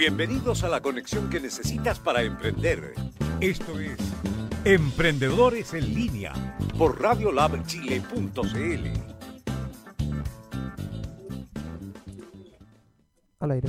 Bienvenidos 0.00 0.64
a 0.64 0.70
la 0.70 0.80
conexión 0.80 1.28
que 1.28 1.38
necesitas 1.40 1.98
para 1.98 2.22
emprender. 2.22 2.94
Esto 3.38 3.78
es 3.78 3.98
Emprendedores 4.64 5.74
en 5.74 5.94
línea 5.94 6.32
por 6.78 6.98
radiolabchile.cl. 7.02 8.86
Al 13.40 13.50
aire. 13.50 13.68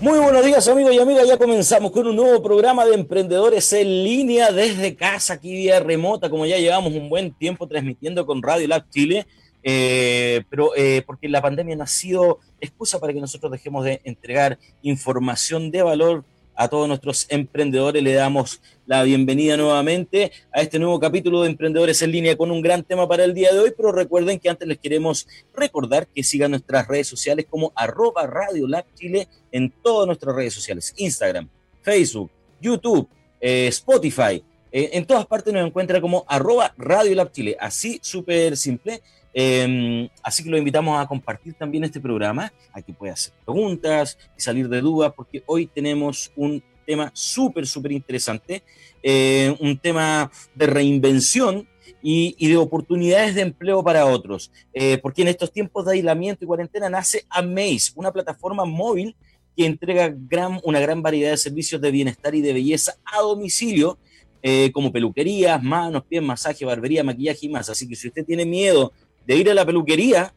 Muy 0.00 0.18
buenos 0.18 0.46
días 0.46 0.66
amigos 0.66 0.94
y 0.94 0.98
amigas, 0.98 1.28
ya 1.28 1.36
comenzamos 1.36 1.90
con 1.90 2.06
un 2.06 2.16
nuevo 2.16 2.42
programa 2.42 2.86
de 2.86 2.94
emprendedores 2.94 3.70
en 3.74 3.86
línea 4.02 4.50
desde 4.50 4.96
casa, 4.96 5.34
aquí 5.34 5.52
vía 5.52 5.78
remota, 5.78 6.30
como 6.30 6.46
ya 6.46 6.56
llevamos 6.56 6.94
un 6.94 7.10
buen 7.10 7.34
tiempo 7.34 7.68
transmitiendo 7.68 8.24
con 8.24 8.42
Radio 8.42 8.66
Lab 8.66 8.88
Chile, 8.88 9.26
eh, 9.62 10.42
pero 10.48 10.74
eh, 10.76 11.02
porque 11.06 11.28
la 11.28 11.42
pandemia 11.42 11.76
no 11.76 11.84
ha 11.84 11.86
sido 11.86 12.38
excusa 12.60 12.98
para 12.98 13.12
que 13.12 13.20
nosotros 13.20 13.52
dejemos 13.52 13.84
de 13.84 14.00
entregar 14.04 14.58
información 14.82 15.70
de 15.70 15.82
valor 15.82 16.24
a 16.60 16.68
todos 16.68 16.86
nuestros 16.86 17.26
emprendedores. 17.30 18.02
Le 18.02 18.12
damos 18.12 18.60
la 18.84 19.02
bienvenida 19.02 19.56
nuevamente 19.56 20.30
a 20.52 20.60
este 20.60 20.78
nuevo 20.78 21.00
capítulo 21.00 21.42
de 21.42 21.48
Emprendedores 21.48 22.02
en 22.02 22.12
línea 22.12 22.36
con 22.36 22.50
un 22.50 22.60
gran 22.60 22.82
tema 22.82 23.08
para 23.08 23.24
el 23.24 23.32
día 23.32 23.50
de 23.50 23.60
hoy, 23.60 23.72
pero 23.74 23.92
recuerden 23.92 24.38
que 24.38 24.50
antes 24.50 24.68
les 24.68 24.78
queremos 24.78 25.26
recordar 25.54 26.06
que 26.06 26.22
sigan 26.22 26.50
nuestras 26.50 26.86
redes 26.86 27.08
sociales 27.08 27.46
como 27.48 27.72
arroba 27.74 28.26
Radio 28.26 28.68
Lab 28.68 28.84
Chile 28.94 29.26
en 29.50 29.70
todas 29.82 30.06
nuestras 30.06 30.36
redes 30.36 30.52
sociales, 30.52 30.92
Instagram, 30.98 31.48
Facebook, 31.82 32.30
YouTube, 32.60 33.08
eh, 33.40 33.68
Spotify. 33.68 34.44
Eh, 34.72 34.90
en 34.92 35.04
todas 35.04 35.26
partes 35.26 35.52
nos 35.52 35.66
encuentra 35.66 36.00
como 36.00 36.24
arroba 36.28 36.74
Radio 36.76 37.14
Lab 37.14 37.32
Chile, 37.32 37.56
así 37.60 37.98
súper 38.02 38.56
simple. 38.56 39.02
Eh, 39.32 40.08
así 40.22 40.42
que 40.42 40.50
lo 40.50 40.58
invitamos 40.58 41.00
a 41.00 41.06
compartir 41.06 41.54
también 41.54 41.84
este 41.84 42.00
programa, 42.00 42.52
a 42.72 42.82
que 42.82 42.92
pueda 42.92 43.12
hacer 43.12 43.32
preguntas 43.44 44.18
y 44.36 44.40
salir 44.40 44.68
de 44.68 44.80
dudas, 44.80 45.12
porque 45.14 45.42
hoy 45.46 45.66
tenemos 45.66 46.32
un 46.36 46.62
tema 46.84 47.10
súper, 47.14 47.66
súper 47.66 47.92
interesante, 47.92 48.62
eh, 49.02 49.54
un 49.60 49.78
tema 49.78 50.30
de 50.54 50.66
reinvención 50.66 51.68
y, 52.02 52.34
y, 52.38 52.48
de 52.48 52.56
oportunidades 52.56 53.34
de 53.34 53.42
empleo 53.42 53.84
para 53.84 54.06
otros, 54.06 54.50
eh, 54.72 54.98
porque 54.98 55.22
en 55.22 55.28
estos 55.28 55.52
tiempos 55.52 55.84
de 55.84 55.92
aislamiento 55.92 56.44
y 56.44 56.48
cuarentena 56.48 56.88
nace 56.88 57.26
Amaze, 57.28 57.92
una 57.94 58.10
plataforma 58.10 58.64
móvil 58.64 59.14
que 59.56 59.66
entrega 59.66 60.12
gran, 60.12 60.60
una 60.64 60.80
gran 60.80 61.02
variedad 61.02 61.30
de 61.30 61.36
servicios 61.36 61.80
de 61.80 61.90
bienestar 61.90 62.34
y 62.34 62.40
de 62.40 62.54
belleza 62.54 62.96
a 63.04 63.20
domicilio, 63.20 63.98
eh, 64.42 64.70
como 64.72 64.92
peluquerías, 64.92 65.62
manos, 65.62 66.04
pies, 66.08 66.22
masaje, 66.22 66.64
barbería, 66.64 67.04
maquillaje 67.04 67.46
y 67.46 67.48
más. 67.48 67.68
Así 67.68 67.88
que 67.88 67.94
si 67.94 68.08
usted 68.08 68.24
tiene 68.24 68.46
miedo 68.46 68.92
de 69.26 69.36
ir 69.36 69.50
a 69.50 69.54
la 69.54 69.66
peluquería, 69.66 70.32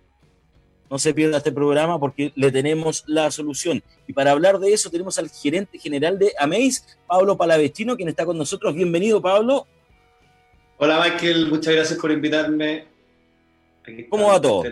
no 0.90 1.00
se 1.00 1.14
pierda 1.14 1.38
este 1.38 1.52
programa 1.52 2.00
porque 2.00 2.31
le 2.36 2.52
tenemos 2.52 3.03
la 3.08 3.31
solución. 3.31 3.81
Y 4.08 4.14
para 4.14 4.31
hablar 4.31 4.59
de 4.59 4.74
eso 4.74 4.90
tenemos 4.90 5.18
al 5.18 5.30
gerente 5.30 5.80
general 5.80 6.19
de 6.19 6.34
Amaze, 6.38 6.84
Pablo 7.08 7.38
Palavestino, 7.38 7.96
quien 7.96 8.09
está 8.09 8.25
con 8.25 8.38
nosotros. 8.38 8.75
Bienvenido, 8.75 9.22
Pablo. 9.22 9.66
Hola, 10.78 11.02
Michael. 11.02 11.50
Muchas 11.50 11.74
gracias 11.74 12.00
por 12.00 12.12
invitarme. 12.12 12.85
¿Cómo 14.09 14.28
va 14.28 14.41
todo? 14.41 14.64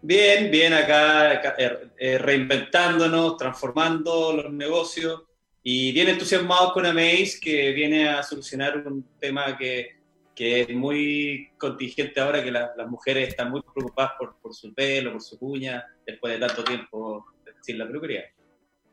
Bien, 0.00 0.50
bien 0.50 0.72
acá, 0.72 1.30
acá 1.30 1.54
eh, 1.58 2.18
reinventándonos, 2.18 3.36
transformando 3.36 4.32
los 4.32 4.52
negocios 4.52 5.22
y 5.64 5.90
bien 5.90 6.08
entusiasmados 6.08 6.72
con 6.72 6.86
Amaze, 6.86 7.40
que 7.40 7.72
viene 7.72 8.08
a 8.08 8.22
solucionar 8.22 8.86
un 8.86 9.04
tema 9.18 9.56
que 9.58 10.04
que 10.34 10.62
es 10.62 10.70
muy 10.70 11.50
contingente 11.56 12.20
ahora 12.20 12.42
que 12.42 12.50
la, 12.50 12.72
las 12.76 12.88
mujeres 12.88 13.28
están 13.28 13.50
muy 13.50 13.62
preocupadas 13.62 14.12
por, 14.18 14.36
por, 14.40 14.54
su 14.54 14.74
pelo, 14.74 15.12
por 15.12 15.22
su 15.22 15.36
uña, 15.40 15.86
después 16.04 16.32
de 16.32 16.46
tanto 16.46 16.64
tiempo 16.64 17.24
sin 17.60 17.78
la 17.78 17.86
peluquería. 17.86 18.24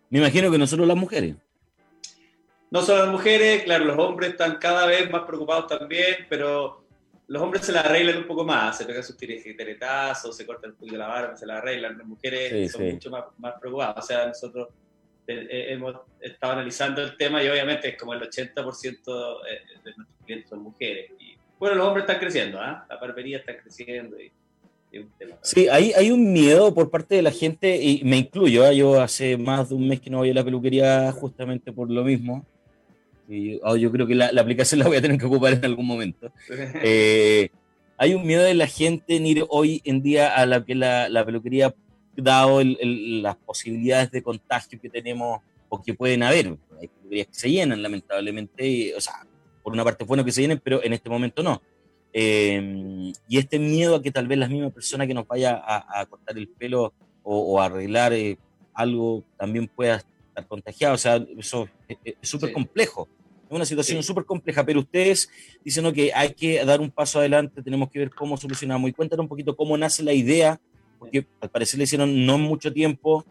Me 0.09 0.19
imagino 0.19 0.51
que 0.51 0.57
no 0.57 0.67
solo 0.67 0.85
las 0.85 0.97
mujeres. 0.97 1.35
No 2.69 2.81
solo 2.81 3.05
las 3.05 3.11
mujeres, 3.11 3.63
claro, 3.63 3.85
los 3.85 3.97
hombres 3.97 4.31
están 4.31 4.57
cada 4.57 4.85
vez 4.85 5.09
más 5.09 5.23
preocupados 5.23 5.67
también, 5.67 6.27
pero 6.29 6.85
los 7.27 7.41
hombres 7.41 7.65
se 7.65 7.71
la 7.71 7.81
arreglan 7.81 8.19
un 8.19 8.27
poco 8.27 8.45
más, 8.45 8.77
se 8.77 8.85
pegan 8.85 9.03
sus 9.03 9.17
tiretazos, 9.17 10.35
se 10.35 10.45
cortan 10.45 10.71
un 10.71 10.77
poquito 10.77 10.97
la 10.97 11.07
barba, 11.07 11.35
se 11.35 11.45
la 11.45 11.57
arreglan, 11.57 11.97
las 11.97 12.07
mujeres 12.07 12.51
sí, 12.51 12.69
son 12.69 12.81
sí. 12.81 12.93
mucho 12.93 13.09
más, 13.09 13.23
más 13.37 13.55
preocupadas, 13.59 13.97
o 13.97 14.07
sea, 14.07 14.27
nosotros 14.27 14.69
hemos 15.27 15.95
estado 16.19 16.53
analizando 16.53 17.01
el 17.01 17.17
tema 17.17 17.43
y 17.43 17.47
obviamente 17.47 17.89
es 17.89 17.97
como 17.97 18.13
el 18.13 18.21
80% 18.21 19.41
de 19.83 19.93
nuestros 19.95 20.07
clientes 20.25 20.49
son 20.49 20.63
mujeres. 20.63 21.11
Y, 21.19 21.35
bueno, 21.59 21.75
los 21.75 21.87
hombres 21.87 22.03
están 22.03 22.19
creciendo, 22.19 22.57
¿eh? 22.57 22.75
la 22.89 22.97
barbería 22.99 23.37
está 23.37 23.55
creciendo. 23.55 24.17
Y, 24.19 24.31
sí, 25.41 25.67
hay, 25.67 25.93
hay 25.93 26.11
un 26.11 26.33
miedo 26.33 26.73
por 26.73 26.89
parte 26.89 27.15
de 27.15 27.21
la 27.21 27.31
gente, 27.31 27.81
y 27.81 28.01
me 28.03 28.17
incluyo, 28.17 28.65
¿eh? 28.65 28.75
yo 28.75 28.99
hace 28.99 29.37
más 29.37 29.69
de 29.69 29.75
un 29.75 29.87
mes 29.87 30.01
que 30.01 30.09
no 30.09 30.17
voy 30.17 30.31
a 30.31 30.33
la 30.33 30.43
peluquería 30.43 31.11
justamente 31.11 31.71
por 31.71 31.89
lo 31.89 32.03
mismo. 32.03 32.45
Y 33.29 33.59
oh, 33.63 33.77
yo 33.77 33.91
creo 33.91 34.07
que 34.07 34.15
la, 34.15 34.31
la, 34.31 34.41
aplicación 34.41 34.79
la 34.79 34.87
voy 34.87 34.97
a 34.97 35.01
tener 35.01 35.17
que 35.17 35.25
ocupar 35.25 35.53
en 35.53 35.63
algún 35.63 35.85
momento. 35.85 36.31
eh, 36.49 37.49
hay 37.95 38.15
un 38.15 38.25
miedo 38.25 38.43
de 38.43 38.55
la 38.55 38.65
gente 38.65 39.15
en 39.15 39.27
ir 39.27 39.45
hoy 39.49 39.81
en 39.85 40.01
día 40.01 40.35
a 40.35 40.47
la, 40.47 40.65
la, 40.67 41.09
la 41.09 41.23
peluquería 41.23 41.75
dado 42.15 42.61
el, 42.61 42.77
el, 42.79 43.21
las 43.23 43.35
posibilidades 43.37 44.11
de 44.11 44.21
contagio 44.21 44.79
que 44.79 44.89
tenemos 44.89 45.41
o 45.69 45.81
que 45.81 45.93
pueden 45.93 46.23
haber. 46.23 46.57
Hay 46.79 46.89
que 47.09 47.27
se 47.31 47.49
llenan, 47.49 47.81
lamentablemente, 47.81 48.67
y, 48.67 48.93
o 48.93 49.01
sea, 49.01 49.25
por 49.63 49.73
una 49.73 49.83
parte 49.83 50.03
es 50.03 50.07
bueno 50.07 50.25
que 50.25 50.31
se 50.31 50.41
llenen, 50.41 50.61
pero 50.63 50.83
en 50.83 50.93
este 50.93 51.09
momento 51.09 51.43
no. 51.43 51.61
Eh, 52.13 53.13
y 53.27 53.37
este 53.37 53.57
miedo 53.57 53.95
a 53.95 54.01
que 54.01 54.11
tal 54.11 54.27
vez 54.27 54.37
la 54.37 54.47
misma 54.47 54.69
persona 54.69 55.07
que 55.07 55.13
nos 55.13 55.27
vaya 55.27 55.61
a, 55.63 56.01
a 56.01 56.05
cortar 56.05 56.37
el 56.37 56.49
pelo 56.49 56.93
o, 57.23 57.39
o 57.39 57.61
a 57.61 57.65
arreglar 57.65 58.11
eh, 58.13 58.37
algo 58.73 59.23
también 59.37 59.67
pueda 59.67 59.95
estar 59.95 60.47
contagiado, 60.47 60.95
o 60.95 60.97
sea, 60.97 61.25
eso 61.37 61.67
es 61.87 62.29
súper 62.29 62.49
sí. 62.49 62.53
complejo. 62.53 63.07
Es 63.49 63.55
una 63.55 63.65
situación 63.65 64.01
súper 64.01 64.23
sí. 64.23 64.27
compleja, 64.27 64.65
pero 64.65 64.79
ustedes 64.79 65.29
dicen 65.63 65.91
que 65.93 66.11
hay 66.13 66.33
que 66.33 66.63
dar 66.63 66.79
un 66.79 66.89
paso 66.89 67.19
adelante, 67.19 67.61
tenemos 67.61 67.89
que 67.89 67.99
ver 67.99 68.09
cómo 68.09 68.37
solucionamos. 68.37 68.89
Y 68.89 68.93
cuéntanos 68.93 69.25
un 69.25 69.29
poquito 69.29 69.55
cómo 69.55 69.77
nace 69.77 70.03
la 70.03 70.13
idea 70.13 70.59
porque 71.01 71.25
al 71.39 71.49
parecer 71.49 71.79
le 71.79 71.85
hicieron 71.85 72.27
no 72.27 72.37
mucho 72.37 72.71
tiempo. 72.71 73.25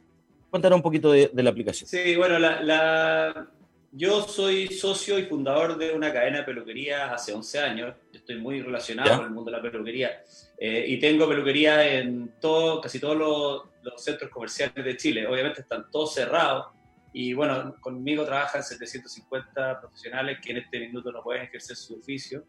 Cuéntanos 0.50 0.78
un 0.78 0.82
poquito 0.82 1.12
de, 1.12 1.30
de 1.32 1.42
la 1.44 1.50
aplicación. 1.50 1.88
Sí, 1.88 2.16
bueno, 2.16 2.36
la, 2.40 2.60
la, 2.60 3.48
yo 3.92 4.22
soy 4.22 4.66
socio 4.66 5.20
y 5.20 5.26
fundador 5.26 5.78
de 5.78 5.92
una 5.92 6.12
cadena 6.12 6.38
de 6.38 6.42
peluquerías 6.42 7.12
hace 7.12 7.32
11 7.32 7.58
años. 7.60 7.94
Estoy 8.12 8.40
muy 8.40 8.60
relacionado 8.60 9.08
¿Ya? 9.08 9.16
con 9.18 9.26
el 9.26 9.30
mundo 9.30 9.52
de 9.52 9.56
la 9.56 9.62
peluquería. 9.62 10.20
Eh, 10.58 10.84
y 10.88 10.98
tengo 10.98 11.28
peluquería 11.28 11.96
en 11.96 12.32
todo, 12.40 12.80
casi 12.80 12.98
todos 12.98 13.16
los, 13.16 13.62
los, 13.84 14.02
centros 14.02 14.32
comerciales 14.32 14.84
de 14.84 14.96
Chile. 14.96 15.28
Obviamente 15.28 15.60
están 15.60 15.88
todos 15.92 16.12
cerrados. 16.12 16.74
Y 17.12 17.34
bueno, 17.34 17.76
conmigo 17.80 18.24
trabajan 18.24 18.64
750 18.64 19.80
profesionales 19.80 20.38
que 20.42 20.50
en 20.50 20.56
este 20.56 20.80
minuto 20.80 21.12
no 21.12 21.22
pueden 21.22 21.44
ejercer 21.44 21.76
su 21.76 22.00
oficio. 22.00 22.44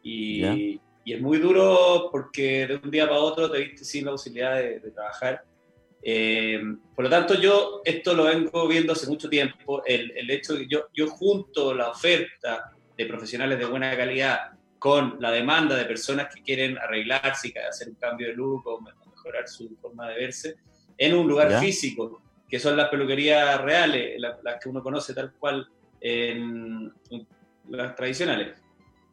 Y. 0.00 0.80
y 1.04 1.14
es 1.14 1.20
muy 1.20 1.38
duro 1.38 2.08
porque 2.10 2.66
de 2.66 2.76
un 2.76 2.90
día 2.90 3.08
para 3.08 3.20
otro 3.20 3.50
te 3.50 3.58
viste 3.58 3.84
sin 3.84 4.04
la 4.04 4.12
posibilidad 4.12 4.56
de, 4.56 4.80
de 4.80 4.90
trabajar. 4.90 5.44
Eh, 6.02 6.60
por 6.94 7.04
lo 7.04 7.10
tanto, 7.10 7.34
yo 7.34 7.82
esto 7.84 8.14
lo 8.14 8.24
vengo 8.24 8.66
viendo 8.66 8.92
hace 8.92 9.06
mucho 9.06 9.28
tiempo, 9.28 9.82
el, 9.84 10.12
el 10.16 10.30
hecho 10.30 10.54
de 10.54 10.60
que 10.60 10.66
yo, 10.68 10.86
yo 10.94 11.08
junto 11.08 11.74
la 11.74 11.90
oferta 11.90 12.72
de 12.96 13.06
profesionales 13.06 13.58
de 13.58 13.66
buena 13.66 13.96
calidad 13.96 14.52
con 14.78 15.16
la 15.20 15.30
demanda 15.30 15.76
de 15.76 15.84
personas 15.84 16.34
que 16.34 16.42
quieren 16.42 16.78
arreglarse 16.78 17.52
y 17.54 17.58
hacer 17.58 17.88
un 17.90 17.96
cambio 17.96 18.28
de 18.28 18.34
look 18.34 18.66
o 18.66 18.80
mejorar 18.80 19.46
su 19.46 19.76
forma 19.80 20.08
de 20.08 20.14
verse 20.14 20.56
en 20.96 21.14
un 21.14 21.28
lugar 21.28 21.50
¿Ya? 21.50 21.60
físico, 21.60 22.22
que 22.48 22.58
son 22.58 22.76
las 22.76 22.88
peluquerías 22.88 23.60
reales, 23.60 24.18
las, 24.18 24.42
las 24.42 24.62
que 24.62 24.68
uno 24.68 24.82
conoce 24.82 25.12
tal 25.12 25.32
cual 25.34 25.68
en, 26.00 26.92
en 27.10 27.26
las 27.68 27.94
tradicionales. 27.94 28.56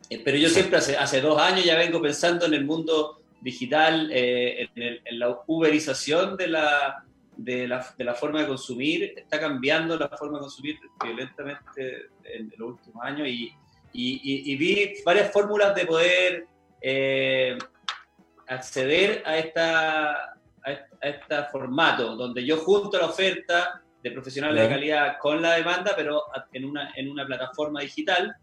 Eh, 0.10 0.22
pero 0.24 0.38
yo 0.38 0.50
siempre 0.50 0.78
hace, 0.78 0.98
hace 0.98 1.22
dos 1.22 1.40
años 1.42 1.66
ya 1.66 1.78
vengo 1.78 2.02
pensando 2.02 2.46
en 2.46 2.54
el 2.54 2.66
mundo 2.66 3.22
digital, 3.42 4.10
eh, 4.12 4.70
en, 4.76 4.84
el, 4.84 5.02
en, 5.06 5.20
la 5.20 5.40
uberización 5.48 6.38
de 6.38 6.48
la, 6.48 7.04
de, 7.36 7.68
la, 7.68 7.94
de 7.98 8.04
la, 8.04 8.14
forma 8.14 8.42
de 8.42 8.48
consumir, 8.48 9.14
está 9.16 9.40
cambiando 9.40 9.98
la 9.98 10.10
forma 10.10 10.38
de 10.38 10.44
consumir 10.44 10.80
violentamente 11.04 12.08
en, 12.24 12.52
los 12.58 12.70
últimos 12.70 13.04
años 13.04 13.28
y, 13.28 13.52
y, 13.94 14.52
y, 14.52 14.56
vi 14.56 14.94
varias 15.06 15.32
fórmulas 15.32 15.76
de 15.76 15.86
poder 15.86 16.48
eh, 16.82 17.58
acceder 18.48 19.24
a 19.26 19.38
esta 19.38 20.38
a 21.02 21.08
este 21.08 21.44
formato, 21.52 22.16
donde 22.16 22.46
yo 22.46 22.58
junto 22.58 22.98
la 22.98 23.06
oferta 23.06 23.82
de 24.04 24.12
profesionales 24.12 24.64
de 24.64 24.70
calidad 24.70 25.18
con 25.20 25.42
la 25.42 25.54
demanda, 25.54 25.94
pero 25.96 26.24
en 26.52 26.66
una, 26.66 26.92
en 26.96 27.10
una 27.10 27.26
plataforma 27.26 27.82
digital 27.82 28.36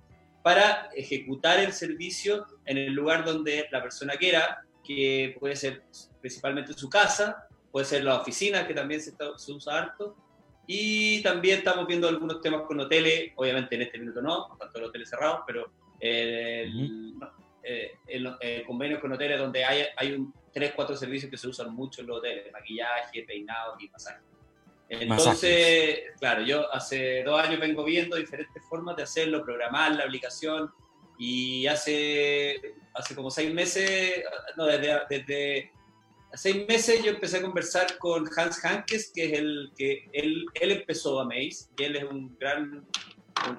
para 0.44 0.90
ejecutar 0.94 1.58
el 1.58 1.72
servicio 1.72 2.46
en 2.66 2.76
el 2.76 2.92
lugar 2.92 3.24
donde 3.24 3.66
la 3.72 3.80
persona 3.80 4.14
quiera, 4.16 4.62
que 4.86 5.34
puede 5.40 5.56
ser 5.56 5.84
principalmente 6.20 6.74
su 6.74 6.90
casa, 6.90 7.48
puede 7.72 7.86
ser 7.86 8.04
la 8.04 8.20
oficina, 8.20 8.66
que 8.66 8.74
también 8.74 9.00
se, 9.00 9.14
se 9.38 9.52
usa 9.52 9.78
harto, 9.78 10.14
y 10.66 11.22
también 11.22 11.60
estamos 11.60 11.86
viendo 11.86 12.06
algunos 12.06 12.42
temas 12.42 12.60
con 12.66 12.78
hoteles, 12.78 13.32
obviamente 13.36 13.74
en 13.74 13.82
este 13.82 13.98
minuto 13.98 14.20
no, 14.20 14.54
tanto 14.60 14.80
los 14.80 14.90
hoteles 14.90 15.08
cerrados, 15.08 15.44
pero 15.46 15.72
el, 15.98 17.14
eh, 17.62 18.64
convenios 18.66 19.00
con 19.00 19.12
hoteles 19.12 19.38
donde 19.38 19.64
hay, 19.64 19.84
hay 19.96 20.12
un, 20.12 20.30
tres, 20.52 20.74
cuatro 20.76 20.94
servicios 20.94 21.30
que 21.30 21.38
se 21.38 21.48
usan 21.48 21.74
mucho 21.74 22.02
en 22.02 22.08
los 22.08 22.18
hoteles, 22.18 22.52
maquillaje, 22.52 23.22
peinados 23.22 23.82
y 23.82 23.88
masajes. 23.88 24.33
Entonces, 25.00 26.00
claro, 26.18 26.42
yo 26.42 26.72
hace 26.72 27.22
dos 27.22 27.40
años 27.40 27.60
vengo 27.60 27.84
viendo 27.84 28.16
diferentes 28.16 28.62
formas 28.68 28.96
de 28.96 29.04
hacerlo, 29.04 29.44
programar 29.44 29.92
la 29.94 30.04
aplicación 30.04 30.72
y 31.18 31.66
hace, 31.66 32.60
hace 32.94 33.14
como 33.14 33.30
seis 33.30 33.52
meses, 33.52 34.22
no, 34.56 34.66
desde, 34.66 35.00
desde 35.08 35.72
seis 36.34 36.66
meses 36.66 37.02
yo 37.02 37.10
empecé 37.12 37.38
a 37.38 37.42
conversar 37.42 37.98
con 37.98 38.28
Hans 38.36 38.64
Hankes, 38.64 39.12
que 39.14 39.26
es 39.26 39.38
el 39.38 39.72
que 39.76 40.08
él, 40.12 40.46
él 40.54 40.72
empezó 40.72 41.20
a 41.20 41.24
Maze, 41.24 41.68
y 41.78 41.84
él 41.84 41.96
es 41.96 42.04
un 42.04 42.36
gran, 42.38 42.86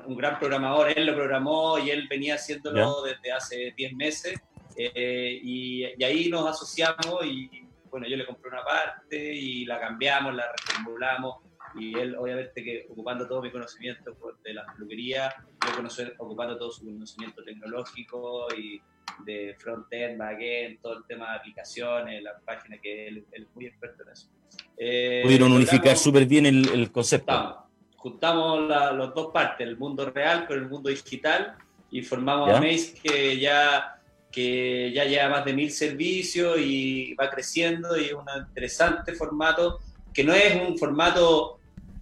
un, 0.05 0.17
gran 0.17 0.39
programador, 0.39 0.91
él 0.97 1.05
lo 1.05 1.15
programó 1.15 1.79
y 1.79 1.89
él 1.89 2.07
venía 2.09 2.35
haciéndolo 2.35 3.03
desde 3.03 3.31
hace 3.31 3.73
diez 3.77 3.93
meses, 3.93 4.39
eh, 4.77 5.39
y, 5.41 5.85
y, 5.85 6.03
ahí 6.03 6.29
nos 6.29 6.49
asociamos 6.49 7.25
y 7.25 7.64
bueno, 7.95 8.09
yo 8.09 8.17
le 8.17 8.25
compré 8.25 8.49
una 8.49 8.61
parte 8.61 9.33
y 9.33 9.63
la 9.63 9.79
cambiamos, 9.79 10.35
la 10.35 10.51
reformulamos 10.51 11.37
y 11.75 11.97
él 11.97 12.13
obviamente 12.17 12.61
que 12.61 12.85
ocupando 12.89 13.25
todo 13.25 13.41
mi 13.41 13.49
conocimiento 13.49 14.17
de 14.43 14.53
la 14.53 14.65
peluquería, 14.65 15.33
yo 15.65 15.75
conocer, 15.77 16.13
ocupando 16.17 16.57
todo 16.57 16.71
su 16.71 16.83
conocimiento 16.83 17.41
tecnológico 17.41 18.47
y 18.53 18.81
de 19.23 19.55
front-end, 19.57 20.17
back-end, 20.17 20.81
todo 20.81 20.97
el 20.97 21.05
tema 21.05 21.31
de 21.31 21.37
aplicaciones, 21.37 22.21
la 22.21 22.37
página 22.43 22.77
que 22.81 23.07
él, 23.07 23.25
es 23.31 23.45
muy 23.55 23.67
experto 23.67 24.03
en 24.03 24.09
eso. 24.09 24.27
Eh, 24.75 25.21
Pudieron 25.23 25.53
unificar 25.53 25.95
súper 25.95 26.25
bien 26.25 26.47
el, 26.47 26.67
el, 26.67 26.91
concepto. 26.91 27.65
Juntamos, 27.95 28.67
las 28.67 29.13
dos 29.13 29.31
partes, 29.31 29.65
el 29.65 29.77
mundo 29.77 30.11
real 30.11 30.47
con 30.47 30.57
el 30.57 30.67
mundo 30.67 30.89
digital 30.89 31.55
y 31.91 32.01
formamos 32.01 32.49
a 32.49 32.59
Maze 32.59 32.93
que 33.01 33.39
ya 33.39 34.01
que 34.35 34.91
ya 34.93 35.05
lleva 35.05 35.29
más 35.29 35.45
de 35.45 35.53
mil 35.53 35.71
servicios 35.71 36.59
y 36.59 37.13
va 37.13 37.29
creciendo 37.29 37.97
y 37.97 38.07
es 38.07 38.13
un 38.13 38.25
interesante 38.49 39.13
formato, 39.13 39.79
que 40.13 40.25
no 40.25 40.33
es 40.33 40.53
un 40.61 40.77
formato 40.77 41.57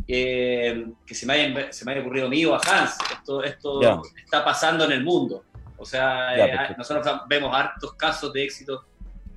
eh, 0.07 0.87
que 1.05 1.13
se 1.13 1.27
me, 1.27 1.33
haya, 1.33 1.71
se 1.71 1.85
me 1.85 1.91
haya 1.91 2.01
ocurrido 2.01 2.25
a 2.25 2.29
mí 2.31 2.43
o 2.43 2.55
a 2.55 2.57
Hans, 2.57 2.97
esto, 3.11 3.43
esto 3.43 4.01
está 4.17 4.43
pasando 4.43 4.85
en 4.85 4.93
el 4.93 5.03
mundo. 5.03 5.43
O 5.77 5.85
sea, 5.85 6.35
eh, 6.35 6.75
nosotros 6.75 7.05
vemos 7.29 7.55
hartos 7.55 7.93
casos 7.93 8.33
de 8.33 8.45
éxito 8.45 8.83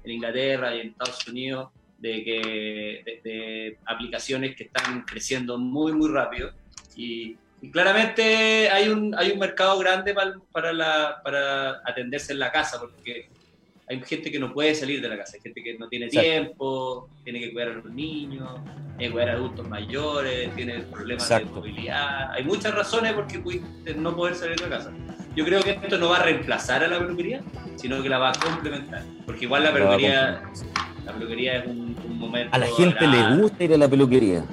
en 0.02 0.12
Inglaterra 0.12 0.74
y 0.74 0.80
en 0.80 0.88
Estados 0.88 1.28
Unidos 1.28 1.68
de, 1.98 2.24
que, 2.24 3.20
de 3.22 3.78
aplicaciones 3.84 4.56
que 4.56 4.64
están 4.64 5.02
creciendo 5.02 5.58
muy, 5.58 5.92
muy 5.92 6.08
rápido. 6.08 6.50
Y, 6.96 7.36
y 7.60 7.70
claramente 7.70 8.68
hay 8.70 8.88
un, 8.88 9.14
hay 9.14 9.30
un 9.32 9.38
mercado 9.38 9.78
grande 9.78 10.12
para, 10.12 10.34
para, 10.52 10.72
la, 10.72 11.20
para 11.22 11.80
atenderse 11.84 12.32
en 12.32 12.38
la 12.38 12.52
casa, 12.52 12.78
porque 12.80 13.28
hay 13.88 14.02
gente 14.02 14.30
que 14.30 14.38
no 14.38 14.52
puede 14.52 14.74
salir 14.74 15.00
de 15.00 15.08
la 15.08 15.16
casa, 15.16 15.36
hay 15.36 15.42
gente 15.42 15.62
que 15.62 15.78
no 15.78 15.88
tiene 15.88 16.08
tiempo, 16.08 17.08
tiene 17.24 17.40
que 17.40 17.52
cuidar 17.52 17.68
a 17.70 17.74
los 17.74 17.86
niños, 17.86 18.60
tiene 18.96 19.06
que 19.06 19.10
cuidar 19.12 19.28
a 19.30 19.32
adultos 19.34 19.68
mayores, 19.68 20.54
tiene 20.54 20.80
problemas 20.80 21.28
de 21.28 21.44
movilidad. 21.44 22.32
Hay 22.32 22.44
muchas 22.44 22.74
razones 22.74 23.12
por 23.12 23.26
qué 23.26 23.40
no 23.96 24.14
poder 24.16 24.34
salir 24.34 24.56
de 24.56 24.68
la 24.68 24.76
casa. 24.78 24.92
Yo 25.36 25.44
creo 25.44 25.62
que 25.62 25.70
esto 25.70 25.98
no 25.98 26.08
va 26.08 26.16
a 26.16 26.22
reemplazar 26.22 26.82
a 26.82 26.88
la 26.88 26.98
peluquería, 26.98 27.42
sino 27.76 28.02
que 28.02 28.08
la 28.08 28.18
va 28.18 28.30
a 28.30 28.32
complementar. 28.32 29.02
Porque 29.24 29.44
igual 29.44 29.64
la 29.64 29.72
peluquería, 29.72 30.42
la 31.04 31.12
peluquería 31.12 31.58
es 31.58 31.66
un, 31.66 31.94
momento. 32.18 32.56
A 32.56 32.58
la 32.58 32.66
gente 32.68 33.06
le 33.06 33.36
gusta 33.36 33.64
ir 33.64 33.74
a 33.74 33.76
la 33.76 33.88
peluquería. 33.88 34.44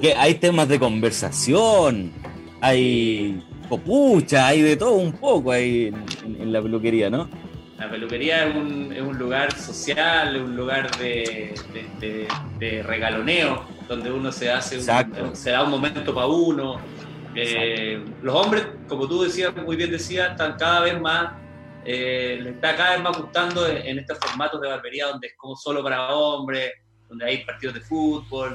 Que 0.00 0.14
hay 0.14 0.34
temas 0.34 0.68
de 0.68 0.78
conversación, 0.78 2.12
hay 2.60 3.42
copucha, 3.68 4.48
hay 4.48 4.62
de 4.62 4.76
todo 4.76 4.92
un 4.92 5.12
poco 5.12 5.50
ahí 5.50 5.92
en, 6.24 6.52
la 6.52 6.60
peluquería, 6.60 7.08
¿no? 7.08 7.28
La 7.78 7.90
peluquería 7.90 8.46
es 8.46 8.54
un, 8.54 8.92
es 8.92 9.00
un 9.00 9.18
lugar 9.18 9.52
social, 9.58 10.36
un 10.36 10.54
lugar 10.54 10.96
de, 10.98 11.54
de, 12.58 12.82
regaloneo, 12.82 13.64
donde 13.88 14.12
uno 14.12 14.30
se 14.30 14.50
hace 14.50 14.78
un, 14.78 15.34
se 15.34 15.50
da 15.50 15.64
un 15.64 15.70
momento 15.70 16.14
para 16.14 16.26
uno. 16.26 16.78
Eh, 17.34 18.04
los 18.22 18.34
hombres, 18.34 18.66
como 18.88 19.08
tú 19.08 19.22
decías, 19.22 19.56
muy 19.56 19.76
bien 19.76 19.90
decías, 19.90 20.32
están 20.32 20.56
cada 20.58 20.80
vez 20.80 21.00
más, 21.00 21.32
eh, 21.84 22.38
les 22.42 22.54
está 22.54 22.76
cada 22.76 22.92
vez 22.92 23.02
más 23.02 23.18
gustando 23.18 23.66
en, 23.66 23.78
en, 23.78 23.98
estos 23.98 24.18
formatos 24.18 24.60
de 24.60 24.68
barbería 24.68 25.06
donde 25.06 25.28
es 25.28 25.34
como 25.36 25.56
solo 25.56 25.82
para 25.82 26.14
hombres, 26.14 26.72
donde 27.08 27.24
hay 27.24 27.44
partidos 27.44 27.74
de 27.74 27.80
fútbol, 27.80 28.54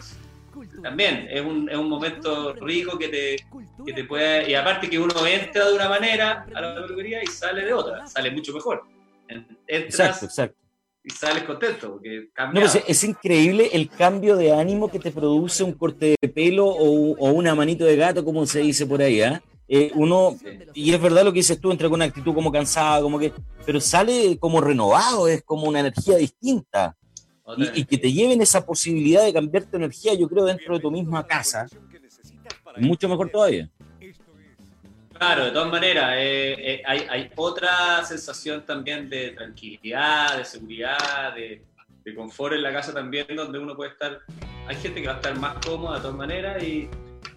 también 0.81 1.27
es 1.29 1.41
un, 1.41 1.69
es 1.69 1.77
un 1.77 1.89
momento 1.89 2.53
rico 2.53 2.97
que 2.97 3.09
te, 3.09 3.35
que 3.85 3.93
te 3.93 4.03
puede. 4.03 4.49
Y 4.49 4.55
aparte 4.55 4.89
que 4.89 4.99
uno 4.99 5.13
entra 5.25 5.67
de 5.67 5.73
una 5.73 5.89
manera 5.89 6.45
a 6.53 6.61
la 6.61 6.75
peluquería 6.75 7.23
y 7.23 7.27
sale 7.27 7.65
de 7.65 7.73
otra, 7.73 8.07
sale 8.07 8.31
mucho 8.31 8.53
mejor. 8.53 8.83
exacto, 9.67 10.25
exacto. 10.25 10.57
Y 11.03 11.09
sales 11.11 11.43
contento, 11.43 11.93
porque 11.93 12.27
no, 12.53 12.59
pues 12.59 12.83
es, 12.85 13.03
increíble 13.05 13.69
el 13.71 13.87
cambio 13.89 14.35
de 14.35 14.51
ánimo 14.51 14.91
que 14.91 14.99
te 14.99 15.09
produce 15.09 15.63
un 15.63 15.71
corte 15.71 16.15
de 16.19 16.27
pelo 16.27 16.65
o, 16.65 17.15
o 17.17 17.31
una 17.31 17.55
manito 17.55 17.85
de 17.85 17.95
gato, 17.95 18.25
como 18.25 18.45
se 18.45 18.59
dice 18.59 18.85
por 18.85 19.01
ahí, 19.01 19.21
¿ah? 19.21 19.41
¿eh? 19.69 19.91
uno, 19.95 20.37
y 20.73 20.93
es 20.93 21.01
verdad 21.01 21.23
lo 21.23 21.31
que 21.31 21.39
dices 21.39 21.59
tú, 21.59 21.71
entra 21.71 21.87
con 21.87 21.95
una 21.95 22.05
actitud 22.05 22.33
como 22.33 22.51
cansada, 22.51 23.01
como 23.01 23.19
que, 23.19 23.31
pero 23.65 23.79
sale 23.79 24.37
como 24.37 24.61
renovado, 24.61 25.27
es 25.27 25.43
como 25.43 25.67
una 25.67 25.79
energía 25.79 26.17
distinta 26.17 26.95
y, 27.55 27.85
que 27.85 27.97
te 27.97 28.11
lleven 28.11 28.41
esa 28.41 28.65
posibilidad 28.65 29.23
de 29.23 29.33
cambiar 29.33 29.63
tu 29.65 29.77
energía, 29.77 30.13
yo 30.13 30.27
creo, 30.27 30.45
dentro 30.45 30.75
de 30.75 30.81
tu 30.81 30.91
misma 30.91 31.25
casa, 31.25 31.67
mucho 32.77 33.07
mejor 33.07 33.29
todavía. 33.29 33.69
Claro, 35.13 35.45
de 35.45 35.51
todas 35.51 35.71
maneras, 35.71 36.13
eh, 36.17 36.55
eh, 36.59 36.83
hay, 36.85 37.07
hay, 37.09 37.31
otra 37.35 38.03
sensación 38.05 38.63
también 38.65 39.09
de 39.09 39.31
tranquilidad, 39.31 40.37
de 40.37 40.45
seguridad, 40.45 41.33
de, 41.33 41.63
de, 42.03 42.15
confort 42.15 42.53
en 42.53 42.61
la 42.61 42.71
casa 42.71 42.93
también, 42.93 43.25
donde 43.35 43.57
uno 43.57 43.75
puede 43.75 43.91
estar, 43.91 44.19
hay 44.67 44.75
gente 44.75 45.01
que 45.01 45.07
va 45.07 45.13
a 45.13 45.15
estar 45.15 45.39
más 45.39 45.65
cómoda 45.65 45.95
de 45.95 46.01
todas 46.01 46.15
maneras 46.15 46.61
y, 46.61 46.87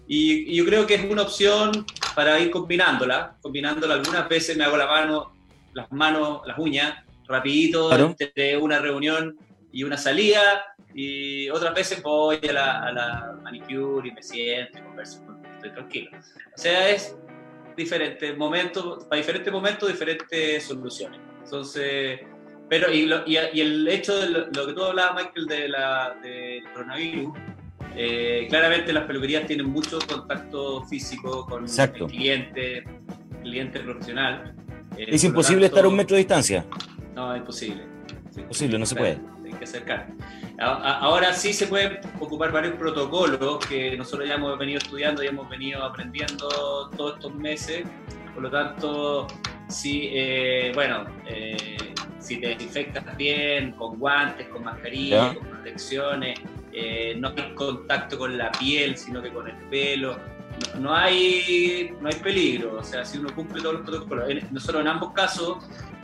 y, 0.07 0.55
yo 0.55 0.63
creo 0.65 0.85
que 0.85 0.95
es 0.95 1.09
una 1.09 1.23
opción 1.23 1.85
para 2.13 2.39
ir 2.39 2.51
combinándola, 2.51 3.37
combinándola. 3.41 3.95
Algunas 3.95 4.29
veces 4.29 4.55
me 4.57 4.63
hago 4.63 4.77
la 4.77 4.85
mano, 4.85 5.33
las 5.73 5.91
manos, 5.91 6.41
las 6.45 6.59
uñas, 6.59 7.03
rapidito, 7.27 7.91
entre 7.97 8.57
una 8.57 8.77
reunión 8.77 9.39
y 9.71 9.83
una 9.83 9.97
salida, 9.97 10.75
y 10.93 11.49
otras 11.49 11.73
veces 11.73 12.01
voy 12.01 12.39
a 12.49 12.53
la, 12.53 12.83
a 12.83 12.91
la 12.91 13.39
manicure 13.41 14.09
y 14.09 14.11
me 14.11 14.21
siento 14.21 14.79
y 14.79 14.81
converso, 14.81 15.23
estoy 15.55 15.71
tranquilo. 15.71 16.11
O 16.13 16.57
sea, 16.57 16.89
es 16.89 17.15
diferente 17.77 18.33
momento, 18.33 18.99
para 19.09 19.21
diferentes 19.21 19.51
momentos, 19.51 19.89
diferentes 19.89 20.63
soluciones. 20.63 21.19
Entonces, 21.43 22.19
pero 22.69 22.91
y, 22.91 23.09
y, 23.25 23.37
y 23.53 23.61
el 23.61 23.87
hecho 23.87 24.19
de 24.19 24.29
lo, 24.29 24.67
que 24.67 24.73
tú 24.73 24.83
hablabas, 24.83 25.23
Michael, 25.23 25.47
de 25.47 25.69
la, 25.69 26.15
del 26.21 26.63
coronavirus, 26.73 27.37
eh, 27.95 28.47
claramente 28.49 28.93
las 28.93 29.05
peluquerías 29.05 29.45
tienen 29.45 29.69
mucho 29.69 29.99
contacto 30.07 30.83
físico 30.83 31.45
con 31.45 31.65
el 31.65 32.07
cliente, 32.07 32.83
cliente 33.41 33.79
profesional. 33.79 34.55
Eh, 34.97 35.05
¿Es 35.09 35.23
imposible 35.23 35.65
estar 35.65 35.83
a 35.85 35.87
un 35.87 35.95
metro 35.95 36.15
de 36.15 36.19
distancia? 36.19 36.65
No, 37.15 37.33
es 37.33 37.39
imposible. 37.39 37.83
Es 38.29 38.37
imposible, 38.37 38.79
no 38.79 38.85
se 38.85 38.95
puede 38.95 39.31
que 39.61 39.65
acercar. 39.65 40.07
Ahora 40.59 41.33
sí 41.33 41.53
se 41.53 41.67
pueden 41.67 41.99
ocupar 42.19 42.51
varios 42.51 42.75
protocolos 42.75 43.65
que 43.65 43.95
nosotros 43.95 44.27
ya 44.27 44.35
hemos 44.35 44.57
venido 44.57 44.79
estudiando 44.79 45.23
y 45.23 45.27
hemos 45.27 45.47
venido 45.49 45.83
aprendiendo 45.83 46.89
todos 46.97 47.15
estos 47.15 47.35
meses. 47.35 47.83
Por 48.33 48.43
lo 48.43 48.49
tanto, 48.49 49.27
si, 49.69 50.09
eh, 50.13 50.71
bueno, 50.73 51.05
eh, 51.27 51.93
si 52.19 52.37
te 52.37 52.47
desinfectas 52.49 53.15
bien, 53.17 53.73
con 53.73 53.99
guantes, 53.99 54.47
con 54.47 54.63
mascarilla, 54.63 55.35
con 55.35 55.47
protecciones, 55.47 56.39
eh, 56.73 57.15
no 57.19 57.29
hay 57.29 57.53
contacto 57.53 58.17
con 58.17 58.37
la 58.37 58.51
piel, 58.51 58.97
sino 58.97 59.21
que 59.21 59.31
con 59.31 59.47
el 59.47 59.55
pelo. 59.69 60.17
No, 60.79 60.93
hay, 60.93 61.93
no 61.99 62.09
hay 62.09 62.15
peligro, 62.15 62.77
o 62.79 62.83
sea, 62.83 63.05
si 63.05 63.17
uno 63.17 63.33
cumple 63.33 63.61
todos 63.61 63.75
los 63.75 63.83
protocolos. 63.83 64.27
nosotros 64.51 64.81
en 64.81 64.87
ambos 64.87 65.13
casos 65.13 65.57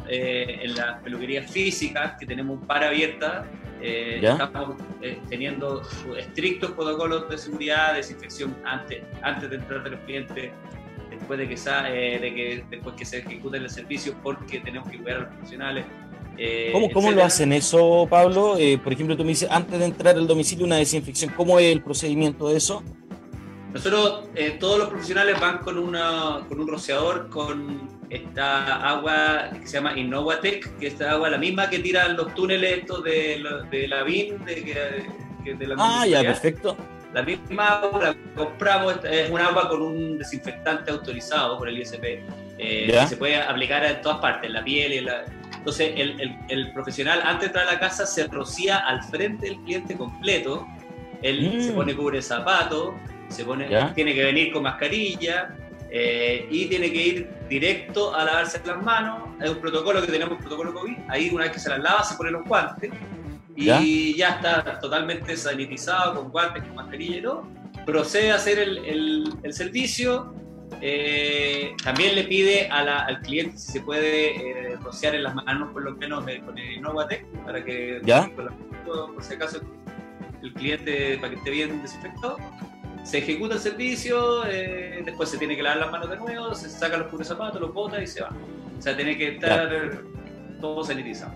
eh, 0.09 0.59
en 0.63 0.75
las 0.75 1.01
peluquerías 1.01 1.49
físicas, 1.49 2.13
que 2.19 2.25
tenemos 2.25 2.59
un 2.59 2.67
par 2.67 2.83
abierta, 2.83 3.45
eh, 3.81 4.19
estamos 4.23 4.75
eh, 5.01 5.19
teniendo 5.29 5.81
estrictos 6.17 6.71
protocolos 6.71 7.29
de 7.29 7.37
seguridad, 7.37 7.93
desinfección 7.93 8.55
antes, 8.65 9.03
antes 9.21 9.49
de 9.49 9.55
entrar 9.57 9.83
de 9.83 9.91
los 9.91 9.99
clientes, 10.01 10.51
después 11.09 11.39
de 11.39 11.47
que, 11.47 11.55
de 11.55 12.33
que, 12.33 12.63
después 12.69 12.95
que 12.95 13.05
se 13.05 13.19
ejecute 13.19 13.57
el 13.57 13.69
servicio, 13.69 14.15
porque 14.23 14.59
tenemos 14.59 14.89
que 14.89 14.97
cuidar 14.97 15.17
a 15.17 15.19
los 15.21 15.29
profesionales. 15.29 15.85
Eh, 16.37 16.69
¿Cómo, 16.71 16.91
cómo 16.91 17.11
lo 17.11 17.23
hacen 17.23 17.51
eso, 17.51 18.07
Pablo? 18.09 18.57
Eh, 18.57 18.77
por 18.77 18.93
ejemplo, 18.93 19.17
tú 19.17 19.23
me 19.23 19.29
dices, 19.29 19.49
antes 19.49 19.79
de 19.79 19.85
entrar 19.85 20.15
al 20.15 20.27
domicilio, 20.27 20.65
una 20.65 20.75
desinfección. 20.75 21.33
¿Cómo 21.35 21.57
es 21.59 21.71
el 21.71 21.81
procedimiento 21.81 22.49
de 22.49 22.57
eso? 22.57 22.83
Nosotros, 23.73 24.29
eh, 24.35 24.57
todos 24.59 24.79
los 24.79 24.89
profesionales 24.89 25.39
van 25.39 25.59
con, 25.59 25.77
una, 25.77 26.45
con 26.47 26.59
un 26.59 26.67
rociador, 26.67 27.29
con 27.29 27.96
esta 28.09 28.89
agua 28.89 29.49
que 29.59 29.67
se 29.67 29.77
llama 29.77 29.97
Innovatec, 29.97 30.77
que 30.77 30.87
es 30.87 30.93
esta 30.93 31.11
agua 31.11 31.29
la 31.29 31.37
misma 31.37 31.69
que 31.69 31.79
tiran 31.79 32.15
los 32.15 32.33
túneles 32.33 32.79
estos 32.79 33.03
de, 33.03 33.43
de 33.69 33.87
la 33.87 34.03
BIN, 34.03 34.43
de, 34.45 35.05
de 35.53 35.67
la 35.67 35.75
Ah, 35.77 36.05
ya, 36.07 36.21
perfecto. 36.21 36.77
La 37.13 37.23
misma 37.23 37.79
agua 37.79 38.03
la 38.03 38.15
compramos, 38.35 38.99
es 39.09 39.29
un 39.29 39.39
agua 39.39 39.69
con 39.69 39.81
un 39.81 40.17
desinfectante 40.17 40.91
autorizado 40.91 41.57
por 41.57 41.69
el 41.69 41.79
ISP, 41.79 42.03
eh, 42.57 42.87
que 42.87 43.07
se 43.07 43.17
puede 43.17 43.37
aplicar 43.37 43.85
en 43.85 44.01
todas 44.01 44.19
partes, 44.19 44.47
en 44.47 44.53
la 44.53 44.63
piel 44.63 44.93
y 44.93 44.97
en 44.97 45.05
la... 45.05 45.25
Entonces, 45.57 45.93
el, 45.97 46.21
el, 46.21 46.35
el, 46.49 46.73
profesional 46.73 47.21
antes 47.23 47.41
de 47.41 47.45
entrar 47.47 47.67
a 47.67 47.73
la 47.73 47.79
casa 47.79 48.05
se 48.05 48.27
rocía 48.27 48.77
al 48.77 49.03
frente 49.03 49.47
del 49.47 49.57
cliente 49.61 49.97
completo, 49.97 50.65
él 51.21 51.61
se 51.61 51.71
mm. 51.71 51.75
pone 51.75 51.95
cubre 51.95 52.21
zapato, 52.21 52.95
se 53.27 53.43
pone, 53.43 53.67
tiene 53.93 54.13
que 54.13 54.23
venir 54.23 54.53
con 54.53 54.63
mascarilla 54.63 55.55
eh, 55.89 56.47
y 56.49 56.65
tiene 56.65 56.91
que 56.91 57.07
ir 57.07 57.29
directo 57.49 58.13
a 58.13 58.25
lavarse 58.25 58.61
las 58.65 58.81
manos. 58.83 59.29
Es 59.41 59.49
un 59.49 59.59
protocolo 59.59 60.01
que 60.01 60.07
tenemos, 60.07 60.37
protocolo 60.39 60.73
COVID. 60.73 60.97
Ahí 61.09 61.29
una 61.29 61.45
vez 61.45 61.53
que 61.53 61.59
se 61.59 61.69
las 61.69 61.79
lava 61.79 62.03
se 62.03 62.15
ponen 62.15 62.33
los 62.33 62.45
guantes 62.45 62.91
y 63.55 64.15
¿Ya? 64.15 64.29
está 64.29 64.79
totalmente 64.79 65.35
sanitizado 65.35 66.15
con 66.15 66.31
guantes, 66.31 66.63
con 66.63 66.75
mascarilla 66.75 67.17
y 67.17 67.21
todo. 67.21 67.47
Procede 67.85 68.31
a 68.31 68.35
hacer 68.35 68.59
el, 68.59 69.33
el, 69.43 69.53
servicio. 69.53 70.33
Eh, 70.81 71.73
también 71.83 72.13
le 72.15 72.25
pide 72.25 72.67
al 72.69 73.21
cliente 73.21 73.57
si 73.57 73.71
se 73.71 73.81
puede 73.81 74.71
eh, 74.73 74.75
rociar 74.83 75.15
en 75.15 75.23
las 75.23 75.33
manos 75.33 75.71
por 75.71 75.81
lo 75.81 75.95
menos 75.95 76.25
con 76.45 76.57
el 76.57 76.73
Innovatec 76.73 77.25
para 77.45 77.63
que 77.63 78.01
¿Ya? 78.03 78.29
por 78.85 79.23
si 79.23 79.33
acaso 79.33 79.61
el 80.43 80.53
cliente 80.53 81.17
para 81.19 81.29
que 81.29 81.37
esté 81.37 81.51
bien 81.51 81.81
desinfectado 81.81 82.37
se 83.07 83.19
ejecuta 83.19 83.55
el 83.55 83.61
servicio, 83.61 84.45
eh, 84.45 85.01
después 85.05 85.29
se 85.29 85.37
tiene 85.37 85.55
que 85.55 85.63
lavar 85.63 85.77
las 85.79 85.91
manos 85.91 86.09
de 86.09 86.17
nuevo, 86.17 86.53
se 86.53 86.69
saca 86.69 86.97
los 86.97 87.07
puros 87.07 87.25
zapatos, 87.25 87.61
los 87.61 87.73
bota 87.73 88.01
y 88.03 88.07
se 88.07 88.21
va. 88.21 88.31
O 88.77 88.81
sea, 88.81 88.97
tiene 88.97 89.17
que 89.17 89.35
estar 89.35 90.01
todo 90.59 90.83
sanitizado. 90.83 91.33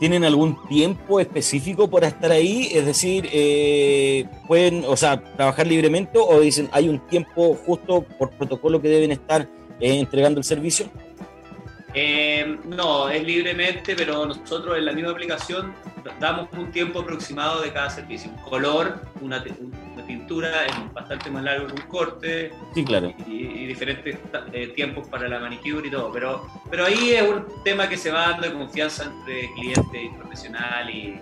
¿Tienen 0.00 0.24
algún 0.24 0.66
tiempo 0.68 1.20
específico 1.20 1.90
para 1.90 2.08
estar 2.08 2.32
ahí? 2.32 2.70
Es 2.72 2.86
decir, 2.86 3.28
eh, 3.30 4.24
pueden, 4.48 4.84
o 4.86 4.96
sea, 4.96 5.22
trabajar 5.36 5.66
libremente 5.66 6.18
o 6.18 6.40
dicen 6.40 6.70
hay 6.72 6.88
un 6.88 7.06
tiempo 7.06 7.54
justo 7.54 8.06
por 8.18 8.30
protocolo 8.30 8.80
que 8.80 8.88
deben 8.88 9.12
estar 9.12 9.42
eh, 9.78 9.98
entregando 9.98 10.40
el 10.40 10.44
servicio? 10.44 10.86
no, 12.64 13.10
es 13.10 13.22
libremente, 13.22 13.94
pero 13.94 14.24
nosotros 14.24 14.78
en 14.78 14.86
la 14.86 14.92
misma 14.92 15.10
aplicación 15.10 15.74
damos 16.18 16.48
un 16.56 16.70
tiempo 16.70 17.00
aproximado 17.00 17.60
de 17.60 17.70
cada 17.70 17.90
servicio. 17.90 18.30
Un 18.30 18.42
color, 18.42 19.02
una, 19.20 19.44
pintura 20.02 20.66
es 20.66 20.92
bastante 20.92 21.30
más 21.30 21.42
largo 21.42 21.66
que 21.66 21.74
un 21.74 21.88
corte. 21.88 22.52
Sí, 22.74 22.84
claro. 22.84 23.12
Y, 23.26 23.66
diferentes 23.66 24.18
eh, 24.52 24.68
tiempos 24.68 25.08
para 25.08 25.28
la 25.28 25.38
manicure 25.38 25.88
y 25.88 25.90
todo. 25.90 26.12
Pero, 26.12 26.46
pero 26.70 26.86
ahí 26.86 27.12
es 27.12 27.22
un 27.22 27.44
tema 27.64 27.88
que 27.88 27.96
se 27.96 28.10
va 28.10 28.30
dando 28.30 28.48
de 28.48 28.52
confianza 28.52 29.04
entre 29.04 29.50
cliente 29.54 30.04
y 30.04 30.08
profesional 30.10 30.90
y, 30.90 31.20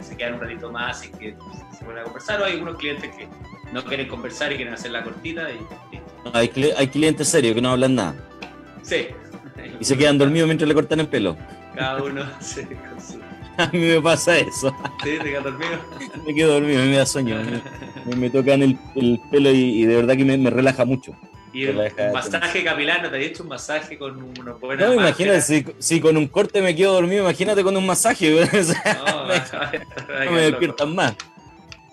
se 0.00 0.16
quedan 0.16 0.34
un 0.34 0.40
ratito 0.40 0.70
más 0.70 1.06
y 1.06 1.10
que 1.10 1.36
se 1.78 1.84
vuelven 1.84 2.02
a 2.02 2.04
conversar. 2.04 2.40
O 2.40 2.44
hay 2.44 2.52
algunos 2.52 2.76
clientes 2.76 3.10
que 3.16 3.26
no 3.72 3.82
quieren 3.82 4.08
conversar 4.08 4.52
y 4.52 4.56
quieren 4.56 4.74
hacer 4.74 4.90
la 4.90 5.02
cortita. 5.02 5.48
Y, 5.50 6.00
hay, 6.32 6.50
hay 6.76 6.88
clientes 6.88 7.28
serios 7.28 7.54
que 7.54 7.62
no 7.62 7.70
hablan 7.70 7.94
nada. 7.94 8.14
Sí. 8.82 9.08
Y 9.80 9.84
se 9.84 9.96
quedan 9.96 10.18
dormidos 10.18 10.46
mientras 10.46 10.68
le 10.68 10.74
cortan 10.74 11.00
el 11.00 11.08
pelo. 11.08 11.36
Cada 11.74 12.02
uno 12.02 12.24
sí, 12.40 12.62
A 13.58 13.68
mí 13.72 13.78
me 13.78 14.00
pasa 14.00 14.38
eso. 14.38 14.74
¿Sí? 15.02 15.18
¿Te 15.18 15.24
quedas 15.24 15.44
dormido? 15.44 15.70
me 16.26 16.34
quedo 16.34 16.54
dormido, 16.54 16.82
me 16.82 16.96
da 16.96 17.06
sueño. 17.06 17.40
Me, 18.16 18.30
tocan 18.30 18.62
el, 18.62 19.20
pelo 19.30 19.50
y, 19.50 19.84
de 19.84 19.96
verdad 19.96 20.16
que 20.16 20.24
me, 20.24 20.50
relaja 20.50 20.84
mucho. 20.84 21.14
¿Y 21.52 21.66
el 21.66 21.76
masaje 22.12 22.64
capilar? 22.64 23.02
¿No 23.02 23.10
te 23.10 23.16
has 23.16 23.22
hecho 23.22 23.44
un 23.44 23.48
masaje 23.50 23.96
con 23.96 24.20
unos 24.20 24.60
buenos 24.60 24.88
No, 24.88 24.94
imagínate, 24.94 25.64
si, 25.78 26.00
con 26.00 26.16
un 26.16 26.26
corte 26.26 26.60
me 26.60 26.74
quedo 26.74 26.94
dormido, 26.94 27.22
imagínate 27.22 27.62
con 27.62 27.76
un 27.76 27.86
masaje. 27.86 28.28
no, 30.24 30.32
me 30.32 30.40
despiertan 30.40 30.94
más. 30.94 31.14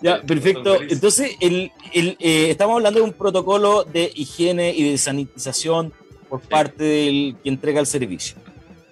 Ya, 0.01 0.19
perfecto. 0.19 0.81
Entonces, 0.81 1.35
el, 1.39 1.71
el, 1.93 2.17
eh, 2.19 2.49
estamos 2.49 2.77
hablando 2.77 2.99
de 2.99 3.05
un 3.05 3.13
protocolo 3.13 3.83
de 3.83 4.11
higiene 4.15 4.73
y 4.75 4.89
de 4.89 4.97
sanitización 4.97 5.93
por 6.27 6.41
parte 6.41 6.83
del 6.83 7.35
que 7.43 7.49
entrega 7.49 7.79
el 7.79 7.85
servicio. 7.85 8.37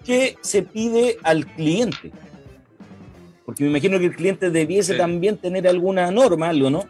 ¿Qué 0.06 0.38
se 0.42 0.62
pide 0.62 1.18
al 1.24 1.48
cliente? 1.48 2.12
Porque 3.50 3.63
me 3.63 3.72
imagino 3.72 3.98
que 3.98 4.06
el 4.06 4.15
cliente 4.15 4.51
debiese 4.51 4.94
también 4.94 5.36
tener 5.36 5.68
alguna 5.68 6.12
norma, 6.12 6.50
algo, 6.50 6.70
¿no? 6.70 6.88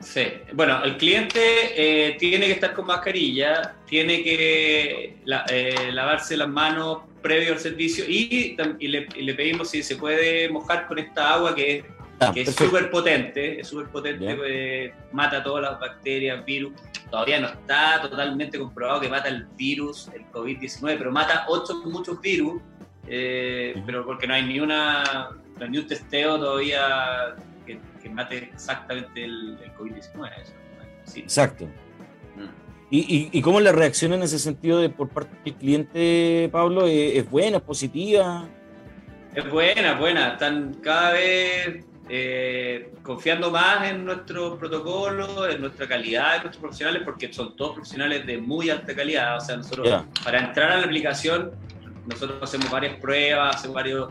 Sí, 0.00 0.22
bueno, 0.54 0.82
el 0.82 0.96
cliente 0.96 1.38
eh, 1.76 2.16
tiene 2.18 2.46
que 2.46 2.52
estar 2.52 2.72
con 2.72 2.86
mascarilla, 2.86 3.74
tiene 3.86 4.22
que 4.22 5.18
eh, 5.50 5.92
lavarse 5.92 6.34
las 6.38 6.48
manos 6.48 7.00
previo 7.20 7.52
al 7.52 7.58
servicio 7.58 8.06
y, 8.08 8.56
le, 8.80 9.34
pedimos 9.34 9.68
si 9.68 9.82
se 9.82 9.96
puede 9.96 10.48
mojar 10.48 10.86
con 10.86 10.98
esta 10.98 11.34
agua 11.34 11.54
que 11.54 11.76
es 11.76 11.84
ah, 12.20 12.32
que 12.32 12.40
es 12.40 12.54
súper 12.54 12.88
potente, 12.90 13.60
es 13.60 13.68
súper 13.68 13.88
potente, 13.88 14.34
eh, 14.46 14.94
mata 15.12 15.42
todas 15.42 15.62
las 15.62 15.78
bacterias, 15.78 16.42
virus. 16.42 16.72
Todavía 17.10 17.38
no 17.38 17.48
está 17.48 18.00
totalmente 18.00 18.58
comprobado 18.58 19.02
que 19.02 19.10
mata 19.10 19.28
el 19.28 19.44
virus, 19.58 20.08
el 20.14 20.24
COVID-19, 20.32 20.96
pero 20.96 21.12
mata 21.12 21.44
otros 21.48 21.84
muchos 21.84 22.18
virus, 22.22 22.62
pero 23.04 24.06
porque 24.06 24.26
no 24.26 24.32
hay 24.32 24.46
ni 24.46 24.58
una 24.58 25.36
ni 25.66 25.78
un 25.78 25.86
testeo 25.86 26.38
todavía 26.38 27.34
que, 27.66 28.08
mate 28.10 28.50
exactamente 28.52 29.24
el, 29.24 29.58
COVID-19. 29.78 30.30
Exacto. 31.16 31.66
Mm. 31.66 32.68
¿Y, 32.90 33.30
y, 33.32 33.42
cómo 33.42 33.60
la 33.60 33.72
reacción 33.72 34.14
en 34.14 34.22
ese 34.22 34.38
sentido 34.38 34.80
de 34.80 34.88
por 34.88 35.10
parte 35.10 35.36
del 35.44 35.54
cliente, 35.54 36.48
Pablo? 36.50 36.86
¿Es, 36.86 37.28
buena, 37.28 37.58
es 37.58 37.62
positiva? 37.62 38.48
Es 39.34 39.50
buena, 39.50 39.94
buena. 39.98 40.32
Están 40.32 40.74
cada 40.82 41.12
vez 41.12 41.84
eh, 42.08 42.94
confiando 43.02 43.50
más 43.50 43.90
en 43.90 44.06
nuestro 44.06 44.58
protocolo, 44.58 45.46
en 45.46 45.60
nuestra 45.60 45.86
calidad 45.86 46.36
de 46.36 46.38
nuestros 46.38 46.56
profesionales, 46.56 47.02
porque 47.04 47.30
son 47.30 47.54
todos 47.56 47.74
profesionales 47.74 48.26
de 48.26 48.38
muy 48.38 48.70
alta 48.70 48.94
calidad. 48.94 49.36
O 49.36 49.40
sea, 49.40 49.56
nosotros, 49.56 50.04
para 50.24 50.38
entrar 50.38 50.72
a 50.72 50.76
la 50.78 50.84
aplicación, 50.84 51.50
nosotros 52.06 52.42
hacemos 52.42 52.70
varias 52.70 52.96
pruebas, 52.96 53.56
hacemos 53.56 53.74
varios 53.74 54.08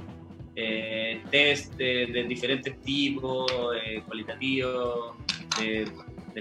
eh, 0.59 1.21
test 1.29 1.75
de, 1.75 2.25
diferentes 2.27 2.81
tipos, 2.81 3.45
eh, 3.85 4.01
cualitativos, 4.07 5.15
de, 5.59 5.87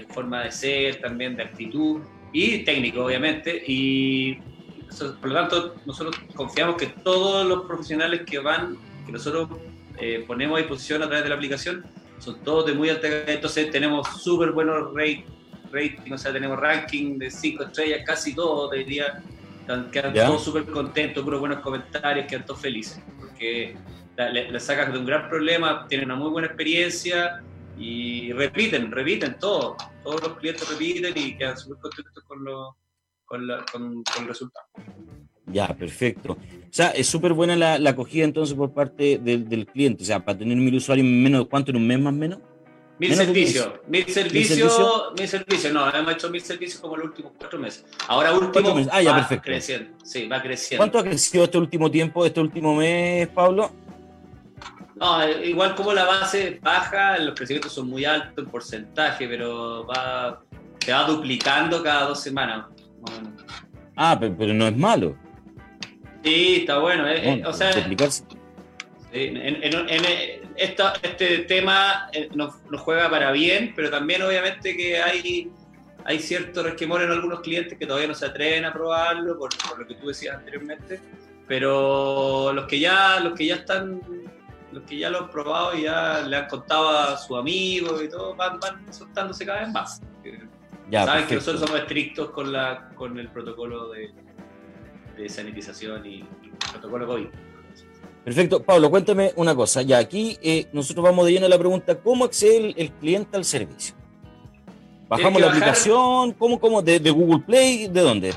forma 0.09 0.43
de 0.43 0.51
ser, 0.51 0.99
también 0.99 1.35
de 1.35 1.43
actitud 1.43 2.01
y 2.33 2.63
técnico, 2.63 3.05
obviamente. 3.05 3.63
Y 3.67 4.39
por 5.21 5.29
lo 5.29 5.35
tanto, 5.35 5.75
nosotros 5.85 6.15
confiamos 6.33 6.77
que 6.77 6.87
todos 6.87 7.47
los 7.47 7.65
profesionales 7.67 8.21
que 8.25 8.39
van, 8.39 8.75
que 9.05 9.11
nosotros 9.11 9.49
eh, 9.99 10.23
ponemos 10.25 10.57
a 10.57 10.59
disposición 10.61 11.03
a 11.03 11.05
través 11.05 11.23
de 11.23 11.29
la 11.29 11.35
aplicación, 11.35 11.85
son 12.17 12.43
todos 12.43 12.65
de 12.65 12.73
muy 12.73 12.89
alta 12.89 13.07
calidad. 13.07 13.29
Entonces, 13.29 13.69
tenemos 13.69 14.07
súper 14.23 14.51
buenos 14.51 14.95
rating, 14.95 16.11
o 16.11 16.17
sea, 16.17 16.33
tenemos 16.33 16.59
ranking 16.59 17.19
de 17.19 17.29
5 17.29 17.65
estrellas, 17.65 18.01
casi 18.03 18.33
todos, 18.33 18.71
diría. 18.71 19.21
Quedan 19.91 20.13
todos 20.13 20.43
súper 20.43 20.63
contentos, 20.65 21.23
puros 21.23 21.39
buenos 21.39 21.59
comentarios, 21.59 22.25
quedan 22.25 22.45
todos 22.45 22.61
felices. 22.61 22.99
Porque 23.19 23.75
le, 24.17 24.59
sacas 24.59 24.91
de 24.91 24.99
un 24.99 25.05
gran 25.05 25.29
problema, 25.29 25.85
tienen 25.87 26.07
una 26.07 26.15
muy 26.15 26.29
buena 26.29 26.47
experiencia 26.47 27.43
y 27.77 28.31
repiten, 28.33 28.91
repiten 28.91 29.37
todo. 29.39 29.77
Todos 30.03 30.21
los 30.21 30.37
clientes 30.37 30.67
repiten 30.69 31.13
y 31.15 31.37
quedan 31.37 31.57
súper 31.57 31.77
contentos 31.77 32.23
con, 32.23 32.45
con, 33.25 34.03
el 34.19 34.27
resultado. 34.27 34.65
Ya, 35.45 35.67
perfecto. 35.67 36.33
O 36.33 36.73
sea, 36.73 36.89
es 36.89 37.07
súper 37.07 37.33
buena 37.33 37.55
la, 37.55 37.89
acogida 37.89 38.25
entonces 38.25 38.55
por 38.55 38.73
parte 38.73 39.19
del, 39.19 39.67
cliente. 39.67 40.03
O 40.03 40.05
sea, 40.05 40.23
para 40.23 40.37
tener 40.37 40.57
mil 40.57 40.75
usuarios 40.75 41.05
menos, 41.05 41.47
¿cuánto 41.47 41.71
en 41.71 41.77
un 41.77 41.87
mes 41.87 41.99
más 41.99 42.13
o 42.13 42.17
menos? 42.17 42.39
Mil 42.99 43.13
servicios, 43.13 43.73
mil 43.87 44.05
servicios, 44.07 45.13
mil 45.15 45.27
servicios, 45.27 45.71
no, 45.71 45.87
hemos 45.93 46.13
hecho 46.13 46.31
mil 46.31 46.41
servicios 46.41 46.81
como 46.81 46.97
los 46.97 47.05
últimos 47.05 47.33
cuatro 47.37 47.59
meses. 47.59 47.85
Ahora 48.07 48.33
último 48.33 48.75
ah, 48.91 49.03
ya, 49.03 49.11
va 49.11 49.39
creciendo, 49.39 49.91
sí, 50.03 50.27
va 50.27 50.41
creciendo. 50.41 50.79
¿Cuánto 50.79 50.97
ha 50.97 51.03
crecido 51.03 51.43
este 51.43 51.59
último 51.59 51.91
tiempo, 51.91 52.25
este 52.25 52.39
último 52.39 52.75
mes, 52.75 53.27
Pablo? 53.27 53.71
No, 54.99 55.29
igual 55.43 55.75
como 55.75 55.93
la 55.93 56.05
base 56.05 56.59
baja, 56.61 57.19
los 57.19 57.35
crecimientos 57.35 57.73
son 57.73 57.87
muy 57.87 58.03
altos 58.05 58.43
en 58.43 58.49
porcentaje, 58.49 59.27
pero 59.27 59.85
va, 59.85 60.41
se 60.79 60.91
va 60.91 61.03
duplicando 61.03 61.83
cada 61.83 62.05
dos 62.07 62.21
semanas. 62.21 62.65
Ah, 63.95 64.17
pero, 64.19 64.53
no 64.53 64.67
es 64.67 64.75
malo. 64.75 65.15
Sí, 66.23 66.57
está 66.61 66.79
bueno. 66.79 67.07
Eh, 67.07 67.39
eh, 67.39 67.43
o 67.45 67.53
sea, 67.53 67.69
este 71.01 71.37
tema 71.39 72.09
eh, 72.11 72.29
nos, 72.33 72.55
juega 72.79 73.09
para 73.09 73.31
bien, 73.31 73.73
pero 73.75 73.91
también 73.91 74.23
obviamente 74.23 74.75
que 74.75 74.99
hay, 74.99 75.51
hay 76.05 76.19
cierto 76.19 76.63
resquemor 76.63 77.03
en 77.03 77.11
algunos 77.11 77.41
clientes 77.41 77.77
que 77.77 77.85
todavía 77.85 78.07
no 78.07 78.15
se 78.15 78.25
atreven 78.25 78.65
a 78.65 78.73
probarlo, 78.73 79.37
por, 79.37 79.49
por 79.69 79.79
lo 79.79 79.87
que 79.87 79.93
tú 79.93 80.07
decías 80.07 80.37
anteriormente. 80.37 80.99
pero 81.47 82.51
los 82.51 82.65
que 82.65 82.79
ya, 82.79 83.19
los 83.19 83.33
que 83.33 83.45
ya 83.45 83.55
están, 83.55 84.01
los 84.77 84.83
que 84.87 84.97
ya 84.97 85.09
lo 85.09 85.19
han 85.19 85.29
probado 85.29 85.75
y 85.75 85.83
ya 85.83 86.21
le 86.21 86.35
han 86.35 86.47
contado 86.47 86.89
a 86.89 87.17
sus 87.17 87.37
amigos 87.37 88.01
y 88.03 88.09
todo, 88.09 88.35
van, 88.35 88.59
van 88.59 88.93
soltándose 88.93 89.45
cada 89.45 89.61
vez 89.61 89.69
más. 89.69 90.01
Ya, 90.89 91.05
Saben 91.05 91.27
que 91.27 91.35
nosotros 91.35 91.61
somos 91.61 91.81
estrictos 91.81 92.29
con, 92.29 92.51
la, 92.51 92.89
con 92.95 93.17
el 93.19 93.27
protocolo 93.29 93.89
de, 93.89 94.11
de 95.17 95.29
sanitización 95.29 96.05
y, 96.05 96.23
protocolo 96.71 97.07
COVID. 97.07 97.27
Perfecto. 98.23 98.61
Pablo, 98.61 98.89
cuéntame 98.89 99.33
una 99.35 99.55
cosa. 99.55 99.81
Ya 99.81 99.97
aquí 99.97 100.37
eh, 100.41 100.67
nosotros 100.73 101.03
vamos 101.03 101.25
de 101.25 101.33
lleno 101.33 101.45
a 101.45 101.49
la 101.49 101.57
pregunta, 101.57 101.95
¿cómo 101.99 102.25
accede 102.25 102.73
el, 102.77 102.91
cliente 102.91 103.35
al 103.35 103.45
servicio? 103.45 103.95
¿Bajamos 105.07 105.41
la 105.41 105.47
aplicación? 105.47 106.33
¿Cómo, 106.33 106.59
cómo? 106.59 106.81
¿De, 106.81 106.99
Google 107.09 107.39
Play? 107.39 107.87
¿De 107.87 108.01
dónde? 108.01 108.33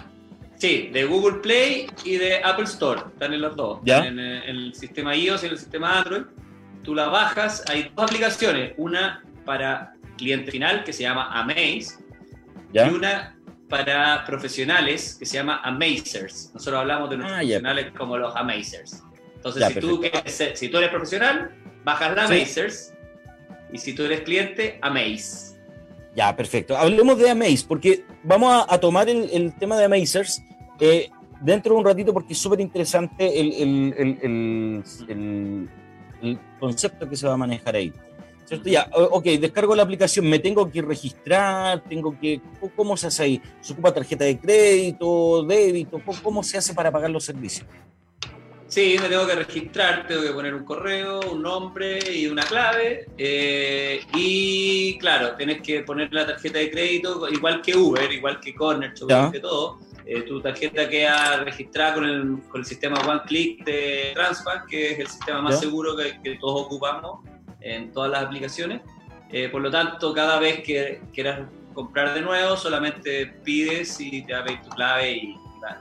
Sí, 0.61 0.91
de 0.93 1.05
Google 1.07 1.39
Play 1.39 1.87
y 2.05 2.17
de 2.17 2.45
Apple 2.45 2.65
Store. 2.65 3.01
Están 3.13 3.33
en 3.33 3.41
los 3.41 3.57
dos. 3.57 3.81
¿Ya? 3.83 4.07
En, 4.07 4.19
el 4.19 4.75
sistema 4.75 5.17
iOS 5.17 5.43
y 5.43 5.47
en 5.47 5.53
el 5.53 5.59
sistema 5.59 5.99
Android. 5.99 6.23
Tú 6.83 6.95
la 6.95 7.09
bajas. 7.09 7.65
Hay 7.69 7.91
dos 7.97 8.05
aplicaciones. 8.05 8.75
Una 8.77 9.25
para 9.47 9.95
cliente 10.19 10.51
final 10.51 10.85
que 10.85 10.93
se 10.93 11.03
llama 11.05 11.31
Amaze. 11.33 11.99
¿Ya? 12.75 12.89
Y 12.89 12.91
una 12.91 13.37
para 13.71 14.25
profesionales 14.27 15.17
que 15.19 15.25
se 15.25 15.39
llama 15.39 15.63
Amazers. 15.65 16.51
Nosotros 16.53 16.81
hablamos 16.81 17.09
de 17.09 17.17
los 17.17 17.27
ah, 17.27 17.37
profesionales 17.37 17.93
como 17.97 18.19
los 18.19 18.37
Amazers. 18.37 19.03
Entonces, 19.37 19.67
si, 19.67 19.81
tú 19.81 20.03
si, 20.55 20.69
tú 20.69 20.77
eres 20.77 20.91
profesional, 20.91 21.53
bajas 21.85 22.15
la 22.15 22.25
Amazers. 22.25 22.93
Y 23.73 23.79
si 23.79 23.95
tú 23.95 24.05
eres 24.05 24.21
cliente, 24.23 24.79
Amaze. 24.83 25.59
Ya, 26.15 26.37
perfecto. 26.37 26.77
Hablemos 26.77 27.19
de 27.19 27.31
Amaze, 27.31 27.65
porque 27.67 28.05
vamos 28.25 28.67
a, 28.69 28.79
tomar 28.79 29.09
el, 29.09 29.55
tema 29.59 29.79
de 29.79 29.85
Amazers 29.85 30.43
eh, 30.81 31.11
dentro 31.41 31.75
de 31.75 31.79
un 31.81 31.85
ratito, 31.85 32.13
porque 32.13 32.33
es 32.33 32.39
súper 32.39 32.61
interesante 32.61 33.41
el, 33.41 34.83
el 36.23 36.39
concepto 36.59 37.09
que 37.09 37.17
se 37.17 37.27
va 37.27 37.35
a 37.35 37.39
manejar 37.39 37.77
ahí. 37.77 37.93
¿Cierto? 38.45 38.69
Ya, 38.69 38.91
ok, 38.93 39.25
descargo 39.25 39.77
la 39.77 39.85
aplicación, 39.85 40.29
me 40.29 40.41
tengo 40.41 40.69
que 40.69 40.83
registrar, 40.83 41.85
tengo 41.85 42.19
que, 42.19 42.41
¿cómo 42.75 42.97
se 42.97 43.07
hace 43.07 43.23
ahí? 43.23 43.43
¿Se 43.61 43.73
ocupa 43.73 43.95
tarjeta 43.95 44.25
de 44.25 44.41
crédito, 44.41 45.45
débito? 45.45 46.03
¿Cómo 46.21 46.43
se 46.43 46.59
hace 46.59 46.75
para 46.75 46.91
pagar 46.91 47.11
los 47.11 47.25
servicios? 47.25 47.69
Sí, 48.67 48.97
me 49.01 49.09
tengo 49.09 49.27
que 49.27 49.35
registrar, 49.37 50.07
tengo 50.07 50.23
que 50.23 50.31
poner 50.31 50.55
un 50.55 50.65
correo, 50.65 51.21
un 51.33 51.43
nombre 51.43 51.99
y 52.13 52.27
una 52.27 52.43
clave. 52.43 53.07
Eh, 53.19 54.01
y 54.15 54.99
claro, 54.99 55.37
tienes 55.37 55.61
que 55.61 55.83
poner 55.83 56.13
la 56.13 56.27
tarjeta 56.27 56.59
de 56.59 56.71
crédito, 56.73 57.29
igual 57.29 57.63
que 57.63 57.77
Uber, 57.77 58.11
igual 58.13 58.41
que 58.41 58.55
Corner, 58.55 58.93
igual 58.97 59.31
que 59.31 59.41
todo. 59.41 59.79
Eh, 60.07 60.23
tu 60.23 60.41
tarjeta 60.41 60.89
queda 60.89 61.45
registrada 61.45 61.95
con 61.95 62.05
el, 62.05 62.39
con 62.49 62.61
el 62.61 62.67
sistema 62.67 63.01
One 63.01 63.21
Click 63.27 63.65
de 63.65 64.13
Transbank, 64.15 64.67
que 64.69 64.93
es 64.93 64.99
el 64.99 65.07
sistema 65.07 65.43
más 65.43 65.61
seguro 65.61 65.97
que, 65.97 66.21
que 66.23 66.39
todos 66.39 66.67
ocupamos 66.67 67.21
en 67.61 67.93
todas 67.93 68.11
las 68.11 68.25
aplicaciones. 68.25 68.81
Eh, 69.33 69.49
por 69.49 69.63
lo 69.63 69.71
tanto, 69.71 70.13
cada 70.13 70.39
vez 70.41 70.63
que 70.63 71.01
quieras 71.13 71.49
comprar 71.75 72.15
de 72.15 72.23
nuevo, 72.23 72.57
solamente 72.57 73.27
pides 73.45 74.01
y 74.01 74.23
te 74.23 74.33
va 74.33 74.41
a 74.41 74.45
pedir 74.45 74.61
tu 74.63 74.71
clave 74.71 75.13
y, 75.13 75.37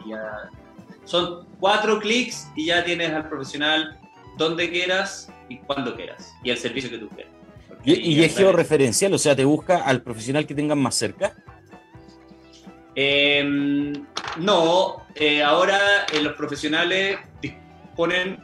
ya. 0.07 0.49
Son 1.05 1.47
cuatro 1.59 1.99
clics 1.99 2.47
y 2.55 2.67
ya 2.67 2.83
tienes 2.83 3.11
al 3.11 3.27
profesional 3.27 3.99
donde 4.37 4.69
quieras 4.69 5.31
y 5.47 5.57
cuando 5.57 5.95
quieras 5.95 6.35
y 6.43 6.51
el 6.51 6.57
servicio 6.57 6.89
que 6.89 6.99
tú 6.99 7.09
quieras. 7.09 7.33
¿Y, 7.83 8.21
es 8.21 8.35
georreferencial? 8.35 9.13
O 9.13 9.17
sea, 9.17 9.35
¿te 9.35 9.45
busca 9.45 9.77
al 9.77 10.03
profesional 10.03 10.45
que 10.45 10.53
tengan 10.53 10.77
más 10.77 10.95
cerca? 10.95 11.33
Em, 13.01 13.93
no, 14.39 15.05
eh, 15.15 15.41
ahora 15.41 16.05
eh, 16.11 16.21
los 16.21 16.33
profesionales 16.33 17.17
disponen, 17.41 18.37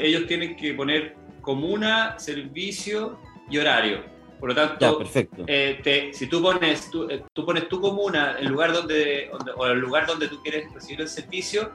ellos 0.00 0.26
tienen 0.26 0.56
que 0.56 0.72
poner 0.72 1.14
comuna, 1.42 2.18
servicio 2.18 3.18
y 3.50 3.58
horario. 3.58 4.02
Por 4.40 4.48
lo 4.48 4.54
tanto, 4.54 4.98
perfecto. 4.98 5.44
Eh, 5.46 6.10
si 6.14 6.26
tú 6.26 6.40
pones, 6.40 6.90
eh, 7.10 7.22
tú, 7.34 7.44
pones 7.44 7.68
tu 7.68 7.80
comuna, 7.80 8.36
el 8.40 8.48
lugar 8.48 8.72
donde, 8.72 9.30
o 9.56 9.66
el 9.66 9.78
lugar 9.78 10.06
donde 10.06 10.26
tú 10.26 10.42
quieres 10.42 10.72
recibir 10.72 11.02
el 11.02 11.08
servicio, 11.08 11.70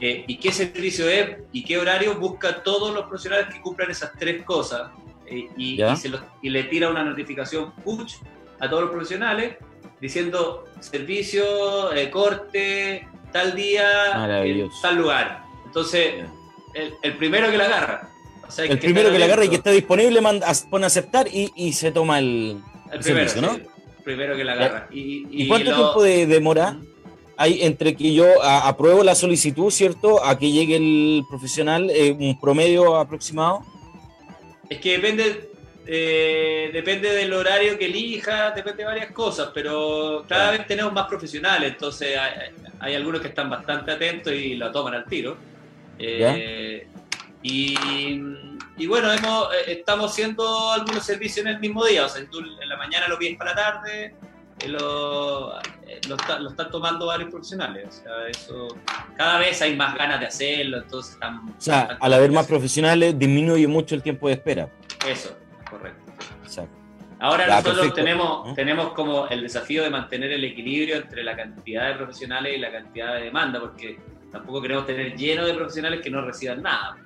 eh, 0.00 0.24
y 0.26 0.38
qué 0.38 0.52
servicio 0.52 1.08
es 1.08 1.38
y 1.52 1.64
qué 1.64 1.78
horario, 1.78 2.14
busca 2.14 2.62
todos 2.62 2.94
los 2.94 3.06
profesionales 3.06 3.52
que 3.52 3.60
cumplan 3.60 3.90
esas 3.90 4.12
tres 4.18 4.44
cosas 4.44 4.92
y, 5.28 5.48
y, 5.58 6.48
le 6.48 6.62
tira 6.64 6.88
una 6.88 7.02
notificación 7.02 7.72
push 7.84 8.14
a 8.60 8.70
todos 8.70 8.84
los 8.84 8.92
profesionales 8.92 9.56
diciendo 10.00 10.64
servicio, 10.80 11.44
corte, 12.10 13.06
tal 13.32 13.54
día, 13.54 14.12
tal 14.82 14.96
lugar. 14.96 15.44
Entonces, 15.66 16.24
el, 16.74 16.94
el 17.02 17.16
primero 17.16 17.50
que 17.50 17.56
la 17.56 17.64
agarra 17.66 18.10
el 18.58 18.78
primero 18.78 19.10
que 19.10 19.18
la 19.18 19.24
agarra 19.26 19.44
y 19.44 19.48
que 19.48 19.56
está 19.56 19.70
disponible 19.70 20.20
manda, 20.20 20.52
pone 20.70 20.86
aceptar 20.86 21.26
y, 21.28 21.72
se 21.72 21.92
toma 21.92 22.18
el, 22.18 22.60
el, 22.92 23.00
primero, 23.00 23.28
servicio, 23.28 23.42
¿no? 23.42 23.58
primero 24.04 24.36
que 24.36 24.44
la 24.44 24.52
agarra. 24.52 24.88
¿Y, 24.90 25.48
cuánto 25.48 25.74
tiempo 25.74 26.02
de 26.02 26.26
demora 26.26 26.76
hay 27.36 27.62
entre 27.62 27.96
que 27.96 28.14
yo 28.14 28.42
apruebo 28.42 29.02
la 29.02 29.14
solicitud, 29.14 29.70
¿cierto? 29.70 30.24
A 30.24 30.38
que 30.38 30.50
llegue 30.50 30.76
el 30.76 31.24
profesional, 31.28 31.90
eh, 31.90 32.12
un 32.12 32.40
promedio 32.40 32.96
aproximado? 32.96 33.62
Es 34.70 34.78
que 34.78 34.92
depende, 34.92 35.50
eh, 35.88 36.70
depende 36.72 37.10
del 37.12 37.32
horario 37.32 37.78
que 37.78 37.86
elija, 37.86 38.50
depende 38.50 38.82
de 38.82 38.88
varias 38.88 39.12
cosas, 39.12 39.50
pero 39.54 40.24
cada 40.28 40.50
vez 40.50 40.66
tenemos 40.66 40.92
más 40.92 41.06
profesionales, 41.06 41.72
entonces 41.72 42.18
hay, 42.80 42.94
algunos 42.94 43.20
que 43.20 43.28
están 43.28 43.48
bastante 43.48 43.92
atentos 43.92 44.32
y 44.32 44.56
lo 44.56 44.72
toman 44.72 44.94
al 44.94 45.04
tiro. 45.04 45.36
Eh, 45.98 46.88
y, 47.42 48.86
bueno, 48.86 49.12
hemos, 49.12 49.54
eh, 49.54 49.78
estamos 49.78 50.10
haciendo 50.10 50.72
algunos 50.72 51.04
servicios 51.04 51.46
en 51.46 51.52
el 51.52 51.60
mismo 51.60 51.84
día. 51.84 52.04
O 52.04 52.08
sea, 52.08 52.24
tú 52.28 52.40
en 52.40 52.68
la 52.68 52.76
mañana 52.76 53.06
lo 53.06 53.16
pides 53.16 53.38
para 53.38 53.54
la 53.54 53.56
tarde, 53.56 54.14
lo, 54.66 55.54
lo, 56.08 56.50
están 56.50 56.70
tomando 56.72 57.06
varios 57.06 57.30
profesionales. 57.30 57.86
O 57.88 58.02
sea, 58.02 58.28
eso, 58.28 58.68
cada 59.16 59.38
vez 59.38 59.62
hay 59.62 59.76
más 59.76 59.96
ganas 59.96 60.18
de 60.18 60.26
hacerlo, 60.26 60.78
entonces 60.78 61.12
están... 61.14 61.48
O 61.48 61.54
sea, 61.58 61.96
al 62.00 62.12
haber 62.12 62.32
más 62.32 62.46
profesionales 62.46 63.16
disminuye 63.16 63.68
mucho 63.68 63.94
el 63.94 64.02
tiempo 64.02 64.26
de 64.26 64.34
espera. 64.34 64.68
Eso, 65.06 65.36
correcto. 65.70 66.12
Ahora 67.18 67.46
nosotros 67.46 67.94
tenemos, 67.94 68.54
tenemos 68.54 68.92
como 68.92 69.26
el 69.28 69.42
desafío 69.42 69.82
de 69.82 69.90
mantener 69.90 70.32
el 70.32 70.44
equilibrio 70.44 70.96
entre 70.96 71.24
la 71.24 71.34
cantidad 71.34 71.88
de 71.88 71.94
profesionales 71.94 72.54
y 72.56 72.60
la 72.60 72.70
cantidad 72.70 73.14
de 73.14 73.22
demanda, 73.22 73.58
porque 73.58 73.98
tampoco 74.30 74.60
queremos 74.60 74.86
tener 74.86 75.16
lleno 75.16 75.46
de 75.46 75.54
profesionales 75.54 76.00
que 76.02 76.10
no 76.10 76.20
reciban 76.20 76.62
nada. 76.62 76.96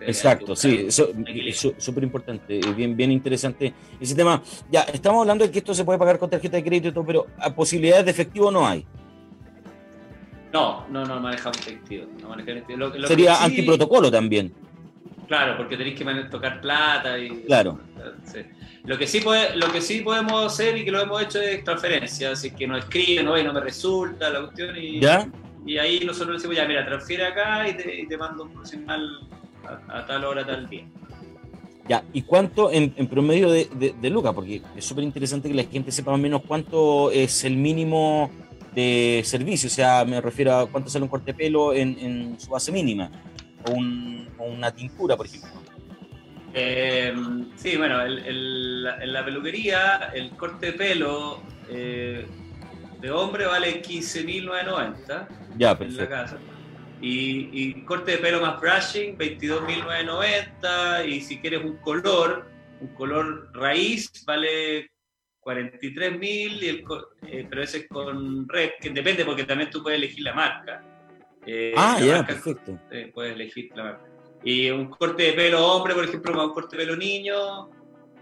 Exacto, 0.00 0.54
sí, 0.54 0.88
súper 0.90 2.04
importante, 2.04 2.60
bien, 2.76 2.96
bien 2.96 3.10
interesante 3.10 3.72
ese 4.00 4.14
tema. 4.14 4.42
Ya, 4.70 4.82
estamos 4.82 5.22
hablando 5.22 5.44
de 5.44 5.50
que 5.50 5.58
esto 5.58 5.74
se 5.74 5.84
puede 5.84 5.98
pagar 5.98 6.18
con 6.18 6.30
tarjeta 6.30 6.56
de 6.56 6.64
crédito 6.64 6.88
y 6.88 6.92
todo, 6.92 7.04
pero 7.04 7.26
¿a 7.38 7.52
posibilidades 7.54 8.04
de 8.04 8.10
efectivo 8.10 8.50
no 8.50 8.66
hay. 8.66 8.86
No, 10.52 10.86
no, 10.88 11.04
no 11.04 11.20
manejamos 11.20 11.58
efectivo. 11.58 12.06
Sería 13.08 13.42
antiprotocolo 13.42 14.10
también. 14.10 14.54
Claro, 15.26 15.56
porque 15.56 15.76
tenéis 15.76 15.98
que 15.98 16.04
tocar 16.30 16.60
plata 16.60 17.18
y. 17.18 17.28
Claro. 17.46 17.78
Lo 18.84 18.98
que 18.98 19.06
sí 19.06 19.20
puede, 19.20 19.56
lo 19.56 19.72
que 19.72 19.80
sí 19.80 20.00
podemos 20.00 20.52
hacer 20.52 20.76
y 20.76 20.84
que 20.84 20.90
lo 20.90 21.00
hemos 21.00 21.22
hecho 21.22 21.40
es 21.40 21.64
transferencia, 21.64 22.32
así 22.32 22.50
que 22.50 22.66
nos 22.66 22.80
escriben, 22.80 23.24
no, 23.24 23.42
no 23.42 23.52
me 23.52 23.60
resulta 23.60 24.30
la 24.30 24.40
cuestión 24.40 24.76
y. 24.76 25.00
¿Ya? 25.00 25.28
Y 25.66 25.78
ahí 25.78 26.04
nosotros 26.04 26.36
decimos, 26.36 26.56
ya, 26.56 26.66
mira, 26.66 26.84
transfiere 26.84 27.24
acá 27.24 27.66
y 27.66 27.76
te, 27.76 28.00
y 28.02 28.06
te 28.06 28.18
mando 28.18 28.44
un 28.44 28.50
profesional 28.50 29.20
a, 29.88 30.04
tal 30.04 30.24
hora, 30.24 30.44
tal 30.44 30.68
día. 30.68 30.84
Ya, 31.88 32.02
¿y 32.12 32.22
cuánto 32.22 32.70
en, 32.70 32.90
promedio 33.08 33.50
de, 33.50 33.94
de, 34.00 34.10
Lucas? 34.10 34.34
Porque 34.34 34.62
es 34.76 34.84
súper 34.84 35.04
interesante 35.04 35.48
que 35.48 35.54
la 35.54 35.64
gente 35.64 35.92
sepa 35.92 36.10
más 36.10 36.20
o 36.20 36.22
menos 36.22 36.42
cuánto 36.46 37.10
es 37.10 37.44
el 37.44 37.56
mínimo 37.56 38.30
de 38.74 39.22
servicio, 39.24 39.68
o 39.68 39.70
sea, 39.70 40.04
me 40.04 40.20
refiero 40.20 40.56
a 40.56 40.66
cuánto 40.66 40.90
sale 40.90 41.04
un 41.04 41.08
corte 41.08 41.32
de 41.32 41.34
pelo 41.34 41.72
en, 41.72 42.36
su 42.38 42.50
base 42.50 42.72
mínima, 42.72 43.10
o, 43.66 44.44
una 44.44 44.70
tintura, 44.74 45.16
por 45.16 45.26
ejemplo. 45.26 45.50
Em, 46.52 47.50
sí, 47.56 47.76
bueno, 47.76 48.04
en 48.04 49.12
la 49.12 49.24
peluquería 49.24 50.10
el 50.14 50.30
corte 50.30 50.66
de 50.66 50.72
pelo 50.74 51.42
eh, 51.68 52.26
de 53.00 53.10
hombre 53.10 53.46
vale 53.46 53.82
15.990 53.82 55.28
ya, 55.56 55.76
en 55.80 55.96
la 55.96 56.08
casa. 56.08 56.38
Y, 57.00 57.82
corte 57.84 58.12
de 58.12 58.18
pelo 58.18 58.40
más 58.40 58.60
brushing, 58.60 59.18
22.990. 59.18 61.06
Y 61.08 61.20
si 61.20 61.38
quieres 61.38 61.62
un 61.62 61.76
color, 61.78 62.48
un 62.80 62.88
color 62.94 63.50
raíz, 63.52 64.10
vale 64.24 64.90
43.000. 65.42 66.22
Y 66.22 66.68
el, 66.68 66.84
eh, 67.28 67.46
pero 67.50 67.62
ese 67.62 67.78
es 67.78 67.88
con 67.88 68.48
red, 68.48 68.70
que 68.80 68.88
depende 68.90 69.24
porque 69.26 69.44
también 69.44 69.70
tú 69.70 69.82
puedes 69.82 69.98
elegir 69.98 70.22
la 70.22 70.32
marca. 70.32 70.82
Eh, 71.46 71.74
ah, 71.76 72.00
ya, 72.00 72.26
perfecto. 72.26 72.78
Eh, 72.90 73.10
puedes 73.12 73.34
elegir 73.34 73.70
la 73.74 73.84
marca. 73.84 74.04
Y 74.42 74.70
un 74.70 74.88
corte 74.90 75.22
de 75.24 75.32
pelo 75.32 75.66
hombre, 75.66 75.94
por 75.94 76.04
ejemplo, 76.04 76.34
más 76.34 76.46
un 76.46 76.52
corte 76.52 76.76
de 76.76 76.84
pelo 76.84 76.96
niño, 76.96 77.70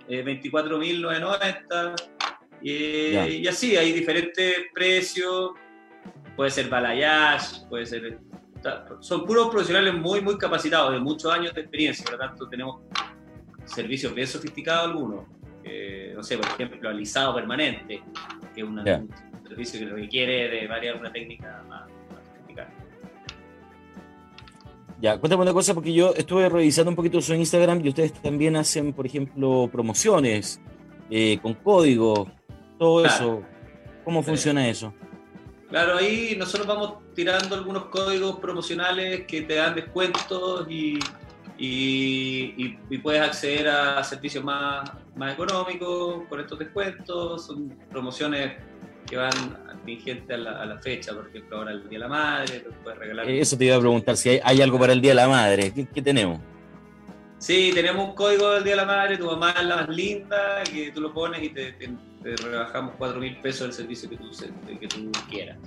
24.990. 0.09 1.95
Y, 2.63 2.71
y 2.71 3.47
así, 3.49 3.77
hay 3.77 3.93
diferentes 3.93 4.67
precios. 4.73 5.53
Puede 6.37 6.51
ser 6.51 6.69
balayage, 6.69 7.67
puede 7.69 7.87
ser 7.87 8.21
son 9.01 9.27
puros 9.27 9.49
profesionales 9.49 9.95
muy, 9.95 10.21
muy 10.21 10.39
capacitados, 10.39 10.93
de 10.93 11.01
muchos 11.01 11.33
años 11.33 11.55
de 11.55 11.63
experiencia, 11.63 12.05
por 12.05 12.15
lo 12.15 12.19
tanto 12.19 12.49
tenemos 12.49 12.83
servicios 13.65 14.15
bien 14.15 14.27
sofisticados 14.27 14.91
algunos. 14.91 15.25
Eh, 15.65 16.13
no 16.15 16.23
sé, 16.23 16.37
por 16.37 16.47
ejemplo, 16.47 16.89
alisado 16.89 17.35
permanente, 17.35 18.03
que 18.55 18.61
es 18.61 18.67
un 18.67 18.85
servicio 19.47 19.81
que 19.81 19.87
requiere 19.87 20.49
de 20.49 20.67
varias 20.67 20.99
una 20.99 21.13
técnica 21.13 21.65
más, 21.69 21.89
Ya, 25.03 25.19
cuéntame 25.19 25.43
una 25.43 25.53
cosa, 25.53 25.75
porque 25.75 25.93
yo 25.93 26.15
estuve 26.17 26.49
revisando 26.49 26.89
un 26.89 26.95
poquito 26.95 27.21
su 27.21 27.35
Instagram 27.35 27.85
y 27.85 27.89
ustedes 27.89 28.13
también 28.13 28.55
hacen, 28.55 28.93
por 28.93 29.05
ejemplo, 29.05 29.69
promociones 29.73 30.61
eh, 31.11 31.41
con 31.43 31.55
código, 31.55 32.31
todo 32.79 33.05
eso. 33.05 33.43
¿Cómo 34.05 34.23
funciona 34.23 34.69
eso? 34.69 34.95
Claro, 35.71 35.97
ahí 35.97 36.37
nosotros 36.39 36.69
vamos 36.69 36.95
tirando 37.17 37.57
algunos 37.57 37.87
códigos 37.87 38.39
promocionales 38.39 39.27
que 39.27 39.43
te 39.43 39.57
dan 39.57 39.75
descuentos 39.75 40.69
y, 40.71 41.01
y, 41.59 42.99
puedes 42.99 43.23
acceder 43.23 43.67
a 43.71 44.05
servicios 44.05 44.45
más, 44.45 44.89
más 45.17 45.35
económicos 45.35 46.23
con 46.29 46.39
estos 46.39 46.61
descuentos. 46.61 47.47
Son 47.47 47.71
promociones 47.91 48.53
que 49.13 49.19
van 49.19 49.59
vigentes 49.85 50.31
a 50.31 50.39
la, 50.39 50.63
a 50.63 50.65
la 50.65 50.79
fecha, 50.79 51.13
por 51.13 51.29
ejemplo, 51.29 51.59
ahora 51.59 51.73
el 51.73 51.83
Día 51.83 51.91
de 51.91 51.99
la 51.99 52.09
Madre, 52.09 52.61
te 52.61 52.71
puedes 52.83 52.99
regalar. 52.99 53.29
Eso 53.29 53.59
te 53.59 53.67
iba 53.67 53.77
a 53.77 53.79
preguntar, 53.79 54.17
si 54.17 54.41
hay, 54.43 54.63
algo 54.63 54.79
para 54.79 54.95
el 54.95 55.03
Día 55.03 55.11
de 55.11 55.17
la 55.17 55.29
Madre, 55.29 55.71
¿qué, 55.93 56.01
tenemos? 56.01 56.41
Sí, 57.37 57.73
tenemos 57.75 58.09
un 58.09 58.15
código 58.15 58.53
del 58.53 58.65
Día 58.65 58.73
de 58.73 58.77
la 58.79 58.87
Madre, 58.87 59.19
tu 59.19 59.27
mamá 59.27 59.51
es 59.51 59.67
la 59.67 59.77
más 59.77 59.89
linda, 59.91 60.63
que 60.65 60.93
tú 60.93 61.03
lo 61.03 61.13
pones 61.13 61.43
y 61.43 61.51
te 61.51 61.75
te 62.23 62.37
rebajamos 62.37 62.95
4 62.97 63.21
mil 63.21 63.37
pesos 63.43 63.67
del 63.67 63.73
servicio 63.75 64.09
que 64.09 64.17
tú, 64.17 64.31
que 64.81 64.89
tú 64.89 65.13
quieras. 65.29 65.59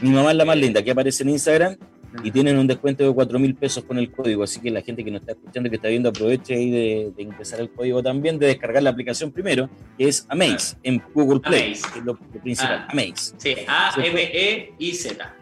Mi 0.00 0.08
mamá 0.08 0.30
es 0.30 0.36
la 0.38 0.46
más 0.46 0.56
linda, 0.56 0.82
que 0.82 0.90
aparece 0.90 1.24
en 1.24 1.28
Instagram 1.28 1.76
y 2.24 2.30
tienen 2.30 2.58
un 2.58 2.66
descuento 2.66 3.04
de 3.04 3.14
4 3.14 3.38
mil 3.38 3.54
pesos 3.54 3.84
con 3.84 3.98
el 3.98 4.10
código. 4.10 4.42
Así 4.42 4.60
que 4.60 4.70
la 4.70 4.82
gente 4.82 5.04
que 5.04 5.10
nos 5.10 5.20
está 5.20 5.32
escuchando 5.32 5.66
y 5.66 5.70
que 5.70 5.76
está 5.76 5.88
viendo, 5.88 6.08
aproveche 6.08 6.54
ahí 6.54 6.70
de, 6.70 7.12
de, 7.16 7.22
ingresar 7.22 7.60
el 7.60 7.70
código 7.70 8.02
también, 8.02 8.38
de 8.38 8.46
descargar 8.46 8.82
la 8.82 8.90
aplicación 8.90 9.30
primero, 9.30 9.68
que 9.96 10.08
es 10.08 10.26
Amaze 10.28 10.76
en 10.82 11.02
Google 11.14 11.40
Play, 11.40 11.74
que 11.92 11.98
es 11.98 12.04
lo, 12.04 12.16
principal. 12.16 12.86
Ah, 12.86 12.88
Amaze. 12.90 13.34
Sí, 13.36 13.54
A-M-E-I-Z. 13.66 15.34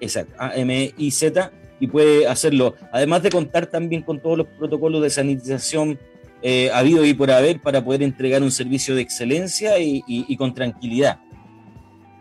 Exacto, 0.00 0.34
A-M-E-I-Z. 0.38 1.52
Y 1.80 1.86
puede 1.88 2.26
hacerlo, 2.26 2.74
además 2.92 3.22
de 3.22 3.30
contar 3.30 3.66
también 3.66 4.02
con 4.02 4.20
todos 4.20 4.38
los 4.38 4.46
protocolos 4.46 5.02
de 5.02 5.10
sanitización 5.10 5.98
eh, 6.46 6.70
habido 6.74 7.06
y 7.06 7.14
por 7.14 7.30
haber 7.30 7.58
para 7.58 7.82
poder 7.82 8.02
entregar 8.02 8.42
un 8.42 8.50
servicio 8.50 8.94
de 8.94 9.00
excelencia 9.00 9.78
y, 9.78 10.36
con 10.36 10.52
tranquilidad. 10.52 11.18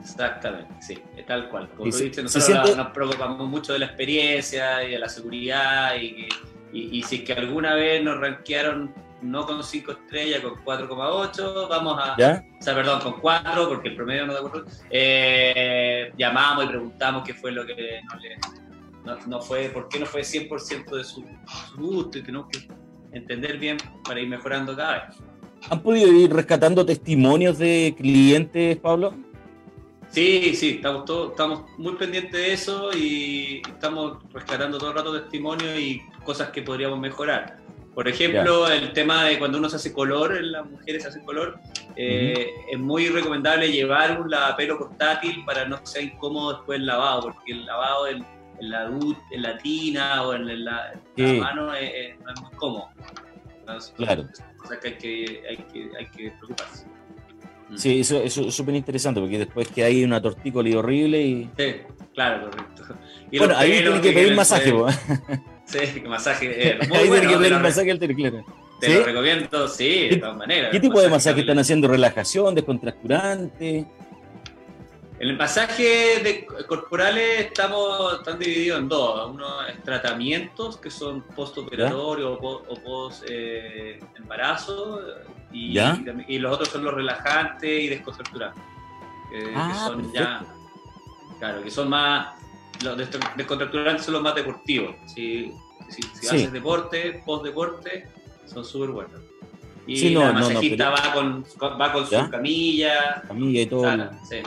Exactamente, 0.04 0.74
sí, 0.82 1.00
tal 1.26 1.50
cual. 1.50 1.70
Como 1.70 1.89
tú 1.89 1.98
dices, 1.98 2.22
nosotros 2.22 2.76
nos 2.76 2.88
preocupamos 2.88 3.48
mucho 3.48 3.72
de 3.72 3.80
la 3.80 3.86
experiencia 3.86 4.84
y 4.84 4.92
de 4.92 5.00
la 5.00 5.08
seguridad 5.08 5.96
y, 5.96 6.28
y, 6.74 7.02
si 7.04 7.18
es 7.18 7.22
que 7.24 7.34
alguna 7.34 7.74
vez 7.76 8.04
nos 8.04 8.20
rankearon 8.20 8.94
no 9.22 9.46
con 9.46 9.63
5 9.63 9.92
estrellas, 9.94 10.42
con 10.42 10.56
4,8, 10.66 11.70
vamos 11.70 11.98
a... 11.98 12.18
¿Ya? 12.18 12.44
O 12.60 12.62
sea, 12.62 12.76
perdón, 12.76 13.00
con 13.00 13.22
4, 13.22 13.70
porque 13.70 13.89
el 13.89 13.96
promedio 13.96 14.26
no 14.26 14.34
da 14.34 14.39
acuerdo. 14.39 14.66
Eh, 14.89 16.12
llamamos 16.18 16.66
y 16.66 16.68
preguntamos 16.68 17.24
qué 17.24 17.34
fue 17.34 17.54
lo 17.54 17.66
que 17.66 18.02
no 18.12 18.20
le... 18.20 19.18
No, 19.28 19.42
fue, 19.42 19.70
¿por 19.70 19.88
qué 19.88 20.00
no 20.00 20.06
fue 20.06 20.22
100% 20.22 20.98
de 20.98 21.04
su, 21.06 21.24
su 21.72 21.78
gusto? 21.78 22.18
Y 22.18 22.24
tenemos 22.24 22.48
que 22.50 22.68
entender 23.13 23.58
bien 23.58 23.78
para 24.04 24.20
ir 24.20 24.28
mejorando 24.28 24.76
cada 24.76 25.06
vez. 25.06 25.18
¿Han 25.70 25.82
podido 25.82 26.12
ir 26.12 26.34
rescatando 26.34 26.86
testimonios 26.86 27.58
de 27.58 27.96
clientes, 27.98 28.76
Pablo? 28.78 29.13
Sí, 30.13 30.54
sí, 30.56 30.69
estamos, 30.76 31.06
todos, 31.06 31.32
estamos 31.32 31.63
muy 31.80 31.93
pendientes 31.95 32.34
de 32.34 32.54
eso 32.54 32.91
y 32.95 33.63
estamos 33.67 34.19
rescatando 34.32 34.78
todo 34.78 34.91
el 34.91 34.95
rato 34.95 35.19
testimonios 35.19 35.76
y 35.80 36.04
cosas 36.23 36.52
que 36.52 36.62
podríamos 36.62 36.99
mejorar. 36.99 37.58
Por 37.95 38.08
ejemplo, 38.08 38.69
el 38.69 38.93
tema 38.93 39.23
de 39.26 39.39
cuando 39.39 39.58
uno 39.58 39.67
se 39.69 39.78
hace 39.78 39.91
color, 39.91 40.39
las 40.43 40.69
mujeres 40.69 41.02
se 41.02 41.10
hacen 41.10 41.26
color, 41.26 41.60
eh, 41.95 42.47
es 42.71 42.80
muy 42.80 43.08
recomendable 43.08 43.71
llevar 43.71 44.21
un 44.21 44.30
lavapelo 44.30 44.78
portátil 44.78 45.43
para 45.45 45.65
no 45.65 45.84
sea 45.84 46.04
incómodo 46.04 46.58
después 46.58 46.80
el 46.80 46.86
lavado, 46.86 47.23
porque 47.23 47.54
el 47.54 47.65
lavado 47.65 48.06
en, 48.08 48.23
la, 48.60 48.86
en 49.32 49.41
la 49.41 49.58
tina 49.58 50.21
o 50.28 50.36
en 50.36 50.63
la, 50.63 50.93
mano 51.39 51.73
es, 51.73 52.19
no 52.19 52.34
es 52.34 52.39
muy 52.39 52.52
cómodo. 52.52 52.89
claro. 53.95 54.28
O 54.63 54.67
sea 54.67 54.80
que 54.80 54.88
hay 54.89 54.97
que, 54.97 55.43
hay 55.49 55.58
que, 55.58 55.89
hay 55.97 56.06
que 56.06 56.32
preocuparse. 56.38 56.86
Mm. 57.69 57.78
Sí, 57.78 57.99
eso, 58.02 58.21
eso 58.21 58.47
es 58.47 58.54
súper 58.54 58.76
interesante 58.76 59.19
porque 59.19 59.39
después 59.39 59.67
que 59.69 59.84
hay 59.84 60.04
una 60.04 60.21
tortícola 60.21 60.78
horrible 60.78 61.21
y. 61.21 61.49
Sí, 61.58 61.76
claro, 62.13 62.49
correcto. 62.49 62.84
Y 63.32 63.39
bueno, 63.39 63.56
ahí 63.58 63.82
tiene 63.82 64.02
que 64.02 64.12
pedir 64.12 64.36
masaje, 64.36 64.71
Sí, 65.65 66.02
masaje. 66.02 66.69
Eh, 66.69 66.80
ahí 66.93 67.10
tiene 67.10 67.28
que 67.28 67.38
pedir 67.38 67.60
masaje 67.60 67.91
al 67.91 67.99
claro. 67.99 68.45
Te 68.80 68.95
lo 68.95 69.06
recomiendo, 69.06 69.67
sí, 69.69 70.10
de 70.10 70.17
todas 70.17 70.36
maneras. 70.38 70.71
¿Qué 70.71 70.80
tipo 70.80 71.02
de 71.02 71.10
masaje 71.10 71.39
están 71.39 71.58
haciendo? 71.58 71.88
¿Relajación, 71.88 72.54
descontracturante? 72.54 73.86
En 75.19 75.30
el 75.30 75.38
masaje 75.38 76.21
de 76.23 76.45
corporales 76.67 77.41
estamos 77.41 78.13
están 78.15 78.39
divididos 78.39 78.80
en 78.80 78.89
dos. 78.89 79.32
Uno 79.32 79.65
es 79.67 79.82
tratamientos, 79.84 80.78
que 80.78 80.89
son 80.89 81.21
postoperatorio 81.21 82.34
o, 82.34 82.76
post 82.84 83.23
eh, 83.30 83.99
embarazo, 84.17 85.02
y, 85.52 85.78
y, 86.28 86.39
los 86.39 86.54
otros 86.54 86.69
son 86.69 86.84
los 86.84 86.93
relajantes 86.93 87.84
y 87.84 87.88
descontracturantes. 87.89 88.63
que 89.32 89.54
ah, 89.56 89.86
son 89.88 90.12
ya, 90.12 90.43
claro, 91.38 91.63
que 91.63 91.69
son 91.69 91.89
más, 91.89 92.36
los 92.84 92.97
descontracturantes 92.97 94.06
son 94.06 94.15
los 94.15 94.23
más 94.23 94.34
deportivos. 94.34 94.95
Si, 95.13 95.54
si, 95.89 96.28
haces 96.28 96.52
deporte, 96.52 97.21
post 97.23 97.45
deporte, 97.45 98.08
son 98.45 98.65
súper 98.65 98.89
buenos. 98.89 99.21
Y 99.86 100.10
la 100.10 100.32
masajista 100.34 100.89
va 100.89 101.13
con, 101.13 101.45
va 101.62 101.93
con 101.93 102.08
su 102.08 102.30
camilla. 102.32 103.21
Camilla 103.28 103.62
y 103.62 103.65
todo. 103.67 104.10
sí 104.28 104.41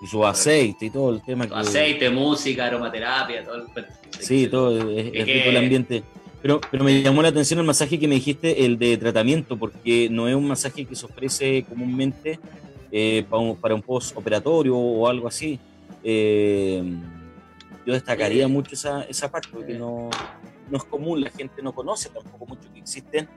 y 0.00 0.06
su 0.06 0.24
aceite 0.24 0.86
y 0.86 0.90
todo 0.90 1.10
el 1.10 1.22
tema. 1.22 1.46
Que... 1.46 1.54
Aceite, 1.54 2.10
música, 2.10 2.66
aromaterapia, 2.66 3.44
todo 3.44 3.56
el... 3.56 3.86
Sí, 4.18 4.46
todo, 4.46 4.90
es, 4.90 5.12
el 5.14 5.56
ambiente. 5.56 6.02
Pero, 6.42 6.60
pero 6.70 6.84
me 6.84 7.02
llamó 7.02 7.22
la 7.22 7.28
atención 7.28 7.60
el 7.60 7.66
masaje 7.66 7.98
que 7.98 8.08
me 8.08 8.14
dijiste, 8.14 8.64
el 8.64 8.78
de 8.78 8.96
tratamiento, 8.96 9.58
porque 9.58 10.08
no 10.10 10.26
es 10.26 10.34
un 10.34 10.48
masaje 10.48 10.86
que 10.86 10.96
se 10.96 11.04
ofrece 11.04 11.64
comúnmente 11.68 12.38
eh, 12.90 13.24
para, 13.28 13.42
un, 13.42 13.56
para 13.56 13.74
un 13.74 13.82
postoperatorio 13.82 14.76
o 14.76 15.06
algo 15.06 15.28
así. 15.28 15.58
Eh, 16.02 16.82
yo 17.86 17.92
destacaría 17.92 18.48
mucho 18.48 18.74
esa, 18.74 19.02
esa 19.02 19.30
parte, 19.30 19.48
porque 19.52 19.74
no, 19.74 20.08
no 20.70 20.76
es 20.78 20.84
común, 20.84 21.20
la 21.20 21.30
gente 21.30 21.62
no 21.62 21.72
conoce 21.72 22.08
tampoco 22.08 22.46
mucho 22.46 22.72
que 22.72 22.80
existen 22.80 23.28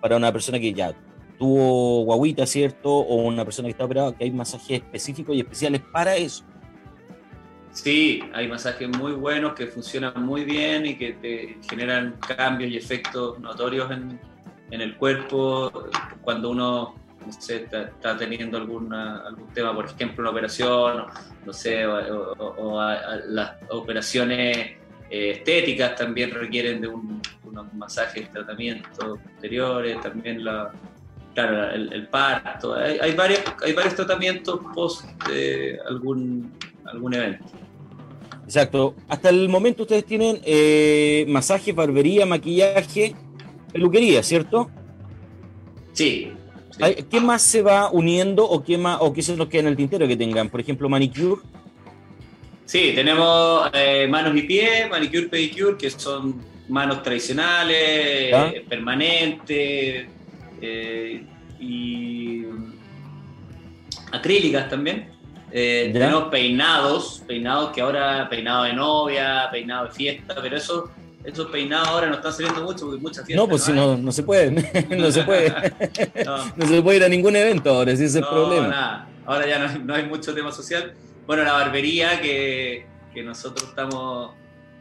para 0.00 0.16
una 0.16 0.32
persona 0.32 0.58
que 0.58 0.72
ya 0.72 0.94
tuvo 1.38 2.04
guaguita, 2.04 2.46
¿cierto? 2.46 2.90
O 2.90 3.22
una 3.22 3.44
persona 3.44 3.66
que 3.66 3.72
está 3.72 3.84
operada, 3.84 4.16
que 4.16 4.24
hay 4.24 4.30
masajes 4.30 4.82
específicos 4.82 5.36
y 5.36 5.40
especiales 5.40 5.80
para 5.92 6.16
eso. 6.16 6.44
Sí, 7.76 8.22
hay 8.32 8.48
masajes 8.48 8.88
muy 8.88 9.12
buenos 9.12 9.52
que 9.52 9.66
funcionan 9.66 10.24
muy 10.24 10.44
bien 10.44 10.86
y 10.86 10.96
que 10.96 11.12
te 11.12 11.58
generan 11.68 12.16
cambios 12.26 12.70
y 12.70 12.78
efectos 12.78 13.38
notorios 13.38 13.90
en, 13.90 14.18
el 14.70 14.96
cuerpo 14.96 15.70
cuando 16.22 16.50
uno 16.50 16.94
está, 17.28 18.16
teniendo 18.16 18.56
alguna, 18.56 19.18
algún 19.18 19.52
tema, 19.52 19.74
por 19.74 19.84
ejemplo, 19.84 20.22
una 20.22 20.30
operación, 20.30 21.04
no 21.44 21.52
sé, 21.52 21.86
o, 21.86 22.80
las 23.28 23.52
operaciones 23.68 24.56
eh, 25.10 25.30
estéticas 25.32 25.96
también 25.96 26.30
requieren 26.30 26.80
de 26.80 26.88
un, 26.88 27.20
unos 27.44 27.72
masajes, 27.74 28.30
tratamientos 28.30 29.18
posteriores, 29.18 30.00
también 30.00 30.42
la, 30.42 30.72
claro, 31.36 31.70
el, 31.70 32.08
parto, 32.08 32.74
hay, 32.74 33.12
varios, 33.14 33.40
hay 33.62 33.74
varios 33.74 33.94
tratamientos 33.94 34.58
post 34.74 35.04
de 35.28 35.78
algún, 35.86 36.50
algún 36.86 37.12
evento. 37.12 37.44
Exacto. 38.44 38.94
Hasta 39.06 39.28
el 39.28 39.48
momento 39.50 39.82
ustedes 39.82 40.06
tienen 40.06 40.40
eh, 40.44 41.26
masaje, 41.28 41.72
barbería, 41.72 42.24
maquillaje, 42.24 43.14
peluquería, 43.70 44.22
¿cierto? 44.22 44.70
Sí. 45.92 46.32
¿Qué 47.10 47.20
más 47.20 47.42
se 47.42 47.60
va 47.60 47.90
uniendo 47.90 48.48
o 48.48 48.64
qué, 48.64 48.78
más, 48.78 48.98
o 49.00 49.12
qué 49.12 49.20
se 49.20 49.36
nos 49.36 49.48
queda 49.48 49.60
en 49.62 49.66
el 49.68 49.76
tintero 49.76 50.08
que 50.08 50.16
tengan? 50.16 50.48
Por 50.48 50.60
ejemplo, 50.60 50.88
manicure. 50.88 51.42
Sí, 52.64 52.92
tenemos 52.94 53.70
eh, 53.74 54.06
manos 54.08 54.34
y 54.34 54.42
pies, 54.42 54.88
manicure, 54.88 55.28
pedicure, 55.28 55.76
que 55.76 55.90
son 55.90 56.42
manos 56.68 57.02
tradicionales, 57.02 58.62
permanentes, 58.68 60.06
eh, 60.60 61.24
y 61.58 62.44
acrílicas 64.12 64.68
también. 64.68 65.10
Eh, 65.52 65.90
tenemos 65.92 66.24
peinados, 66.24 67.22
peinados 67.26 67.70
que 67.72 67.80
ahora, 67.80 68.28
peinado 68.28 68.64
de 68.64 68.72
novia, 68.72 69.48
peinado 69.50 69.86
de 69.86 69.92
fiesta, 69.92 70.34
pero 70.42 70.56
eso, 70.56 70.90
esos 71.24 71.46
peinados 71.50 71.88
ahora 71.88 72.08
no 72.08 72.16
están 72.16 72.32
saliendo 72.32 72.62
mucho 72.62 72.86
porque 72.86 73.00
muchas 73.00 73.24
fiestas. 73.24 73.44
No, 73.44 73.48
pues 73.48 73.62
si 73.62 73.72
no, 73.72 73.96
no 73.96 74.12
se 74.12 74.22
puede, 74.22 74.50
no 74.96 75.10
se 75.10 75.22
puede. 75.22 75.50
no. 76.56 76.66
se 76.66 76.82
puede 76.82 76.96
ir 76.96 77.04
a 77.04 77.08
ningún 77.08 77.36
evento 77.36 77.70
ahora, 77.70 77.92
ese 77.92 78.06
es 78.06 78.14
el 78.16 78.24
problema. 78.24 79.08
Ahora 79.24 79.46
ya 79.46 79.66
no, 79.78 79.94
hay 79.94 80.04
mucho 80.04 80.34
tema 80.34 80.52
social. 80.52 80.94
Bueno, 81.26 81.42
la 81.42 81.52
barbería 81.52 82.20
que, 82.20 82.86
porque 83.00 83.22
nosotros 83.22 83.68
estamos 83.68 84.32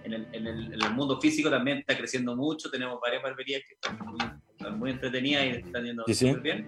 en 0.03 0.13
el, 0.13 0.27
en, 0.33 0.47
el, 0.47 0.93
mundo 0.93 1.19
físico 1.19 1.49
también 1.49 1.79
está 1.79 1.97
creciendo 1.97 2.35
mucho, 2.35 2.69
tenemos 2.69 2.99
varias 3.01 3.23
barberías 3.23 3.63
que 3.67 3.73
están 3.73 3.97
muy, 4.05 4.19
entretenidas 4.87 5.45
y 5.45 5.49
están 5.49 5.83
yendo 5.83 6.03
súper 6.07 6.39
bien. 6.41 6.67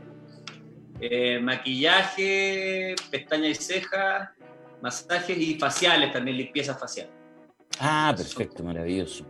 Eh, 1.00 1.40
maquillaje, 1.40 2.96
pestañas 3.12 3.52
y 3.52 3.56
cejas, 3.56 4.30
masajes 4.82 5.38
y 5.38 5.56
faciales 5.56 6.12
también, 6.12 6.38
limpieza 6.38 6.76
facial. 6.76 7.10
Ah, 7.80 8.14
perfecto, 8.16 8.64
maravilloso. 8.64 9.26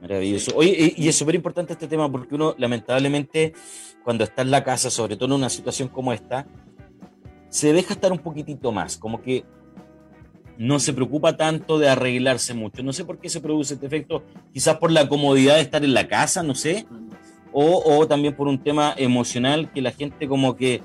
Maravilloso. 0.00 0.52
Oye, 0.56 0.94
y 0.96 1.08
es 1.08 1.16
súper 1.16 1.36
importante 1.36 1.72
este 1.72 1.86
tema 1.86 2.10
porque 2.10 2.34
uno, 2.34 2.54
lamentablemente, 2.58 3.54
cuando 4.02 4.24
está 4.24 4.42
en 4.42 4.50
la 4.50 4.64
casa, 4.64 4.90
sobre 4.90 5.16
todo 5.16 5.26
en 5.26 5.32
una 5.32 5.48
situación 5.48 5.88
como 5.88 6.12
esta, 6.12 6.46
se 7.48 7.72
deja 7.72 7.94
estar 7.94 8.10
un 8.10 8.18
poquitito 8.18 8.72
más, 8.72 8.96
como 8.96 9.22
que 9.22 9.44
no 10.58 10.78
se 10.78 10.92
preocupa 10.92 11.36
tanto 11.36 11.78
de 11.78 11.88
arreglarse 11.88 12.54
mucho. 12.54 12.82
No 12.82 12.92
sé 12.92 13.04
por 13.04 13.18
qué 13.18 13.28
se 13.28 13.40
produce 13.40 13.74
este 13.74 13.86
efecto, 13.86 14.24
quizás 14.52 14.76
por 14.78 14.90
la 14.90 15.08
comodidad 15.08 15.54
de 15.56 15.62
estar 15.62 15.84
en 15.84 15.94
la 15.94 16.08
casa, 16.08 16.42
no 16.42 16.54
sé, 16.54 16.86
o, 17.56 17.98
o 17.98 18.08
también 18.08 18.34
por 18.34 18.48
un 18.48 18.58
tema 18.58 18.94
emocional 18.96 19.70
que 19.70 19.80
la 19.80 19.92
gente 19.92 20.26
como 20.26 20.56
que, 20.56 20.82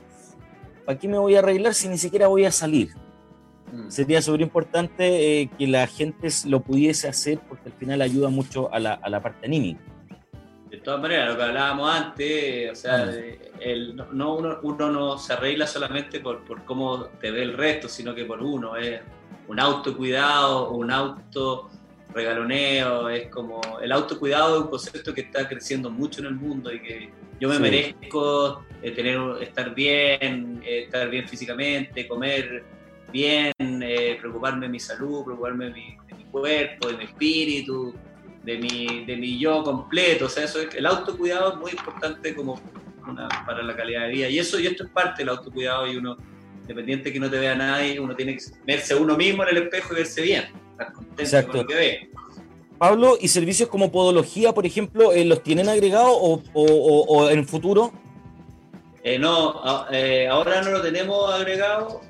¿para 0.86 1.00
qué 1.00 1.08
me 1.08 1.18
voy 1.18 1.36
a 1.36 1.40
arreglar 1.40 1.74
si 1.74 1.90
ni 1.90 1.98
siquiera 1.98 2.28
voy 2.28 2.46
a 2.46 2.52
salir? 2.52 2.90
Mm. 3.74 3.90
Sería 3.90 4.22
súper 4.22 4.42
importante 4.42 5.42
eh, 5.42 5.50
que 5.58 5.66
la 5.66 5.88
gente 5.88 6.28
lo 6.46 6.60
pudiese 6.60 7.08
hacer 7.08 7.40
porque 7.40 7.70
al 7.70 7.76
final 7.76 8.02
ayuda 8.04 8.30
mucho 8.30 8.72
a 8.72 8.80
la, 8.80 8.94
a 8.94 9.10
la 9.10 9.20
parte 9.20 9.48
anímica. 9.48 9.82
De 10.70 10.78
todas 10.78 11.02
maneras, 11.02 11.32
lo 11.32 11.38
que 11.38 11.44
hablábamos 11.44 11.92
antes, 11.92 12.72
o 12.72 12.76
sea, 12.76 13.12
el, 13.60 13.96
no, 13.96 14.36
uno, 14.36 14.60
uno, 14.62 14.92
no 14.92 15.18
se 15.18 15.34
arregla 15.34 15.66
solamente 15.66 16.20
por, 16.20 16.46
por, 16.46 16.64
cómo 16.66 17.06
te 17.20 17.32
ve 17.32 17.42
el 17.42 17.58
resto, 17.58 17.90
sino 17.90 18.14
que 18.14 18.26
por 18.26 18.44
uno. 18.44 18.76
Es 18.76 19.02
un 19.48 19.60
autocuidado, 19.60 20.70
un 20.70 20.92
auto 20.92 21.72
regaloneo, 22.14 23.10
es 23.10 23.28
como 23.28 23.62
el 23.82 23.92
autocuidado 23.92 24.58
es 24.58 24.62
un 24.64 24.70
concepto 24.70 25.14
que 25.14 25.22
está 25.22 25.48
creciendo 25.48 25.90
mucho 25.90 26.22
en 26.22 26.28
el 26.28 26.36
mundo 26.36 26.74
y 26.74 26.82
que 26.82 27.10
yo 27.40 27.50
me 27.50 27.60
merezco 27.60 28.66
eh, 28.82 28.92
tener, 28.92 29.20
estar 29.42 29.74
bien, 29.74 30.62
eh, 30.66 30.84
estar 30.86 31.10
bien 31.10 31.28
físicamente, 31.28 32.08
comer 32.08 32.64
bien, 33.12 33.54
eh, 33.60 34.18
preocuparme 34.20 34.66
de 34.66 34.72
mi 34.72 34.80
salud, 34.80 35.24
preocuparme 35.24 35.66
de 35.66 35.72
mi, 35.72 35.98
de 36.08 36.16
mi, 36.16 36.24
cuerpo, 36.26 36.88
de 36.90 36.98
mi 36.98 37.04
espíritu, 37.06 37.94
de 38.44 38.58
mi, 38.58 39.06
de 39.06 39.16
mi 39.16 39.40
yo 39.40 39.64
completo. 39.64 40.26
O 40.26 40.30
sea, 40.30 40.44
eso 40.44 40.60
es, 40.62 40.76
el 40.76 40.86
autocuidado 40.86 41.54
es 41.54 41.60
muy 41.60 41.72
importante 41.72 42.36
como 42.36 42.60
para 43.46 43.64
la 43.64 43.76
calidad 43.76 44.04
de 44.04 44.10
vida. 44.10 44.30
Y 44.30 44.40
eso 44.40 44.60
y 44.60 44.68
esto 44.68 44.84
es 44.84 44.90
parte 44.90 45.24
del 45.24 45.30
autocuidado 45.30 45.88
y 45.88 45.96
uno, 45.96 46.18
independiente 46.70 47.12
que 47.12 47.20
no 47.20 47.30
te 47.30 47.40
vea 47.40 47.56
nadie, 47.56 48.00
uno 48.00 48.16
tiene 48.16 48.38
que 48.38 48.44
verse 48.66 48.96
uno 48.96 49.18
mismo 49.18 49.44
en 49.44 49.50
el 49.50 49.64
espejo 49.64 49.94
y 49.94 49.98
verse 49.98 50.22
bien, 50.22 50.46
estar 50.72 50.94
contento 50.94 51.22
Exacto. 51.22 51.52
con 51.52 51.62
lo 51.62 51.68
que 51.68 51.76
ve. 51.76 52.10
Pablo, 52.78 53.18
¿y 53.20 53.28
servicios 53.28 53.68
como 53.68 53.92
podología, 53.92 54.54
por 54.54 54.66
ejemplo, 54.66 55.12
eh, 55.12 55.26
los 55.26 55.44
tienen 55.44 55.68
agregados 55.68 56.14
o, 56.14 56.42
o, 56.54 57.04
o, 57.08 57.30
en 57.30 57.46
futuro? 57.46 57.92
Eh, 59.04 59.20
no, 59.20 59.62
ahora 59.62 60.62
no 60.62 60.72
lo 60.72 60.82
tenemos 60.82 61.34
agregado 61.34 62.02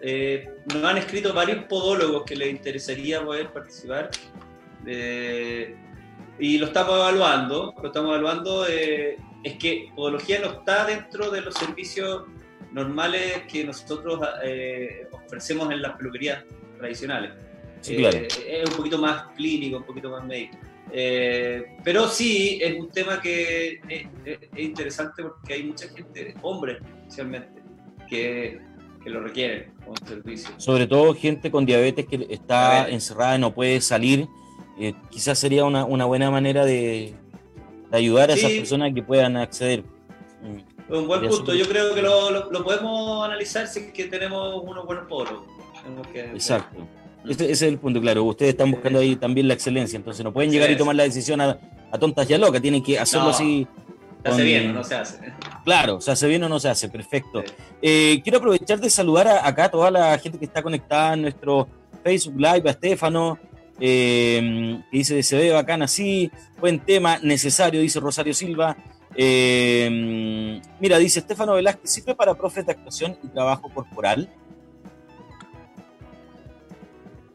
eh, 0.00 0.48
nos 0.72 0.84
han 0.84 0.98
escrito 0.98 1.32
varios 1.32 1.64
podólogos 1.64 2.24
que 2.24 2.36
les 2.36 2.50
interesaría 2.50 3.24
poder 3.24 3.52
participar 3.52 4.10
eh, 4.86 5.74
y 6.38 6.58
lo 6.58 6.66
estamos 6.66 6.94
evaluando. 6.94 7.74
Lo 7.80 7.88
estamos 7.88 8.10
evaluando. 8.10 8.66
Eh, 8.68 9.16
es 9.42 9.56
que 9.58 9.90
podología 9.96 10.40
no 10.40 10.46
está 10.46 10.84
dentro 10.84 11.30
de 11.30 11.40
los 11.40 11.54
servicios 11.54 12.24
normales 12.72 13.42
que 13.50 13.64
nosotros 13.64 14.20
ofrecemos 15.12 15.70
en 15.72 15.82
las 15.82 15.96
peluquerías 15.96 16.44
tradicionales. 16.78 17.32
es 17.86 18.68
un 18.68 18.76
poquito 18.76 18.98
más 18.98 19.28
clínico, 19.36 19.78
un 19.78 19.84
poquito 19.84 20.10
más 20.10 20.24
médico. 20.24 20.56
pero 21.84 22.08
sí, 22.08 22.58
es 22.62 22.78
un 22.78 22.90
tema 22.90 23.20
que 23.20 23.80
es, 23.88 24.06
es, 24.24 24.38
interesante 24.56 25.22
porque 25.22 25.54
hay 25.54 25.64
mucha 25.64 25.88
gente, 25.88 26.34
hombres 26.42 26.78
especialmente, 27.06 27.62
que 28.08 28.60
que 29.06 29.10
lo 29.10 29.20
requieren 29.20 29.72
como 29.84 29.94
servicio. 30.04 30.50
Sobre 30.56 30.88
todo 30.88 31.14
gente 31.14 31.48
con 31.48 31.64
diabetes 31.64 32.06
que 32.06 32.26
está 32.28 32.88
encerrada 32.88 33.36
y 33.36 33.38
no 33.38 33.54
puede 33.54 33.80
salir. 33.80 34.26
Eh, 34.80 34.94
quizás 35.10 35.38
sería 35.38 35.64
una, 35.64 35.84
una, 35.84 36.06
buena 36.06 36.28
manera 36.28 36.64
de, 36.64 37.14
ayudar 37.92 38.30
a 38.30 38.34
esas 38.34 38.50
personas 38.50 38.92
que 38.92 39.04
puedan 39.04 39.36
acceder. 39.36 39.84
Mm. 40.42 40.75
Un 40.88 41.06
buen 41.06 41.28
punto. 41.28 41.54
Yo 41.54 41.66
creo 41.66 41.94
que 41.94 42.02
lo, 42.02 42.50
lo, 42.50 42.64
podemos 42.64 43.24
analizar 43.24 43.66
si 43.66 43.80
es 43.80 43.92
que 43.92 44.04
tenemos 44.04 44.62
unos 44.64 44.86
buenos 44.86 45.06
poros. 45.08 45.42
Exacto. 46.14 46.86
Ese, 47.24 47.44
ese, 47.44 47.52
es 47.52 47.62
el 47.62 47.78
punto, 47.78 48.00
claro. 48.00 48.24
Ustedes 48.24 48.50
están 48.52 48.70
buscando 48.70 49.00
ahí 49.00 49.16
también 49.16 49.48
la 49.48 49.54
excelencia, 49.54 49.96
entonces 49.96 50.24
no 50.24 50.32
pueden 50.32 50.50
llegar 50.50 50.70
y 50.70 50.76
tomar 50.76 50.94
la 50.94 51.02
decisión 51.02 51.40
a, 51.40 51.58
a 51.90 51.98
tontas 51.98 52.28
ya 52.28 52.38
locas, 52.38 52.62
tienen 52.62 52.82
que 52.82 52.98
hacerlo 52.98 53.30
así 53.30 53.66
¿Se 54.26 54.32
hace 54.32 54.42
bien 54.42 54.70
o 54.70 54.72
no 54.72 54.84
se 54.84 54.94
hace? 54.94 55.18
Claro, 55.64 56.00
se 56.00 56.10
hace 56.10 56.26
bien 56.26 56.42
o 56.42 56.48
no 56.48 56.58
se 56.58 56.68
hace, 56.68 56.88
perfecto. 56.88 57.44
Eh, 57.80 58.20
quiero 58.22 58.38
aprovechar 58.38 58.80
de 58.80 58.90
saludar 58.90 59.28
acá 59.28 59.66
a 59.66 59.70
toda 59.70 59.90
la 59.90 60.18
gente 60.18 60.38
que 60.38 60.44
está 60.44 60.62
conectada 60.62 61.14
en 61.14 61.22
nuestro 61.22 61.68
Facebook 62.02 62.36
Live, 62.36 62.62
a 62.68 62.72
Estefano, 62.72 63.38
eh, 63.78 64.80
que 64.90 64.98
dice, 64.98 65.22
se 65.22 65.36
ve 65.36 65.52
bacán 65.52 65.82
así, 65.82 66.30
buen 66.58 66.80
tema, 66.80 67.18
necesario, 67.22 67.80
dice 67.80 68.00
Rosario 68.00 68.34
Silva. 68.34 68.76
Eh, 69.18 70.60
mira, 70.78 70.98
dice 70.98 71.20
Estefano 71.20 71.54
Velázquez, 71.54 71.90
¿sirve 71.90 72.14
para 72.14 72.34
profes 72.34 72.66
de 72.66 72.72
actuación 72.72 73.16
y 73.22 73.28
trabajo 73.28 73.70
corporal? 73.72 74.28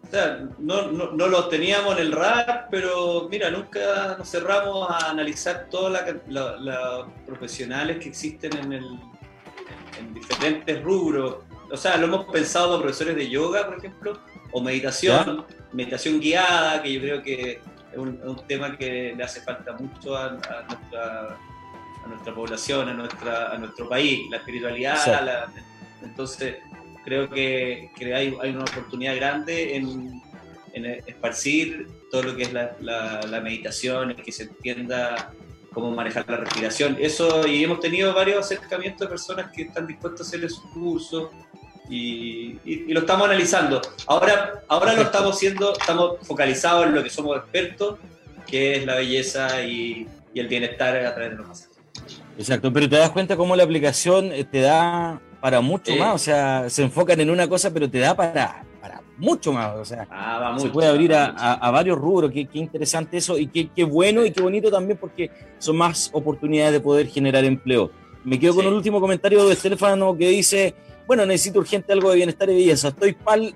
O 0.04 0.12
sea, 0.12 0.46
no, 0.60 0.92
no, 0.92 1.12
no, 1.12 1.28
los 1.28 1.50
teníamos 1.50 1.94
en 1.94 2.02
el 2.02 2.12
rap, 2.12 2.68
pero 2.70 3.30
mira, 3.32 3.50
nunca 3.50 4.16
nos 4.18 4.30
cerramos 4.30 4.90
a 4.92 5.10
analizar 5.10 5.68
todas 5.72 6.06
las 6.28 7.06
profesionales 7.26 7.98
que 7.98 8.10
existen 8.10 8.56
en, 8.58 8.74
el, 8.74 9.00
en 9.98 10.14
diferentes 10.14 10.84
rubros. 10.84 11.38
O 11.72 11.78
sea, 11.78 11.96
lo 11.96 12.08
hemos 12.08 12.26
pensado 12.26 12.80
profesores 12.82 13.16
de 13.16 13.30
yoga, 13.30 13.66
por 13.66 13.78
ejemplo, 13.78 14.20
o 14.52 14.62
meditación, 14.62 15.46
meditación 15.72 16.20
guiada, 16.20 16.84
que 16.84 16.94
yo 16.94 17.02
creo 17.02 17.24
que 17.24 17.62
es 17.94 17.98
un, 17.98 18.42
tema 18.48 18.78
que 18.78 19.14
le 19.16 19.24
hace 19.24 19.40
falta 19.40 19.74
mucho 19.74 20.18
a, 20.18 20.32
nuestra, 20.32 21.38
a 22.04 22.08
nuestra, 22.08 22.34
población, 22.34 22.90
a, 22.90 22.94
nuestra, 22.94 23.52
a 23.54 23.58
nuestro 23.58 23.88
país, 23.88 24.30
la 24.30 24.38
espiritualidad. 24.38 25.48
entonces, 26.04 26.58
creo 27.04 27.30
que, 27.30 27.90
hay, 28.16 28.30
una 28.30 28.64
oportunidad 28.64 29.16
grande 29.16 29.76
en, 29.76 30.22
esparcir 31.06 31.88
todo 32.10 32.24
lo 32.24 32.36
que 32.36 32.44
es 32.44 32.54
la, 32.54 32.76
la, 32.80 33.42
meditación, 33.42 34.16
que 34.16 34.32
se 34.32 34.44
entienda 34.44 35.34
cómo 35.74 35.92
manejar 35.92 36.26
la 36.30 36.38
respiración. 36.38 36.98
Eso, 37.00 37.46
y 37.46 37.64
hemos 37.64 37.80
tenido 37.80 38.14
varios 38.14 38.46
acercamientos 38.46 39.02
de 39.02 39.08
personas 39.08 39.52
que 39.52 39.64
están 39.64 39.86
dispuestas 39.86 40.28
a 40.28 40.30
hacer 40.30 40.46
esos 40.46 40.64
cursos 40.74 41.30
y, 41.90 42.58
lo 42.94 43.02
estamos 43.02 43.28
analizando. 43.28 43.82
Ahora, 44.08 44.64
ahora 44.68 44.94
lo 44.94 45.02
estamos 45.02 45.36
haciendo, 45.36 45.74
estamos 45.74 46.26
focalizados 46.26 46.88
en 46.88 46.96
lo 46.96 47.04
que 47.04 47.10
somos 47.10 47.38
expertos, 47.38 48.00
que 48.48 48.78
es 48.78 48.86
la 48.86 48.96
belleza 48.96 49.62
y, 49.64 50.08
y 50.34 50.40
el 50.40 50.48
bienestar 50.48 50.96
a 51.06 51.14
través 51.14 51.32
de 51.32 51.38
los 51.38 51.48
masajes. 51.48 51.71
Exacto, 52.38 52.72
pero 52.72 52.90
te 52.90 52.98
das 52.98 53.12
cuenta 53.12 53.36
cómo 53.36 53.56
la 53.56 53.64
aplicación 53.64 54.32
eh, 54.32 54.44
te 54.44 54.62
da 54.62 55.22
para 55.42 55.60
mucho 55.60 55.96
más, 55.96 56.16
o 56.16 56.18
sea, 56.18 56.70
se 56.70 56.84
enfocan 56.84 57.20
en 57.20 57.30
una 57.30 57.48
cosa, 57.48 57.74
pero 57.74 57.90
te 57.90 57.98
da 57.98 58.16
para, 58.16 58.64
para 58.80 59.02
mucho 59.18 59.52
más, 59.52 59.76
o 59.76 59.84
sea, 59.84 60.08
ah, 60.12 60.56
se 60.60 60.70
puede 60.70 60.88
abrir 60.88 61.14
a, 61.16 61.72
varios 61.72 61.98
rubros, 61.98 62.32
qué, 62.32 62.46
qué 62.46 62.60
interesante 62.60 63.18
eso, 63.18 63.38
y 63.40 63.48
qué, 63.48 63.70
qué, 63.76 63.84
bueno 63.84 64.24
y 64.24 64.32
qué 64.32 64.42
bonito 64.42 64.70
también 64.70 65.00
porque 65.00 65.32
son 65.58 65.78
más 65.78 66.12
oportunidades 66.14 66.74
de 66.74 66.80
poder 66.80 67.08
generar 67.08 67.44
empleo. 67.44 67.90
Me 68.24 68.40
quedo 68.40 68.54
con 68.54 68.68
un 68.68 68.74
último 68.76 69.02
comentario 69.02 69.44
de 69.48 69.54
Estefano 69.54 70.16
que 70.16 70.30
dice, 70.30 70.76
bueno, 71.08 71.26
necesito 71.26 71.58
urgente 71.58 71.92
algo 71.92 72.12
de 72.12 72.18
bienestar 72.18 72.48
y 72.52 72.54
belleza, 72.54 72.90
estoy 72.90 73.14
pal 73.14 73.56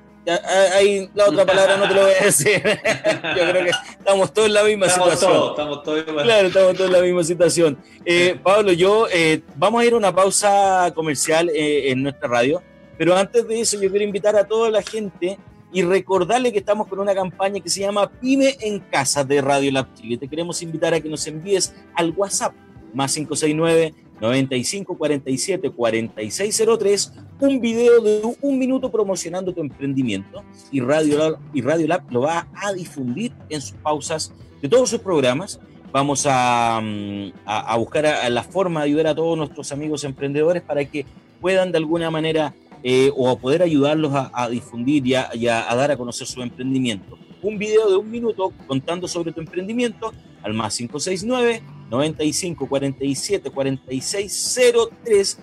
ahí 0.73 1.09
la 1.13 1.25
otra 1.25 1.45
palabra 1.45 1.77
no 1.77 1.87
te 1.87 1.93
lo 1.93 2.01
voy 2.01 2.11
a 2.19 2.25
decir. 2.25 2.61
Yo 2.63 3.49
creo 3.49 3.63
que 3.65 3.71
estamos 3.97 4.33
todos 4.33 4.47
en 4.47 4.53
la 4.53 4.63
misma 4.63 4.89
situación. 4.89 5.49
estamos 5.49 5.83
todos 5.83 6.03
Claro, 6.03 6.47
estamos 6.47 6.73
todos 6.75 6.87
en 6.87 6.93
la 6.93 7.01
misma 7.01 7.23
situación. 7.23 7.77
Eh, 8.07 8.39
Pablo, 8.43 8.71
yo 8.71 9.07
eh, 9.11 9.41
vamos 9.55 9.81
a 9.81 9.85
ir 9.85 9.93
a 9.93 9.97
una 9.97 10.13
pausa 10.13 10.91
comercial 10.93 11.49
eh, 11.49 11.89
en 11.89 12.03
nuestra 12.03 12.27
radio, 12.27 12.61
pero 12.99 13.15
antes 13.17 13.47
de 13.47 13.61
eso 13.61 13.81
yo 13.81 13.89
quiero 13.89 14.05
invitar 14.05 14.35
a 14.35 14.45
toda 14.45 14.69
la 14.69 14.83
gente 14.83 15.39
y 15.73 15.81
recordarle 15.81 16.53
que 16.53 16.59
estamos 16.59 16.87
con 16.87 16.99
una 16.99 17.15
campaña 17.15 17.59
que 17.59 17.69
se 17.69 17.79
llama 17.79 18.07
Pyme 18.07 18.57
en 18.61 18.79
Casa 18.79 19.23
de 19.23 19.41
Radio 19.41 19.71
Lab 19.71 19.91
Chile. 19.95 20.17
Te 20.19 20.27
queremos 20.27 20.61
invitar 20.61 20.93
a 20.93 21.01
que 21.01 21.09
nos 21.09 21.25
envíes 21.25 21.73
al 21.95 22.11
WhatsApp 22.11 22.53
más 22.93 23.11
569 23.15 23.93
95 24.19 24.97
47 24.97 25.69
4603 25.69 27.13
un 27.39 27.59
video 27.59 28.01
de 28.01 28.21
un 28.41 28.57
minuto 28.57 28.89
promocionando 28.91 29.53
tu 29.53 29.61
emprendimiento 29.61 30.43
y 30.71 30.79
Radio, 30.79 31.17
Lab, 31.17 31.39
y 31.53 31.61
Radio 31.61 31.87
Lab 31.87 32.11
lo 32.11 32.21
va 32.21 32.47
a 32.55 32.73
difundir 32.73 33.33
en 33.49 33.61
sus 33.61 33.77
pausas 33.77 34.33
de 34.61 34.69
todos 34.69 34.89
sus 34.89 34.99
programas. 34.99 35.59
Vamos 35.91 36.25
a, 36.29 36.81
mm, 36.81 37.31
a, 37.45 37.77
buscar 37.77 38.05
la 38.29 38.43
forma 38.43 38.81
de 38.81 38.87
ayudar 38.87 39.07
a 39.07 39.15
todos 39.15 39.37
nuestros 39.37 39.71
amigos 39.71 40.03
emprendedores 40.03 40.61
para 40.61 40.83
que 40.85 41.05
puedan 41.39 41.71
de 41.71 41.77
alguna 41.77 42.09
manera 42.09 42.53
eh, 42.83 43.11
o 43.15 43.35
poder 43.37 43.63
ayudarlos 43.63 44.11
a, 44.13 44.49
difundir 44.49 45.07
y, 45.07 45.15
a, 45.15 45.29
dar 45.75 45.91
a 45.91 45.97
conocer 45.97 46.27
su 46.27 46.41
emprendimiento. 46.41 47.17
Un 47.41 47.57
video 47.57 47.89
de 47.89 47.95
un 47.95 48.11
minuto 48.11 48.53
contando 48.67 49.07
sobre 49.07 49.31
tu 49.31 49.39
emprendimiento 49.39 50.13
al 50.45 50.53
más 50.53 50.77
569 50.77 51.61
95 51.89 52.67
47 52.67 53.49
46 53.49 54.59
03 55.03 55.39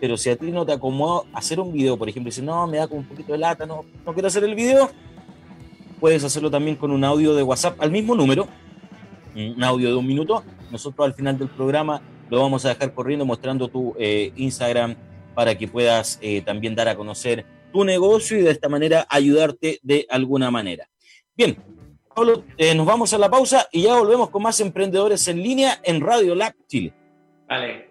pero 0.00 0.16
si 0.16 0.30
a 0.30 0.36
ti 0.36 0.50
no 0.50 0.66
te 0.66 0.72
acomoda 0.72 1.22
hacer 1.32 1.58
un 1.58 1.72
video, 1.72 1.96
por 1.96 2.08
ejemplo, 2.08 2.28
y 2.28 2.30
dices, 2.30 2.44
no, 2.44 2.66
me 2.66 2.76
da 2.76 2.86
como 2.86 3.00
un 3.00 3.06
poquito 3.06 3.32
de 3.32 3.38
lata, 3.38 3.64
no, 3.64 3.84
no 4.04 4.12
quiero 4.12 4.28
hacer 4.28 4.44
el 4.44 4.54
video, 4.54 4.90
puedes 6.00 6.22
hacerlo 6.24 6.50
también 6.50 6.76
con 6.76 6.90
un 6.90 7.04
audio 7.04 7.34
de 7.34 7.42
WhatsApp 7.42 7.80
al 7.80 7.90
mismo 7.90 8.14
número, 8.14 8.46
un 9.34 9.62
audio 9.62 9.88
de 9.88 9.94
un 9.94 10.06
minuto. 10.06 10.42
Nosotros 10.70 11.06
al 11.06 11.14
final 11.14 11.38
del 11.38 11.48
programa 11.48 12.02
lo 12.28 12.40
vamos 12.40 12.64
a 12.64 12.70
dejar 12.70 12.92
corriendo 12.92 13.24
mostrando 13.24 13.68
tu 13.68 13.94
eh, 13.98 14.32
Instagram 14.36 14.96
para 15.34 15.56
que 15.56 15.68
puedas 15.68 16.18
eh, 16.20 16.42
también 16.42 16.74
dar 16.74 16.88
a 16.88 16.96
conocer 16.96 17.44
tu 17.72 17.84
negocio 17.84 18.38
y 18.38 18.42
de 18.42 18.50
esta 18.50 18.68
manera 18.68 19.06
ayudarte 19.08 19.80
de 19.82 20.06
alguna 20.10 20.50
manera. 20.50 20.88
Bien, 21.36 21.56
Pablo, 22.16 22.44
eh, 22.56 22.74
nos 22.74 22.86
vamos 22.86 23.12
a 23.12 23.18
la 23.18 23.28
pausa 23.28 23.68
y 23.70 23.82
ya 23.82 23.94
volvemos 23.94 24.30
con 24.30 24.42
más 24.42 24.58
emprendedores 24.60 25.28
en 25.28 25.42
línea 25.42 25.78
en 25.82 26.00
Radio 26.00 26.34
Lab 26.34 26.54
Chile. 26.66 26.94
Vale. 27.46 27.90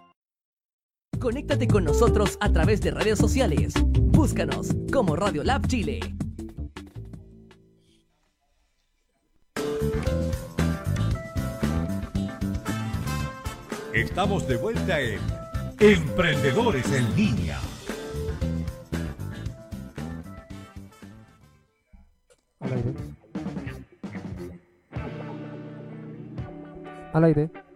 Conéctate 1.21 1.67
con 1.67 1.83
nosotros 1.83 2.35
a 2.41 2.51
través 2.51 2.81
de 2.81 2.89
redes 2.89 3.19
sociales. 3.19 3.75
Búscanos 3.93 4.69
como 4.91 5.15
Radio 5.15 5.43
Lab 5.43 5.67
Chile. 5.67 5.99
Estamos 13.93 14.47
de 14.47 14.57
vuelta 14.57 14.99
en 14.99 15.19
Emprendedores 15.79 16.91
en 16.91 17.15
Línea. 17.15 17.59
Al 22.61 22.73
aire. 22.73 22.93
Al 27.13 27.23
aire. 27.25 27.70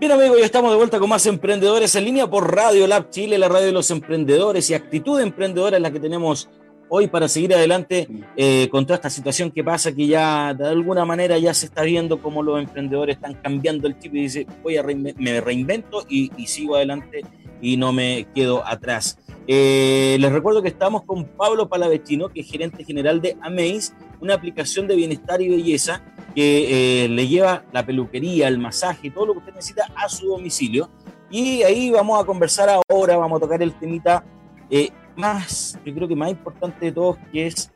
Bien 0.00 0.12
amigos, 0.12 0.38
ya 0.38 0.46
estamos 0.46 0.70
de 0.70 0.78
vuelta 0.78 0.98
con 0.98 1.10
más 1.10 1.26
emprendedores 1.26 1.94
en 1.94 2.06
línea 2.06 2.26
por 2.26 2.54
Radio 2.54 2.86
Lab 2.86 3.10
Chile, 3.10 3.36
la 3.36 3.50
radio 3.50 3.66
de 3.66 3.72
los 3.72 3.90
emprendedores 3.90 4.70
y 4.70 4.74
actitud 4.74 5.20
emprendedora 5.20 5.76
en 5.76 5.82
la 5.82 5.90
que 5.90 6.00
tenemos 6.00 6.48
hoy 6.88 7.06
para 7.06 7.28
seguir 7.28 7.52
adelante 7.52 8.08
eh, 8.34 8.70
con 8.70 8.86
toda 8.86 8.94
esta 8.94 9.10
situación 9.10 9.50
que 9.50 9.62
pasa, 9.62 9.92
que 9.92 10.06
ya 10.06 10.54
de 10.54 10.68
alguna 10.68 11.04
manera 11.04 11.36
ya 11.36 11.52
se 11.52 11.66
está 11.66 11.82
viendo 11.82 12.22
cómo 12.22 12.42
los 12.42 12.58
emprendedores 12.58 13.16
están 13.16 13.34
cambiando 13.42 13.88
el 13.88 13.98
chip 13.98 14.14
y 14.14 14.22
dice, 14.22 14.46
voy 14.62 14.78
a 14.78 14.82
me 14.82 15.40
reinvento 15.42 16.06
y, 16.08 16.30
sigo 16.46 16.76
adelante 16.76 17.20
y 17.60 17.76
no 17.76 17.92
me 17.92 18.26
quedo 18.34 18.66
atrás. 18.66 19.18
Eh, 19.46 20.16
les 20.18 20.32
recuerdo 20.32 20.62
que 20.62 20.68
estamos 20.68 21.02
con 21.04 21.26
Pablo 21.26 21.68
Palavecino, 21.68 22.30
que 22.30 22.40
es 22.40 22.50
gerente 22.50 22.84
general 22.84 23.20
de 23.20 23.36
Amaze, 23.42 23.92
una 24.18 24.32
aplicación 24.32 24.88
de 24.88 24.96
bienestar 24.96 25.42
y 25.42 25.50
belleza 25.50 26.02
que 26.34 27.04
eh, 27.04 27.08
le 27.08 27.28
lleva 27.28 27.64
la 27.72 27.84
peluquería, 27.84 28.48
el 28.48 28.58
masaje, 28.58 29.10
todo 29.10 29.26
lo 29.26 29.32
que 29.34 29.38
usted 29.40 29.54
necesita 29.54 29.90
a 29.96 30.08
su 30.08 30.26
domicilio. 30.26 30.90
Y 31.30 31.62
ahí 31.62 31.90
vamos 31.90 32.20
a 32.20 32.26
conversar 32.26 32.68
ahora, 32.68 33.16
vamos 33.16 33.38
a 33.38 33.40
tocar 33.40 33.62
el 33.62 33.72
temita 33.74 34.24
eh, 34.70 34.90
más, 35.16 35.78
yo 35.84 35.94
creo 35.94 36.08
que 36.08 36.16
más 36.16 36.30
importante 36.30 36.86
de 36.86 36.92
todos, 36.92 37.16
que 37.32 37.46
es 37.46 37.72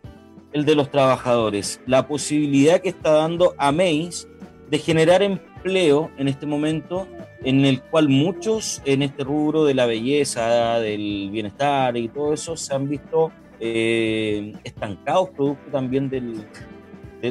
el 0.53 0.65
de 0.65 0.75
los 0.75 0.91
trabajadores. 0.91 1.81
La 1.87 2.07
posibilidad 2.07 2.81
que 2.81 2.89
está 2.89 3.11
dando 3.11 3.55
Amaze 3.59 4.29
de 4.71 4.79
generar 4.79 5.23
empleo 5.23 6.11
en 6.17 6.29
este 6.29 6.47
momento 6.47 7.07
en 7.43 7.65
el 7.65 7.83
cual 7.83 8.09
muchos 8.09 8.81
en 8.85 9.03
este 9.03 9.25
rubro 9.25 9.65
de 9.65 9.75
la 9.75 9.87
belleza, 9.87 10.79
del 10.81 11.29
bienestar 11.31 11.97
y 11.97 12.09
todo 12.09 12.33
eso 12.33 12.57
se 12.57 12.75
han 12.75 12.89
visto 12.89 13.31
eh, 13.61 14.53
estancados 14.65 15.31
producto 15.31 15.71
también 15.71 16.09
del, 16.09 16.47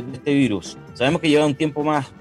de, 0.01 0.13
este 0.13 0.33
virus. 0.33 0.77
Sabemos 0.93 1.21
que 1.21 1.29
lleva 1.29 1.45
un 1.45 1.55
tiempo 1.55 1.83
más, 1.83 2.11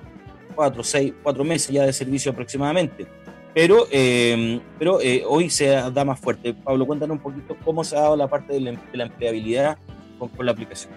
cuatro, 0.54 0.82
seis, 0.82 1.12
cuatro 1.22 1.44
meses 1.44 1.68
ya 1.68 1.84
de 1.84 1.92
servicio 1.92 2.32
aproximadamente, 2.32 3.06
pero, 3.54 3.86
eh, 3.90 4.60
pero 4.78 5.00
eh, 5.00 5.22
hoy 5.26 5.50
se 5.50 5.66
da 5.66 6.04
más 6.04 6.18
fuerte. 6.20 6.54
Pablo, 6.54 6.86
cuéntanos 6.86 7.16
un 7.16 7.22
poquito 7.22 7.56
cómo 7.64 7.84
se 7.84 7.96
ha 7.96 8.00
dado 8.00 8.16
la 8.16 8.28
parte 8.28 8.54
de 8.54 8.78
la, 8.92 9.04
empleabilidad 9.04 9.78
con, 10.18 10.30
la 10.44 10.52
aplicación. 10.52 10.92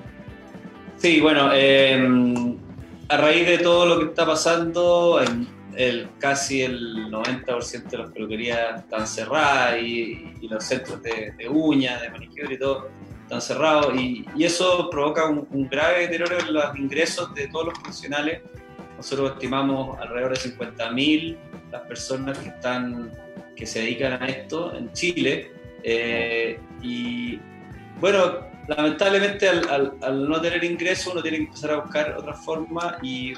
Sí, 0.98 1.20
bueno, 1.20 1.50
eh, 1.54 2.08
a 3.10 3.18
raíz 3.18 3.48
de 3.48 3.58
todo 3.58 3.86
lo 3.86 4.00
que 4.00 4.06
está 4.06 4.26
pasando, 4.26 5.20
el, 5.76 6.08
casi 6.20 6.62
el 6.62 7.12
90% 7.12 7.90
de 7.90 7.98
las 7.98 8.12
peluquerías 8.12 8.82
están 8.82 9.06
cerradas 9.06 9.82
y, 9.82 10.32
los 10.46 10.64
centros 10.64 11.02
de, 11.02 11.34
de 11.36 11.50
uñas, 11.50 12.00
de 12.02 12.12
manicure 12.12 12.54
y 12.54 12.60
todo 12.60 12.88
están 13.26 13.42
cerrados 13.42 13.94
y, 13.96 14.26
eso 14.40 14.90
provoca 14.90 15.26
un, 15.28 15.68
grave 15.68 16.02
deterioro 16.02 16.40
en 16.40 16.54
los 16.54 16.78
ingresos 16.78 17.34
de 17.34 17.48
todos 17.48 17.65
los 17.67 17.80
profesionales. 17.80 18.42
Nosotros 18.98 19.34
estimamos 19.34 20.00
alrededor 20.00 20.38
de 20.38 20.50
50.000 20.52 21.38
las 21.71 21.82
personas 21.82 22.38
que, 22.38 22.50
están, 22.50 23.12
que 23.56 23.65
se 23.65 23.80
dedican 23.80 24.21
a 24.21 24.28
esto 24.28 24.76
en 24.76 24.92
Chile. 24.94 25.52
Eh, 25.84 26.60
y 26.82 27.40
bueno, 28.00 28.46
lamentablemente 28.67 29.50
al, 29.50 30.30
no 30.30 30.40
tener 30.42 30.63
ingresos 30.63 31.13
uno 31.13 31.21
tiene 31.21 31.38
que 31.38 31.44
empezar 31.46 31.71
a 31.71 31.78
buscar 31.78 32.15
otra 32.17 32.34
forma 32.34 32.98
y, 33.02 33.34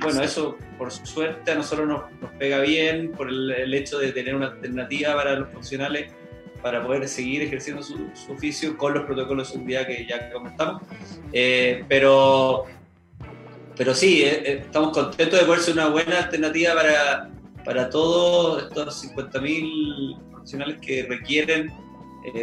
bueno, 0.00 0.22
eso 0.22 0.56
por 0.78 0.90
suerte 0.90 1.50
a 1.50 1.54
nosotros 1.56 1.88
nos, 1.88 2.30
pega 2.38 2.60
bien 2.60 3.12
por 3.12 3.28
el, 3.28 3.72
hecho 3.72 3.98
de 3.98 4.12
tener 4.12 4.34
una 4.34 4.48
alternativa 4.48 5.14
para 5.14 5.34
los 5.34 5.48
profesionales 5.48 6.12
para 6.64 6.82
poder 6.82 7.06
seguir 7.06 7.42
ejerciendo 7.42 7.82
su, 7.82 8.08
oficio 8.32 8.74
con 8.78 8.94
los 8.94 9.04
protocolos 9.04 9.48
de 9.48 9.52
seguridad 9.52 9.86
que 9.86 10.06
ya 10.08 10.32
comentamos. 10.32 10.80
Eh, 11.30 11.84
pero, 11.90 12.64
pero 13.76 13.94
sí, 13.94 14.22
eh, 14.22 14.42
eh, 14.46 14.62
estamos 14.64 14.96
contentos 14.96 15.38
de 15.38 15.44
poder 15.44 15.60
ser 15.60 15.74
una 15.74 15.88
buena 15.88 16.20
alternativa 16.20 16.74
para, 16.74 17.30
para 17.66 17.90
todos 17.90 18.62
estos 18.62 19.04
50.000 19.14 20.18
profesionales 20.30 20.78
que 20.80 21.02
requieren 21.02 21.70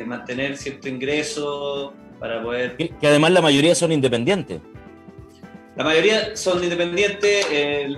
mantener 0.05 0.55
cierto 0.55 0.87
ingreso 0.87 1.91
para 2.19 2.43
poder... 2.43 2.77
Que, 2.77 2.93
además 3.01 3.31
la 3.31 3.41
mayoría 3.41 3.73
son 3.73 3.91
independientes. 3.91 4.61
La 5.75 5.83
mayoría 5.83 6.35
son 6.35 6.63
independientes. 6.63 7.47
en 7.49 7.97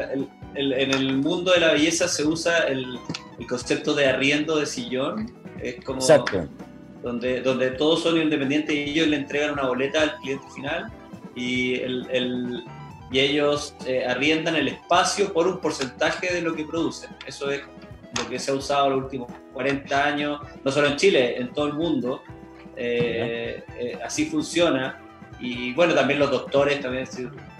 el 0.55 1.17
mundo 1.17 1.51
de 1.51 1.59
la 1.59 1.73
belleza 1.73 2.07
se 2.07 2.23
usa 2.23 2.59
el, 2.59 2.97
el 3.39 3.45
concepto 3.45 3.93
de 3.93 4.07
arriendo 4.07 4.55
de 4.57 4.65
sillón. 4.65 5.42
Es 5.63 5.83
como 5.83 5.99
Exacto. 5.99 6.47
Donde, 7.01 7.41
donde 7.41 7.71
todos 7.71 8.03
son 8.03 8.17
independientes 8.17 8.73
y 8.73 8.91
ellos 8.91 9.07
le 9.07 9.17
entregan 9.17 9.51
una 9.51 9.67
boleta 9.67 10.01
al 10.01 10.15
cliente 10.17 10.47
final 10.55 10.91
y, 11.35 11.75
el, 11.75 12.07
el 12.11 12.63
y 13.13 13.19
ellos 13.19 13.75
eh, 13.85 14.05
arriendan 14.07 14.55
el 14.55 14.69
espacio 14.69 15.31
por 15.31 15.47
un 15.47 15.59
porcentaje 15.59 16.33
de 16.33 16.41
lo 16.41 16.55
que 16.55 16.65
producen. 16.65 17.11
Eso 17.27 17.51
es 17.51 17.61
lo 18.17 18.27
que 18.27 18.39
se 18.39 18.51
ha 18.51 18.55
usado 18.55 18.89
los 18.89 19.03
últimos 19.03 19.31
40 19.53 20.05
años, 20.05 20.41
no 20.63 20.71
solo 20.71 20.87
en 20.87 20.95
Chile, 20.95 21.37
en 21.37 21.53
todo 21.53 21.67
el 21.67 21.73
mundo. 21.73 22.23
Eh, 22.75 23.63
eh, 23.77 23.99
así 24.03 24.25
funciona. 24.25 24.99
Y 25.39 25.73
bueno, 25.73 25.93
también 25.93 26.19
los 26.19 26.31
doctores 26.31 26.79
también 26.81 27.05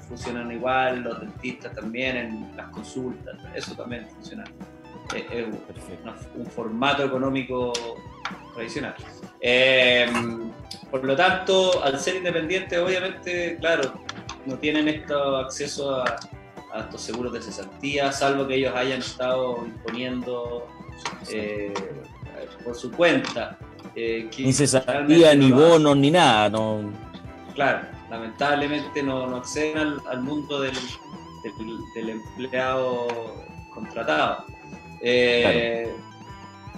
funcionan 0.07 0.51
igual, 0.51 1.01
los 1.03 1.19
dentistas 1.19 1.73
también 1.75 2.17
en 2.17 2.57
las 2.57 2.69
consultas, 2.69 3.35
eso 3.53 3.75
también 3.75 4.07
funciona. 4.09 4.43
Es, 5.15 5.45
un 6.35 6.45
formato 6.47 7.03
económico 7.03 7.73
tradicional. 8.53 8.95
por 10.89 11.03
lo 11.03 11.15
tanto, 11.15 11.83
al 11.83 11.99
ser 11.99 12.15
independiente, 12.15 12.77
obviamente, 12.77 13.57
claro, 13.59 13.93
no 14.45 14.57
tienen 14.57 14.87
esto 14.87 15.37
acceso 15.37 15.95
a, 15.95 16.15
a 16.73 16.79
estos 16.79 17.01
seguros 17.01 17.31
de 17.33 17.41
cesantía, 17.41 18.11
salvo 18.11 18.47
que 18.47 18.55
ellos 18.55 18.73
hayan 18.75 18.99
estado 18.99 19.63
imponiendo 19.65 20.67
eh, 21.29 21.73
por 22.63 22.75
su 22.75 22.91
cuenta. 22.91 23.57
Eh, 23.95 24.29
ni 24.39 24.51
cesantía, 24.51 25.35
ni 25.35 25.51
bonos, 25.51 25.95
ni 25.95 26.09
nada. 26.09 26.49
No... 26.49 26.91
Claro, 27.53 27.87
lamentablemente 28.09 29.03
no, 29.03 29.27
no 29.27 29.37
acceden 29.37 29.77
al, 30.09 30.21
mundo 30.21 30.61
del, 30.61 30.73
del, 31.95 32.09
empleado 32.09 33.07
contratado. 33.73 34.45
Eh, 35.05 35.93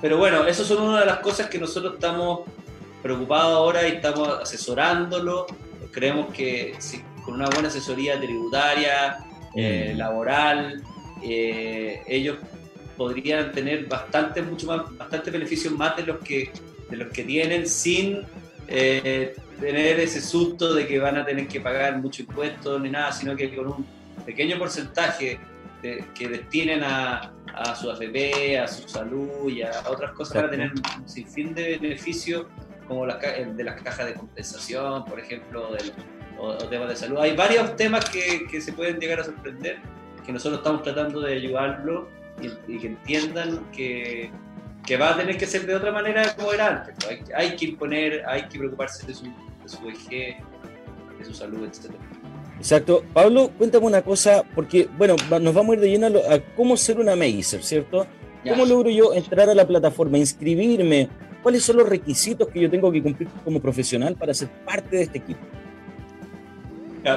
pero 0.02 0.18
bueno, 0.18 0.46
eso 0.46 0.66
son 0.66 0.82
una 0.84 1.02
de 1.02 1.06
las 1.06 1.20
cosas 1.20 1.48
que 1.48 1.60
nosotros 1.60 1.94
estamos 1.94 2.42
preocupados 3.02 3.56
ahora 3.56 3.88
y 3.88 3.92
estamos 3.94 4.28
asesorándolo. 4.42 5.46
Creemos 5.92 6.34
que 6.34 6.76
si, 6.80 7.02
con 7.24 7.36
una 7.36 7.46
buena 7.48 7.68
asesoría 7.68 8.20
tributaria, 8.20 9.18
eh, 9.56 9.92
mm. 9.94 9.98
laboral, 9.98 10.84
eh, 11.24 12.02
ellos 12.08 12.38
podrían 12.98 13.52
tener 13.52 13.86
bastante, 13.86 14.42
mucho 14.42 14.68
más, 14.68 14.98
bastante 14.98 15.32
beneficios 15.32 15.74
más 15.74 15.96
de 15.96 16.04
los 16.04 16.18
que, 16.20 16.52
de 16.90 16.98
los 16.98 17.12
que 17.12 17.24
tienen 17.24 17.68
sin 17.68 18.22
eh, 18.68 19.36
tener 19.60 20.00
ese 20.00 20.22
susto 20.22 20.74
de 20.74 20.88
que 20.88 21.00
van 21.00 21.18
a 21.18 21.26
tener 21.26 21.48
que 21.48 21.62
pagar 21.62 21.98
mucho 21.98 22.24
impuestos 22.24 22.82
ni 22.82 22.90
nada, 22.90 23.12
sino 23.12 23.36
que 23.36 23.56
con 23.56 23.68
un 23.68 23.86
pequeño 24.26 24.58
porcentaje 24.58 25.40
que 26.14 26.28
destinen 26.28 26.84
a, 26.84 27.34
a, 27.54 27.76
su 27.76 27.90
AFP, 27.90 28.60
a 28.60 28.68
su 28.68 28.88
salud 28.88 29.50
y 29.50 29.62
a 29.62 29.72
otras 29.90 30.12
cosas 30.12 30.36
van 30.36 30.46
a 30.46 30.50
tener 30.50 30.72
un 30.72 31.08
sinfín 31.08 31.54
de 31.54 31.78
beneficios 31.78 32.46
como 32.88 33.06
las, 33.06 33.20
de 33.22 33.64
las 33.64 33.82
cajas 33.82 34.08
de 34.08 34.14
compensación, 34.14 35.06
por 35.06 35.20
ejemplo, 35.20 35.72
del, 35.74 35.94
o, 36.38 36.56
temas 36.56 36.90
de 36.90 36.96
salud. 36.96 37.18
Hay 37.20 37.36
varios 37.36 37.76
temas 37.76 38.10
que, 38.10 38.46
que, 38.50 38.62
se 38.62 38.74
pueden 38.74 39.00
llegar 39.00 39.20
a 39.20 39.24
sorprender, 39.24 39.80
que 40.26 40.32
nosotros 40.32 40.60
estamos 40.60 40.84
tratando 40.84 41.22
de 41.22 41.34
ayudarlo 41.34 42.08
y, 42.42 42.78
que 42.78 42.88
entiendan 42.88 43.72
que, 43.72 44.32
que, 44.86 44.98
va 44.98 45.12
a 45.12 45.18
tener 45.18 45.38
que 45.38 45.48
ser 45.48 45.66
de 45.66 45.76
otra 45.76 45.92
manera 45.92 46.36
como 46.36 46.54
era 46.54 46.68
antes. 46.68 47.08
Hay, 47.08 47.24
hay, 47.36 47.56
que 47.56 47.66
imponer, 47.66 48.24
hay 48.28 48.48
que 48.48 48.60
preocuparse 48.60 49.06
de 49.08 49.14
su, 49.14 49.26
de 49.26 49.70
su 49.70 49.82
vejez, 49.84 50.36
de 51.18 51.26
su 51.26 51.34
salud, 51.34 51.66
etc. 51.66 51.96
Exacto. 52.66 53.04
Pablo, 53.14 53.52
cuéntame 53.60 53.86
una 53.86 54.02
cosa, 54.02 54.44
porque, 54.56 54.90
bueno, 54.98 55.16
nos 55.40 55.54
vamos 55.54 55.74
a 55.74 55.76
ir 55.76 55.82
de 55.82 55.90
lleno 55.92 56.08
a 56.08 56.40
cómo 56.56 56.76
ser 56.76 57.00
una 57.00 57.16
Mazer, 57.16 57.62
¿cierto? 57.62 58.08
¿Cómo 58.44 58.66
logro 58.66 58.90
yo 58.90 59.14
entrar 59.14 59.48
a 59.52 59.54
la 59.54 59.68
plataforma, 59.68 60.18
inscribirme? 60.18 61.08
¿Cuáles 61.44 61.64
son 61.64 61.78
los 61.78 61.88
requisitos 61.88 62.48
que 62.48 62.60
yo 62.62 62.68
tengo 62.68 62.92
que 62.92 63.04
cumplir 63.04 63.30
como 63.44 63.62
profesional 63.62 64.16
para 64.16 64.34
ser 64.34 64.50
parte 64.66 64.98
de 64.98 65.04
este 65.04 65.20
equipo? 65.20 65.40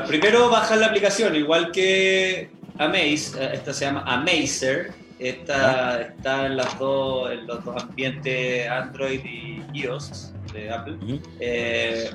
primero 0.07 0.51
bajar 0.51 0.77
la 0.77 0.89
aplicación, 0.89 1.35
igual 1.35 1.73
que 1.73 2.51
Amaze, 2.77 3.43
eh, 3.43 3.51
esta 3.55 3.73
se 3.73 3.87
llama 3.87 4.05
Amazer, 4.07 4.93
esta 5.19 6.03
está 6.03 6.45
en, 6.45 6.59
las 6.59 6.79
dos, 6.79 7.33
en 7.33 7.47
los 7.47 7.65
dos 7.65 7.83
ambientes 7.83 8.69
Android 8.69 9.21
y 9.25 9.63
iOS 9.73 10.35
de 10.53 10.71
Apple. 10.71 10.99
Eh, 11.41 12.11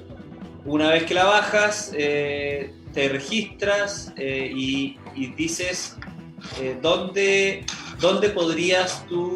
una 0.65 0.91
vez 0.91 1.05
que 1.05 1.15
la 1.15 1.25
bajas, 1.25 1.91
eh, 1.97 2.71
te 2.93 3.09
registras 3.09 4.13
y, 4.17 4.97
dices 5.35 5.97
dónde, 6.81 7.65
dónde 7.99 8.29
podrías 8.29 9.05
tú 9.07 9.35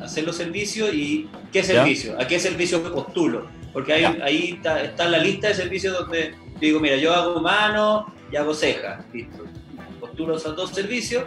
hacer 0.00 0.24
los 0.24 0.36
servicios 0.36 0.92
y 0.92 1.28
qué 1.52 1.62
servicio, 1.62 2.20
a 2.20 2.26
qué 2.26 2.38
servicio 2.38 2.82
postulo. 2.92 3.46
Porque 3.72 3.92
ahí, 3.92 4.04
ahí 4.22 4.50
está, 4.56 4.82
está, 4.82 5.08
la 5.08 5.18
lista 5.18 5.48
de 5.48 5.54
servicios 5.54 5.98
donde 5.98 6.34
digo, 6.60 6.80
mira, 6.80 6.96
yo 6.96 7.12
hago 7.12 7.40
mano 7.40 8.12
y 8.32 8.36
hago 8.36 8.54
ceja, 8.54 9.04
listo. 9.12 9.44
Postulo 10.00 10.36
esos 10.36 10.56
dos 10.56 10.70
servicios 10.70 11.24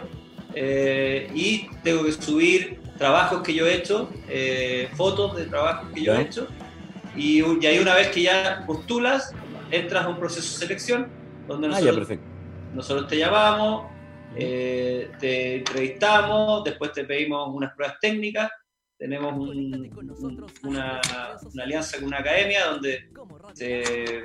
eh, 0.54 1.30
y 1.34 1.68
tengo 1.82 2.04
que 2.04 2.12
subir 2.12 2.80
trabajos 2.98 3.42
que 3.42 3.54
yo 3.54 3.66
he 3.66 3.74
hecho, 3.74 4.10
eh, 4.28 4.88
fotos 4.96 5.36
de 5.36 5.46
trabajos 5.46 5.90
que 5.94 6.02
yo 6.02 6.14
he 6.14 6.22
hecho. 6.22 6.48
Y, 7.16 7.42
ahí 7.66 7.78
una 7.78 7.94
vez 7.94 8.08
que 8.08 8.22
ya 8.22 8.64
postulas, 8.66 9.32
entras 9.70 10.04
a 10.04 10.08
un 10.08 10.18
proceso 10.18 10.52
de 10.52 10.66
selección 10.66 11.08
donde 11.46 11.68
ah, 11.68 11.70
nosotros, 11.70 12.08
nosotros 12.74 13.08
te 13.08 13.18
llamamos, 13.18 13.86
eh, 14.36 15.10
te 15.18 15.56
entrevistamos, 15.56 16.64
después 16.64 16.92
te 16.92 17.04
pedimos 17.04 17.48
unas 17.52 17.74
pruebas 17.74 17.98
técnicas, 18.00 18.50
tenemos 18.96 19.34
una, 20.62 21.00
una, 21.54 21.62
alianza 21.62 21.98
con 21.98 22.06
una 22.08 22.18
academia 22.18 22.66
donde 22.66 23.10
se 23.54 24.22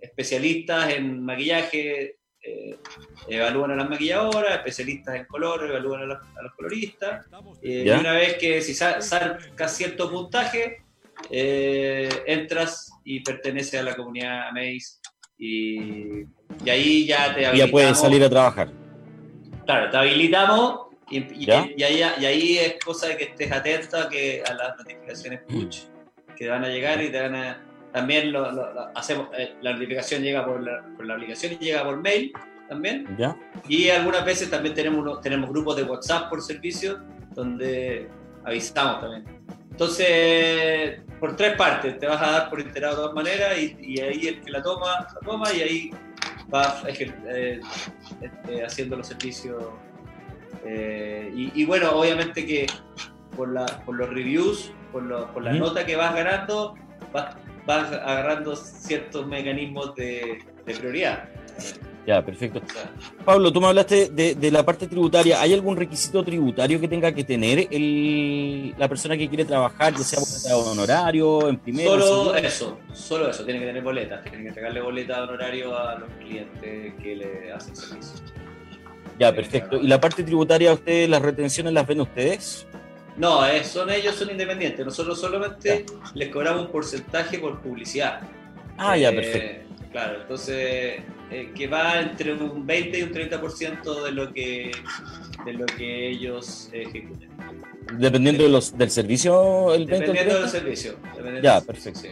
especialistas 0.00 0.90
en 0.90 1.24
maquillaje 1.24 2.18
eh, 2.42 2.76
evalúan 3.28 3.70
a 3.70 3.76
las 3.76 3.88
maquilladoras, 3.88 4.56
especialistas 4.56 5.14
en 5.14 5.24
color 5.24 5.66
evalúan 5.70 6.02
a 6.02 6.06
los, 6.06 6.18
coloristas. 6.56 7.24
Eh, 7.62 7.84
y 7.86 7.90
una 7.90 8.12
vez 8.12 8.36
que 8.36 8.60
si 8.60 8.74
saca 8.74 9.68
cierto 9.68 10.10
puntaje, 10.10 10.82
entras 11.30 12.93
y 13.04 13.20
perteneces 13.20 13.80
a 13.80 13.84
la 13.84 13.94
comunidad 13.94 14.48
Amaze 14.48 14.98
y, 15.38 16.22
y 16.64 16.70
ahí 16.70 17.06
ya 17.06 17.34
te 17.34 17.46
habilitamos. 17.46 17.58
Ya 17.58 17.70
puedes 17.70 17.98
salir 17.98 18.24
a 18.24 18.30
trabajar. 18.30 18.70
Claro, 19.66 19.90
te 19.90 19.96
habilitamos 19.96 20.80
y, 21.10 21.44
y, 21.44 21.50
ahí, 21.50 21.74
y, 21.76 22.24
ahí, 22.24 22.58
es 22.58 22.76
cosa 22.84 23.08
de 23.08 23.16
que 23.16 23.24
estés 23.24 23.52
atenta 23.52 24.08
que 24.08 24.42
a 24.46 24.54
las 24.54 24.76
notificaciones 24.78 25.40
push 25.46 25.82
que 26.36 26.48
van 26.48 26.64
a 26.64 26.68
llegar 26.68 27.02
y 27.02 27.10
te 27.10 27.20
van 27.20 27.36
a 27.36 27.64
también 27.94 28.32
lo, 28.32 28.44
hacemos, 28.96 29.28
eh, 29.38 29.54
la 29.62 29.74
notificación 29.74 30.20
llega 30.20 30.44
por 30.44 30.60
la, 30.60 30.84
por 30.96 31.06
la, 31.06 31.14
aplicación 31.14 31.52
y 31.52 31.64
llega 31.64 31.84
por 31.84 32.00
mail 32.00 32.32
también. 32.68 33.06
¿Ya? 33.16 33.36
Y 33.68 33.88
algunas 33.88 34.24
veces 34.24 34.50
también 34.50 34.74
tenemos, 34.74 35.20
tenemos 35.20 35.48
grupos 35.48 35.76
de 35.76 35.84
WhatsApp 35.84 36.28
por 36.28 36.42
servicio 36.42 36.98
donde 37.36 38.08
avisamos 38.42 39.00
también. 39.00 39.24
Entonces, 39.74 41.00
por 41.18 41.34
tres 41.34 41.56
partes, 41.56 41.98
te 41.98 42.06
vas 42.06 42.22
a 42.22 42.30
dar 42.30 42.50
por 42.50 42.60
enterado 42.60 42.94
de 42.94 43.02
todas 43.02 43.14
maneras 43.14 43.58
y, 43.58 43.76
y 43.80 44.00
ahí 44.00 44.28
el 44.28 44.40
que 44.40 44.52
la 44.52 44.62
toma, 44.62 45.00
la 45.12 45.20
toma 45.26 45.52
y 45.52 45.62
ahí 45.62 45.90
va 46.52 46.80
eh, 46.86 47.60
este, 48.20 48.64
haciendo 48.64 48.96
los 48.96 49.08
servicios. 49.08 49.64
Eh, 50.64 51.28
y, 51.34 51.64
bueno, 51.64 51.90
obviamente 51.90 52.46
que 52.46 52.68
por, 53.36 53.52
la, 53.52 53.66
por 53.84 53.96
los 53.96 54.08
reviews, 54.10 54.72
por, 54.92 55.32
por 55.32 55.42
la 55.42 55.52
nota 55.54 55.84
que 55.84 55.96
vas 55.96 56.14
ganando, 56.14 56.76
vas, 57.12 57.34
vas 57.66 57.92
agarrando 57.92 58.54
ciertos 58.54 59.26
mecanismos 59.26 59.96
de, 59.96 60.38
prioridad. 60.64 61.28
Ya, 62.06 62.22
perfecto. 62.22 62.60
Pablo, 63.24 63.50
tú 63.50 63.60
me 63.60 63.68
hablaste 63.68 64.10
de, 64.10 64.50
la 64.50 64.64
parte 64.64 64.86
tributaria. 64.86 65.40
¿Hay 65.40 65.54
algún 65.54 65.76
requisito 65.76 66.22
tributario 66.22 66.78
que 66.78 66.86
tenga 66.86 67.12
que 67.12 67.24
tener 67.24 67.66
el, 67.70 68.74
la 68.76 68.88
persona 68.88 69.16
que 69.16 69.28
quiere 69.28 69.44
trabajar, 69.44 69.94
ya 69.94 70.04
sea 70.04 70.18
por 70.54 70.68
honorario, 70.68 71.48
en 71.48 71.58
primero? 71.58 71.98
Solo 72.00 72.34
eso, 72.36 72.78
solo 72.92 73.30
eso. 73.30 73.44
Tiene 73.44 73.60
que 73.60 73.66
tener 73.66 73.82
boletas, 73.82 74.22
tiene 74.22 74.42
que 74.42 74.48
entregarle 74.48 74.82
boletas 74.82 75.16
de 75.16 75.22
honorario 75.22 75.78
a 75.78 75.98
los 75.98 76.10
clientes 76.18 76.94
que 77.02 77.16
le 77.16 77.52
hacen 77.52 77.74
servicio. 77.74 78.20
Ya, 79.18 79.34
perfecto. 79.34 79.80
¿Y 79.80 79.86
la 79.86 80.00
parte 80.00 80.22
tributaria, 80.24 80.72
ustedes, 80.74 81.08
las 81.08 81.22
retenciones 81.22 81.72
las 81.72 81.86
ven 81.86 82.00
ustedes? 82.02 82.66
No, 83.16 83.40
son 83.62 83.90
ellos 83.90 84.14
son 84.16 84.30
independientes. 84.30 84.84
Nosotros 84.84 85.18
solamente 85.20 85.86
les 86.14 86.28
cobramos 86.30 86.66
un 86.66 86.72
porcentaje 86.72 87.38
por 87.38 87.60
publicidad. 87.60 88.20
Ah, 88.76 88.96
ya, 88.96 89.10
eh, 89.10 89.12
perfecto. 89.12 89.73
Claro, 89.94 90.22
entonces 90.22 91.02
eh, 91.30 91.52
que 91.54 91.68
va 91.68 92.00
entre 92.00 92.34
un 92.34 92.66
20 92.66 92.98
y 92.98 93.02
un 93.04 93.12
30% 93.12 94.02
de 94.02 94.10
lo 94.10 94.32
que 94.32 94.72
de 95.44 95.52
lo 95.52 95.66
que 95.66 96.10
ellos 96.10 96.68
ejecuten. 96.72 97.28
Dependiendo 97.96 98.42
de 98.42 98.48
los, 98.48 98.76
del 98.76 98.90
servicio, 98.90 99.72
el 99.72 99.86
Dependiendo 99.86 100.40
del 100.40 100.48
servicio. 100.48 100.96
ya, 101.40 101.60
perfecto. 101.60 102.08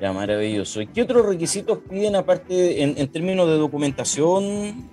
Ya, 0.00 0.12
maravilloso. 0.12 0.80
¿Y 0.80 0.88
qué 0.88 1.02
otros 1.02 1.24
requisitos 1.24 1.78
piden 1.88 2.16
aparte 2.16 2.82
en, 2.82 2.98
en 2.98 3.06
términos 3.12 3.46
de 3.48 3.58
documentación 3.58 4.88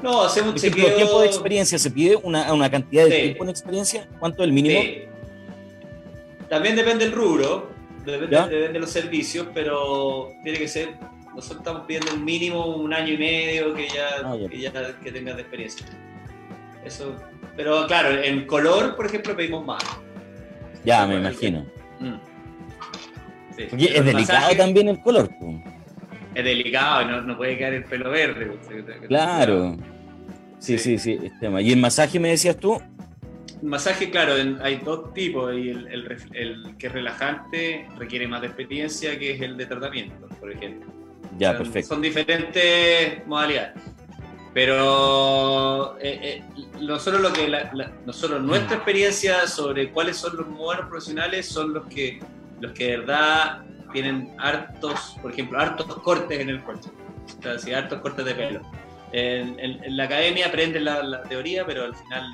No, 0.00 0.22
hacemos 0.22 0.52
un 0.52 0.56
chequeo. 0.56 0.94
tiempo 0.94 1.20
de 1.20 1.26
experiencia? 1.26 1.80
¿Se 1.80 1.90
pide 1.90 2.14
una, 2.14 2.52
una 2.52 2.70
cantidad 2.70 3.06
de 3.06 3.22
tiempo 3.22 3.42
en 3.42 3.50
experiencia? 3.50 4.08
¿Cuánto 4.20 4.44
es 4.44 4.46
el 4.46 4.52
mínimo? 4.52 4.78
También 6.48 6.76
depende 6.76 7.06
del 7.06 7.12
rubro, 7.14 7.79
depende, 8.04 8.68
de 8.68 8.78
los 8.78 8.90
servicios, 8.90 9.48
pero 9.54 10.32
tiene 10.42 10.58
que 10.58 10.68
ser. 10.68 10.94
Nosotros 11.34 11.58
estamos 11.58 11.82
pidiendo 11.86 12.14
un 12.14 12.24
mínimo 12.24 12.76
un 12.76 12.92
año 12.92 13.14
y 13.14 13.18
medio 13.18 13.72
que 13.74 13.88
ya, 13.88 14.08
ah, 14.24 14.36
que, 14.50 14.58
ya 14.58 14.72
que 15.00 15.12
tengas 15.12 15.36
de 15.36 15.42
experiencia. 15.42 15.86
Eso. 16.84 17.14
Pero 17.56 17.86
claro, 17.86 18.10
en 18.22 18.46
color, 18.46 18.96
por 18.96 19.06
ejemplo, 19.06 19.36
pedimos 19.36 19.64
más. 19.64 19.82
Ya, 20.84 21.06
me 21.06 21.16
imagino. 21.16 21.66
Mm. 22.00 22.14
es 23.56 24.04
delicado 24.04 24.56
también 24.56 24.88
el 24.88 25.00
color. 25.00 25.30
Es 26.34 26.44
delicado, 26.44 27.04
no, 27.06 27.20
no 27.22 27.36
puede 27.36 27.58
quedar 27.58 27.74
el 27.74 27.84
pelo 27.84 28.10
verde. 28.10 28.58
Claro. 29.08 29.76
Sí, 30.58 30.78
sí, 30.78 30.98
sí, 30.98 31.18
tema. 31.40 31.62
¿Y 31.62 31.72
el 31.72 31.78
masaje 31.78 32.20
me 32.20 32.28
decías 32.28 32.56
tú? 32.56 32.80
Masaje, 33.62 34.10
claro, 34.10 34.34
hay 34.62 34.76
dos 34.76 35.12
tipos. 35.14 35.54
Y 35.54 35.70
el, 35.70 36.18
el, 36.32 36.76
que 36.78 36.86
es 36.86 36.92
relajante 36.92 37.88
requiere 37.98 38.26
más 38.26 38.40
de 38.40 38.48
experiencia 38.48 39.18
que 39.18 39.32
es 39.32 39.40
el 39.40 39.56
de 39.56 39.66
tratamiento, 39.66 40.26
por 40.38 40.52
ejemplo. 40.52 40.90
Ya, 41.38 41.56
perfecto. 41.56 41.88
Son 41.88 42.02
diferentes 42.02 43.26
modalidades. 43.26 43.74
Pero 44.52 45.96
eh, 46.00 46.18
eh, 46.22 46.42
nosotros 46.80 47.20
lo 47.20 47.32
que 47.32 47.48
nosotros 48.04 48.42
nuestra 48.42 48.76
experiencia 48.76 49.46
sobre 49.46 49.90
cuáles 49.90 50.16
son 50.16 50.36
los 50.36 50.48
buenos 50.48 50.86
profesionales 50.86 51.46
son 51.46 51.72
los 51.72 51.86
que 51.86 52.18
los 52.60 52.72
que 52.72 52.88
de 52.88 52.96
verdad 52.98 53.62
tienen 53.92 54.34
hartos, 54.38 55.16
por 55.22 55.32
ejemplo, 55.32 55.58
hartos 55.58 55.86
cortes 55.98 56.40
en 56.40 56.50
el 56.50 56.60
cuerpo, 56.62 56.90
o 57.38 57.58
sea, 57.58 57.78
hartos 57.78 58.00
cortes 58.00 58.24
de 58.24 58.34
pelo. 58.34 58.60
En, 59.12 59.96
la 59.96 60.04
academia 60.04 60.46
aprenden 60.46 60.84
la, 60.84 61.22
teoría, 61.22 61.64
pero 61.64 61.84
al 61.84 61.96
final 61.96 62.24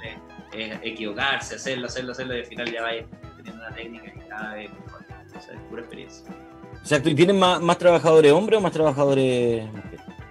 es, 0.52 0.78
equivocarse, 0.82 1.56
hacerlo, 1.56 1.86
hacerlo, 1.86 2.12
hacerlo, 2.12 2.36
y 2.36 2.40
al 2.40 2.46
final 2.46 2.72
ya 2.72 2.82
va 2.82 2.90
teniendo 3.36 3.66
una 3.66 3.74
técnica 3.74 4.12
que 4.12 4.20
cada 4.28 4.54
vez 4.54 4.70
mejor. 4.70 5.04
O 5.36 5.40
sea, 5.40 5.54
es 5.54 5.60
pura 5.68 5.82
experiencia. 5.82 6.24
Exacto, 6.80 7.10
¿y 7.10 7.14
tienen 7.14 7.38
más, 7.38 7.60
más 7.60 7.78
trabajadores 7.78 8.32
hombres 8.32 8.58
o 8.58 8.62
más 8.62 8.72
trabajadores 8.72 9.64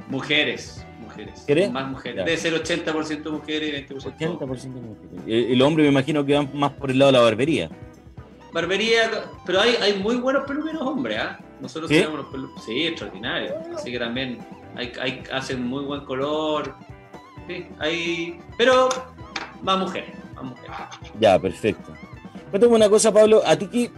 mujeres? 0.07 0.85
mujeres. 1.15 1.71
Más 1.71 1.87
mujeres. 1.87 2.25
Debe 2.25 2.37
ser 2.37 2.53
80% 2.53 3.31
mujeres 3.31 3.69
y 3.69 3.93
20% 3.93 4.17
80% 4.17 4.67
mujeres. 4.67 5.51
El 5.51 5.61
hombre 5.61 5.83
me 5.83 5.89
imagino 5.89 6.25
que 6.25 6.33
van 6.33 6.49
más 6.53 6.73
por 6.73 6.91
el 6.91 6.99
lado 6.99 7.11
de 7.11 7.17
la 7.17 7.23
barbería. 7.23 7.69
Barbería, 8.51 9.11
pero 9.45 9.61
hay, 9.61 9.75
hay 9.81 9.99
muy 9.99 10.15
buenos 10.15 10.45
peluqueros 10.45 10.81
hombres, 10.81 11.17
¿ah? 11.19 11.39
Nosotros 11.59 11.89
tenemos 11.89 12.17
los 12.17 12.27
peluqueros. 12.27 12.63
Sí, 12.63 12.87
extraordinarios. 12.87 13.53
Así 13.75 13.91
que 13.91 13.99
también 13.99 14.39
hay, 14.75 14.91
hay, 15.01 15.23
hacen 15.31 15.65
muy 15.65 15.83
buen 15.83 16.01
color. 16.05 16.75
Sí, 17.47 17.65
hay. 17.79 18.39
Pero 18.57 18.89
más 19.61 19.79
mujeres, 19.79 20.15
más 20.35 20.43
mujeres. 20.43 20.75
Ya, 21.19 21.39
perfecto. 21.39 21.93
Cuéntame 22.49 22.75
una 22.75 22.89
cosa, 22.89 23.11
Pablo. 23.11 23.41
¿A 23.45 23.55
ti 23.55 23.67
qué, 23.67 23.91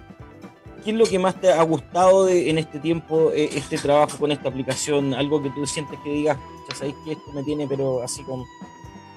qué 0.84 0.92
es 0.92 0.98
lo 0.98 1.06
que 1.06 1.20
más 1.20 1.40
te 1.40 1.52
ha 1.52 1.62
gustado 1.64 2.30
en 2.30 2.58
este 2.58 2.80
tiempo, 2.80 3.32
eh, 3.32 3.50
este 3.54 3.78
trabajo 3.78 4.18
con 4.18 4.32
esta 4.32 4.50
aplicación? 4.50 5.14
Algo 5.14 5.42
que 5.42 5.50
tú 5.52 5.66
sientes 5.66 6.00
que 6.04 6.10
digas, 6.10 6.38
ya 6.70 6.76
sabéis 6.76 6.96
que 7.06 7.12
esto 7.14 7.32
me 7.34 7.44
tiene, 7.44 7.68
pero 7.68 8.02
así 8.02 8.24
con, 8.24 8.44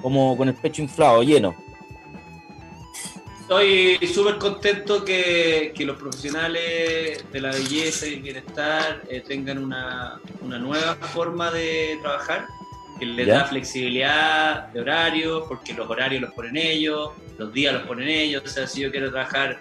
como 0.03 0.37
con 0.37 0.49
el 0.49 0.55
pecho 0.55 0.83
inflado, 0.83 1.23
lleno. 1.23 1.55
Estoy 3.51 3.99
súper 4.07 4.39
contento 4.39 5.05
que, 5.05 5.75
los 5.81 5.97
profesionales 5.97 7.25
de 7.33 7.41
la 7.41 7.51
belleza 7.51 8.07
y 8.07 8.15
el 8.15 8.23
bienestar 8.23 9.03
eh, 9.09 9.25
tengan 9.27 9.59
una, 9.59 10.21
nueva 10.41 10.95
forma 10.95 11.51
de 11.51 11.99
trabajar, 12.01 12.47
que 13.01 13.07
les 13.07 13.27
da 13.27 13.47
flexibilidad 13.47 14.69
de 14.69 14.81
horario, 14.83 15.47
porque 15.49 15.73
los 15.73 15.89
horarios 15.89 16.21
los 16.21 16.33
ponen 16.35 16.59
ellos, 16.59 17.13
los 17.39 17.51
días 17.53 17.73
los 17.73 17.83
ponen 17.85 18.07
ellos. 18.09 18.43
O 18.45 18.49
sea, 18.49 18.67
si 18.67 18.83
yo 18.83 18.91
quiero 18.91 19.11
trabajar 19.11 19.59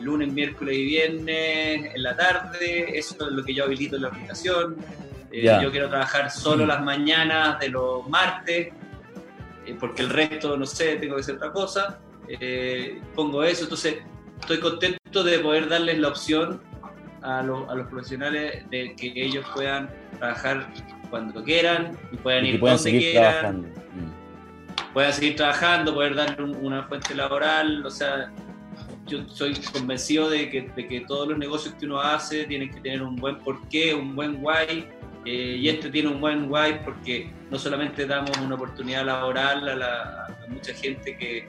lunes, 0.00 0.32
miércoles 0.32 0.74
y 0.74 0.84
viernes 0.86 1.94
en 1.94 2.02
la 2.02 2.16
tarde, 2.16 2.98
eso 2.98 3.14
es 3.14 3.32
lo 3.32 3.44
que 3.44 3.52
yo 3.52 3.64
habilito 3.64 3.96
en 3.96 4.02
la 4.02 4.08
aplicación. 4.08 4.76
Eh, 5.30 5.44
yo 5.62 5.70
quiero 5.70 5.90
trabajar 5.90 6.30
solo 6.30 6.64
las 6.64 6.82
mañanas 6.82 7.60
de 7.60 7.68
los 7.68 8.08
martes, 8.08 8.68
eh, 9.66 9.76
porque 9.78 10.00
el 10.00 10.08
resto, 10.08 10.56
no 10.56 10.64
sé, 10.64 10.96
tengo 10.96 11.16
que 11.16 11.20
hacer 11.20 11.36
otra 11.36 11.52
cosa. 11.52 12.00
Eh, 12.26 13.02
pongo 13.14 13.44
eso, 13.44 13.64
entonces 13.64 13.96
estoy 14.40 14.60
contento 14.60 15.22
de 15.22 15.38
poder 15.40 15.68
darles 15.68 15.98
la 15.98 16.08
opción 16.08 16.62
a, 17.20 17.42
los 17.42 17.86
profesionales 17.88 18.64
de 18.70 18.96
que 18.96 19.12
ellos 19.14 19.44
puedan 19.54 19.90
trabajar 20.18 20.72
cuando 21.10 21.42
quieran 21.42 21.96
y 22.12 22.16
puedan 22.16 22.44
ir 22.46 22.60
donde 22.60 22.90
quieran. 22.90 23.60
Mm. 23.60 24.92
Puedan 24.92 25.12
seguir 25.12 25.36
trabajando, 25.36 25.94
poder 25.94 26.14
dar 26.14 26.40
una 26.40 26.84
fuente 26.84 27.14
laboral, 27.14 27.84
o 27.84 27.90
sea, 27.90 28.32
yo 29.06 29.26
soy 29.28 29.54
convencido 29.72 30.28
de 30.28 30.50
que, 30.50 30.62
de 30.74 30.86
que, 30.86 31.00
todos 31.02 31.28
los 31.28 31.38
negocios 31.38 31.74
que 31.74 31.86
uno 31.86 32.00
hace 32.00 32.44
tienen 32.44 32.70
que 32.70 32.80
tener 32.80 33.02
un 33.02 33.16
buen 33.16 33.38
porqué, 33.38 33.94
un 33.94 34.14
buen 34.14 34.38
why, 34.42 34.86
eh, 35.24 35.56
y 35.58 35.68
este 35.68 35.90
tiene 35.90 36.08
un 36.08 36.20
buen 36.20 36.50
why 36.50 36.80
porque 36.84 37.30
no 37.50 37.58
solamente 37.58 38.06
damos 38.06 38.36
una 38.38 38.54
oportunidad 38.54 39.04
laboral 39.04 39.82
a, 39.82 40.26
a 40.26 40.46
mucha 40.48 40.72
gente 40.74 41.16
que, 41.16 41.48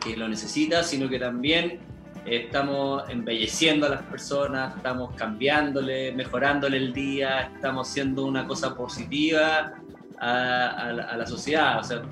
que 0.00 0.16
lo 0.16 0.28
necesita, 0.28 0.82
sino 0.82 1.08
que 1.08 1.18
también 1.18 1.80
estamos 2.26 3.08
embelleciendo 3.08 3.86
a 3.86 3.90
las 3.90 4.02
personas, 4.02 4.76
estamos 4.76 5.14
cambiándole, 5.14 6.12
mejorándole 6.12 6.76
el 6.78 6.92
día, 6.92 7.50
estamos 7.54 7.88
haciendo 7.88 8.24
una 8.24 8.46
cosa 8.46 8.74
positiva 8.74 9.74
a, 10.18 11.14
la, 11.16 11.26
sociedad. 11.26 11.80
O 11.80 11.84
sea, 11.84 12.02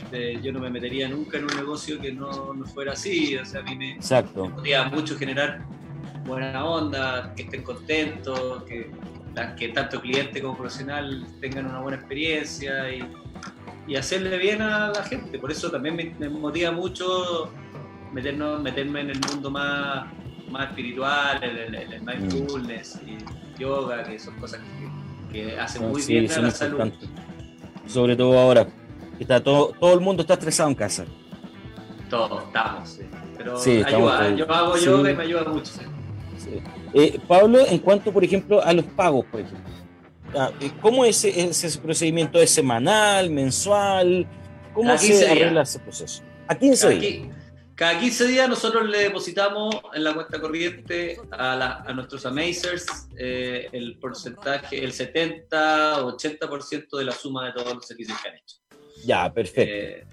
yo 0.43 0.53
no 0.53 0.61
me 0.61 0.71
metería 0.71 1.09
nunca 1.09 1.39
en 1.39 1.45
un 1.45 1.57
negocio 1.57 2.01
que 2.01 2.13
no, 2.13 2.55
fuera 2.67 2.93
así. 2.93 3.37
O 3.37 3.45
sea, 3.45 3.61
a 3.61 3.63
mí 3.63 3.77
me, 3.77 3.93
Exacto. 3.93 4.51
podría 4.51 4.85
mucho 4.85 5.17
generar 5.17 5.65
buena 6.25 6.65
onda, 6.65 7.33
que 7.35 7.43
estén 7.43 7.63
contentos, 7.63 8.65
que, 8.65 8.91
que 9.57 9.69
tanto 9.69 10.01
cliente 10.01 10.43
como 10.43 10.57
profesional 10.57 11.27
tengan 11.41 11.67
una 11.67 11.81
buena 11.81 11.97
experiencia 11.97 12.93
y, 12.93 13.03
hacerle 13.97 14.39
bien 14.39 14.63
a 14.63 14.89
la 14.89 15.05
gente. 15.05 15.39
Por 15.39 15.51
eso 15.51 15.71
también 15.71 16.17
me 16.19 16.29
motiva 16.29 16.71
mucho 16.71 17.53
meternos, 18.13 18.63
meterme 18.63 19.01
en 19.01 19.11
el 19.11 19.21
mundo 19.21 19.51
más, 19.51 20.07
más 20.51 20.69
espiritual, 20.69 21.43
el, 21.43 21.75
el, 21.75 22.03
mindfulness 22.03 23.01
y 23.07 23.61
yoga, 23.61 24.05
que 24.05 24.19
son 24.19 24.37
cosas 24.37 24.61
que, 25.31 25.59
hacen 25.59 25.89
muy 25.89 26.03
bien 26.03 26.31
a 26.31 26.39
la 26.39 26.51
salud. 26.51 26.93
Sobre 27.87 28.17
todo 28.17 28.39
ahora, 28.39 28.67
que 29.17 29.25
está 29.25 29.43
todo, 29.43 29.73
todo 29.79 29.95
el 29.95 30.01
mundo 30.01 30.23
está 30.23 30.35
estresado 30.35 30.69
en 30.69 30.75
casa. 30.75 31.05
Todos 32.09 32.45
estamos, 32.45 32.89
sí. 32.89 33.03
Pero 33.37 33.59
ayuda, 33.59 34.35
yo 34.35 34.53
hago 34.53 34.77
yoga 34.77 35.11
y 35.11 35.17
me 35.17 35.23
ayuda 35.23 35.45
mucho. 35.45 35.73
Eh, 36.95 37.19
Pablo, 37.27 37.59
en 37.67 37.79
cuanto, 37.79 38.13
por 38.13 38.23
ejemplo, 38.23 38.63
a 38.63 38.73
los 38.73 38.85
pagos, 38.85 39.25
por 39.27 39.41
ejemplo. 39.41 39.73
Ah, 40.35 40.51
eh, 40.61 40.71
¿Cómo 40.81 41.05
es 41.05 41.25
ese, 41.25 41.79
procedimiento? 41.79 42.41
¿Es 42.41 42.51
semanal, 42.51 43.31
mensual? 43.31 44.27
¿Cómo 44.75 44.97
se 44.99 45.29
arregla 45.29 45.63
ese 45.63 45.79
proceso? 45.79 46.23
¿A 46.47 46.55
15 46.55 46.89
días? 46.91 47.42
Cada 47.83 47.99
15 47.99 48.29
días 48.29 48.49
nosotros 48.49 48.89
le 48.89 48.99
depositamos 48.99 49.75
en 49.93 50.05
la 50.05 50.15
cuenta 50.15 50.41
corriente 50.41 51.19
a, 51.33 51.93
nuestros 51.93 52.25
Amazers 52.25 53.09
eh, 53.19 53.69
el 53.73 53.99
porcentaje, 53.99 54.85
el 54.85 54.93
70 54.93 56.05
o 56.05 56.17
80% 56.17 56.97
de 56.97 57.05
la 57.05 57.11
suma 57.11 57.47
de 57.47 57.55
todos 57.55 57.75
los 57.75 57.85
servicios 57.85 58.17
que 58.23 58.29
han 58.29 58.37
hecho. 58.37 58.59
Ya, 59.05 59.35
perfecto. 59.35 59.75
Eh, 59.75 60.07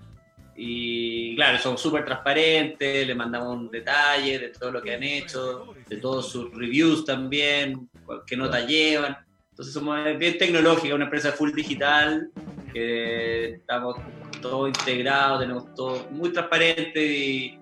y 0.55 1.35
claro, 1.35 1.59
son 1.59 1.77
súper 1.77 2.05
transparentes, 2.05 3.05
le 3.05 3.13
mandamos 3.13 3.55
un 3.55 3.69
detalle 3.69 4.39
de 4.39 4.49
todo 4.49 4.71
lo 4.71 4.81
que 4.81 4.95
han 4.95 5.03
hecho, 5.03 5.75
de 5.87 5.97
todos 5.97 6.27
sus 6.27 6.51
reviews 6.51 7.05
también, 7.05 7.87
qué 8.25 8.35
nota 8.35 8.65
llevan. 8.65 9.15
Entonces 9.51 9.75
somos 9.75 9.99
bien 10.17 10.39
tecnológica, 10.39 10.95
una 10.95 11.03
empresa 11.03 11.33
full 11.33 11.53
digital, 11.53 12.31
que 12.73 13.49
estamos 13.57 13.95
todos 14.41 14.69
integrados, 14.69 15.41
tenemos 15.41 15.73
todo 15.75 16.07
muy 16.11 16.31
transparente 16.31 17.05
y, 17.05 17.58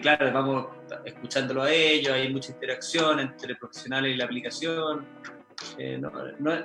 claro, 0.00 0.32
vamos 0.32 0.66
escuchándolo 1.04 1.62
a 1.62 1.72
ellos, 1.72 2.12
hay 2.12 2.32
mucha 2.32 2.52
interacción 2.52 3.20
entre 3.20 3.54
profesionales 3.56 4.14
y 4.14 4.16
la 4.16 4.24
aplicación, 4.24 5.06
eh, 5.78 6.00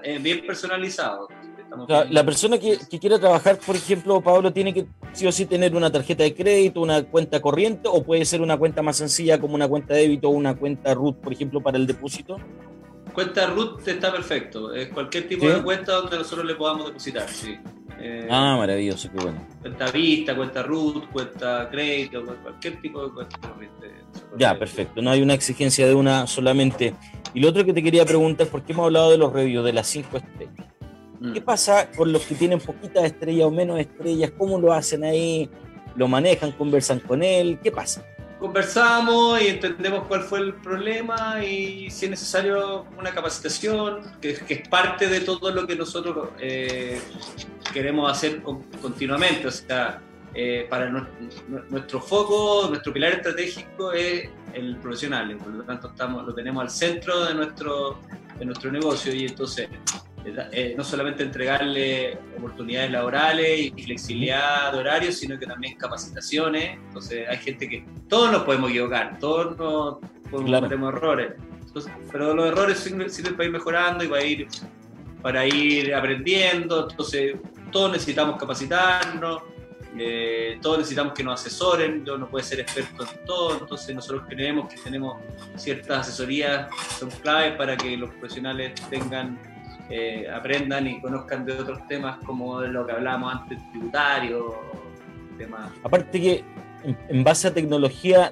es 0.03 0.23
bien 0.23 0.45
personalizado. 0.45 1.27
la 2.09 2.23
persona 2.23 2.57
que, 2.57 2.77
que, 2.89 2.99
quiera 2.99 3.19
trabajar, 3.19 3.57
por 3.57 3.75
ejemplo, 3.75 4.21
Pablo, 4.21 4.53
tiene 4.53 4.73
que 4.73 4.85
sí 5.11 5.27
o 5.27 5.31
sí 5.31 5.45
tener 5.45 5.75
una 5.75 5.91
tarjeta 5.91 6.23
de 6.23 6.33
crédito, 6.33 6.81
una 6.81 7.03
cuenta 7.03 7.41
corriente, 7.41 7.89
o 7.91 8.03
puede 8.03 8.23
ser 8.25 8.41
una 8.41 8.57
cuenta 8.57 8.81
más 8.81 8.97
sencilla 8.97 9.39
como 9.39 9.55
una 9.55 9.67
cuenta 9.67 9.93
de 9.93 10.01
débito 10.01 10.29
o 10.29 10.31
una 10.31 10.55
cuenta 10.55 10.93
RUT, 10.93 11.17
por 11.17 11.33
ejemplo, 11.33 11.61
para 11.61 11.77
el 11.77 11.87
depósito 11.87 12.37
cuenta 13.15 13.47
root 13.47 13.87
está 13.87 14.11
perfecto. 14.11 14.73
Es 14.73 14.89
cualquier 14.89 15.27
tipo 15.27 15.47
de 15.47 15.63
cuenta 15.63 15.93
donde 15.93 16.17
nosotros 16.17 16.45
le 16.45 16.55
podamos 16.55 16.87
depositar, 16.87 17.27
sí. 17.27 17.57
Eh, 17.97 18.27
ah, 18.29 18.57
maravilloso, 18.57 19.09
qué 19.11 19.23
bueno. 19.23 19.47
Cuenta 19.61 19.89
vista, 19.89 20.35
cuenta 20.35 20.61
root, 20.61 21.09
cuenta 21.11 21.69
crédito, 21.71 22.23
cualquier 22.43 22.81
tipo 22.81 23.03
de 23.03 23.13
cuenta. 23.13 23.39
Ya, 24.37 24.59
perfecto. 24.59 25.01
No 25.01 25.09
hay 25.09 25.21
una 25.21 25.33
exigencia 25.33 25.87
de 25.87 25.95
una 25.95 26.27
solamente. 26.27 26.93
Y 27.33 27.39
lo 27.39 27.49
otro 27.49 27.65
que 27.65 27.73
te 27.73 27.81
quería 27.81 28.05
preguntar, 28.05 28.47
¿por 28.47 28.63
qué 28.63 28.73
hemos 28.73 28.85
hablado 28.85 29.11
de 29.11 29.17
los 29.17 29.31
reviews 29.31 29.65
de 29.65 29.73
las 29.73 29.87
cinco 29.87 30.17
estrellas? 30.17 30.67
Mm. 31.19 31.33
¿Qué 31.33 31.41
pasa 31.41 31.89
con 31.91 32.11
los 32.11 32.23
que 32.23 32.35
tienen 32.35 32.59
poquitas 32.59 33.05
estrellas 33.05 33.45
o 33.45 33.51
menos 33.51 33.79
estrellas? 33.79 34.31
¿Cómo 34.37 34.59
lo 34.59 34.73
hacen 34.73 35.03
ahí? 35.03 35.49
¿Lo 35.95 36.07
manejan? 36.07 36.51
¿Conversan 36.51 36.99
con 36.99 37.23
él? 37.23 37.59
¿Qué 37.63 37.71
pasa? 37.71 38.05
Conversamos 38.39 39.41
y 39.41 39.47
entendemos 39.47 40.07
cuál 40.07 40.21
fue 40.21 40.39
el 40.39 40.53
problema 40.55 41.43
y 41.43 41.89
si 41.89 42.05
es 42.05 42.11
necesario 42.11 42.85
una 42.97 43.11
capacitación, 43.11 44.01
que, 44.21 44.31
es 44.47 44.67
parte 44.67 45.07
de 45.07 45.21
todo 45.21 45.51
lo 45.51 45.65
que 45.65 45.75
nosotros 45.75 46.29
eh, 46.39 46.99
queremos 47.73 48.11
hacer 48.11 48.41
continuamente. 48.81 49.47
O 49.47 49.51
sea, 49.51 50.01
eh, 50.37 50.67
para 50.69 50.89
nuestro, 51.69 52.01
foco, 52.01 52.67
nuestro 52.67 52.91
pilar 52.91 53.13
estratégico 53.13 53.93
es 53.93 54.29
el 54.53 54.75
profesional, 54.77 55.37
por 55.37 55.53
lo 55.53 55.63
tanto 55.63 55.87
estamos, 55.87 56.25
lo 56.25 56.35
tenemos 56.35 56.61
al 56.61 56.69
centro 56.69 57.23
de 57.23 57.33
nuestro, 57.33 58.01
de 58.37 58.43
nuestro 58.45 58.69
negocio 58.69 59.15
y 59.15 59.27
entonces 59.27 59.69
eh, 60.25 60.73
no 60.75 60.83
solamente 60.83 61.21
entregarle 61.21 62.17
oportunidades 62.37 62.89
laborales 62.89 63.71
y 63.75 63.83
flexibilidad 63.83 64.71
de 64.71 64.79
horarios, 64.79 65.15
sino 65.15 65.37
que 65.37 65.45
también 65.45 65.77
capacitaciones. 65.77 66.79
Entonces 66.87 67.27
hay 67.29 67.37
gente 67.37 67.69
que 67.69 67.85
todos 68.09 68.31
nos 68.31 68.43
podemos 68.43 68.71
equivocar, 68.71 69.19
todos 69.19 69.55
nos 69.57 69.97
cometemos 70.31 70.93
errores, 70.93 71.33
pero 72.11 72.33
los 72.33 72.47
errores 72.47 72.79
sirven, 72.79 73.35
para 73.35 73.45
ir 73.45 73.51
mejorando 73.51 74.03
y 74.03 74.07
para 74.07 74.23
ir, 74.23 74.47
para 75.21 75.45
ir 75.45 75.93
aprendiendo. 75.93 76.89
Entonces 76.89 77.35
todos 77.71 77.91
necesitamos 77.91 78.37
capacitarnos. 78.39 79.43
Eh, 79.97 80.57
todos 80.61 80.79
necesitamos 80.79 81.13
que 81.13 81.23
nos 81.23 81.39
asesoren, 81.39 82.03
yo 82.03 82.17
no 82.17 82.27
puedo 82.29 82.43
ser 82.43 82.59
experto 82.59 83.03
en 83.03 83.25
todo, 83.25 83.59
entonces 83.61 83.95
nosotros 83.95 84.23
creemos 84.27 84.67
que 84.67 84.75
tenemos 84.81 85.21
ciertas 85.55 85.99
asesorías 85.99 86.67
que 86.67 86.95
son 86.95 87.09
claves 87.09 87.55
para 87.55 87.77
que 87.77 87.95
los 87.95 88.09
profesionales 88.09 88.73
tengan 88.89 89.39
eh, 89.89 90.27
aprendan 90.33 90.87
y 90.87 90.99
conozcan 90.99 91.45
de 91.45 91.53
otros 91.53 91.87
temas 91.87 92.17
como 92.25 92.61
lo 92.61 92.85
que 92.85 92.93
hablábamos 92.93 93.35
antes, 93.35 93.59
tributario, 93.71 94.55
temas. 95.37 95.71
Aparte 95.83 96.19
que 96.19 96.43
en, 97.09 97.23
base 97.23 97.47
a 97.47 97.53
tecnología 97.53 98.31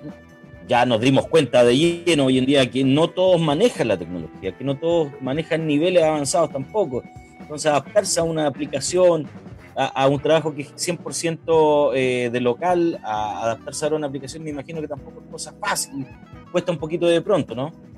ya 0.67 0.85
nos 0.85 0.99
dimos 0.99 1.27
cuenta 1.27 1.63
de 1.63 1.77
lleno 1.77 2.25
hoy 2.25 2.39
en 2.39 2.45
día 2.45 2.69
que 2.69 2.83
no 2.83 3.07
todos 3.07 3.39
manejan 3.39 3.89
la 3.89 3.97
tecnología, 3.97 4.51
que 4.51 4.63
no 4.63 4.77
todos 4.77 5.11
manejan 5.21 5.67
niveles 5.67 6.03
avanzados 6.03 6.51
tampoco. 6.51 7.03
Entonces 7.39 7.69
adaptarse 7.69 8.19
a 8.19 8.23
una 8.23 8.47
aplicación, 8.47 9.27
a, 9.75 10.07
un 10.07 10.19
trabajo 10.19 10.55
que 10.55 10.61
es 10.63 10.75
100% 10.75 11.91
eh, 11.93 12.29
de 12.31 12.39
local, 12.39 12.99
a 13.03 13.43
adaptarse 13.43 13.85
a 13.85 13.89
una 13.89 14.07
aplicación 14.07 14.43
me 14.43 14.51
imagino 14.51 14.81
que 14.81 14.87
tampoco 14.87 15.21
es 15.23 15.31
cosa 15.31 15.53
fácil, 15.59 16.05
cuesta 16.51 16.71
un 16.71 16.77
poquito 16.77 17.05
de 17.05 17.21
pronto, 17.21 17.53
¿no? 17.53 17.92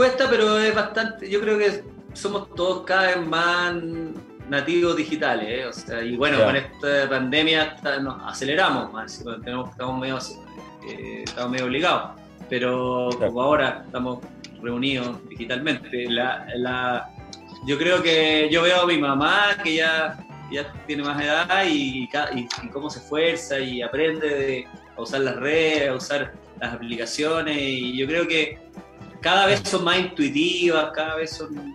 Cuesta, 0.00 0.30
pero 0.30 0.58
es 0.58 0.74
bastante, 0.74 1.28
yo 1.28 1.42
creo 1.42 1.58
que 1.58 1.84
somos 2.14 2.54
todos 2.54 2.86
cada 2.86 3.08
vez 3.08 3.26
más 3.26 3.74
nativos 4.48 4.96
digitales, 4.96 5.46
¿eh? 5.46 5.66
o 5.66 5.74
sea, 5.74 6.02
y 6.02 6.16
bueno, 6.16 6.42
con 6.42 6.56
esta 6.56 7.06
pandemia 7.06 7.76
nos 8.00 8.16
aceleramos 8.24 8.90
más, 8.94 9.22
tenemos, 9.44 9.68
estamos, 9.68 10.00
medio, 10.00 10.18
eh, 10.88 11.24
estamos 11.26 11.50
medio 11.50 11.66
obligados, 11.66 12.12
pero 12.48 13.10
como 13.18 13.42
ahora 13.42 13.82
estamos 13.84 14.20
reunidos 14.62 15.18
digitalmente, 15.28 16.08
la, 16.08 16.46
la, 16.54 17.10
yo 17.66 17.76
creo 17.76 18.02
que 18.02 18.48
yo 18.50 18.62
veo 18.62 18.80
a 18.80 18.86
mi 18.86 18.96
mamá 18.96 19.58
que 19.62 19.74
ya, 19.74 20.18
ya 20.50 20.72
tiene 20.86 21.02
más 21.02 21.22
edad 21.22 21.62
y, 21.66 22.08
y, 22.08 22.48
y 22.62 22.68
cómo 22.72 22.88
se 22.88 23.00
esfuerza 23.00 23.58
y 23.60 23.82
aprende 23.82 24.26
de, 24.26 24.68
a 24.96 25.02
usar 25.02 25.20
las 25.20 25.36
redes, 25.36 25.90
a 25.90 25.94
usar 25.94 26.32
las 26.58 26.72
aplicaciones, 26.72 27.58
y 27.58 27.98
yo 27.98 28.06
creo 28.06 28.26
que 28.26 28.69
cada 29.20 29.46
vez 29.46 29.60
son 29.64 29.84
más 29.84 29.98
intuitivas, 29.98 30.90
cada 30.94 31.16
vez 31.16 31.30
son, 31.32 31.74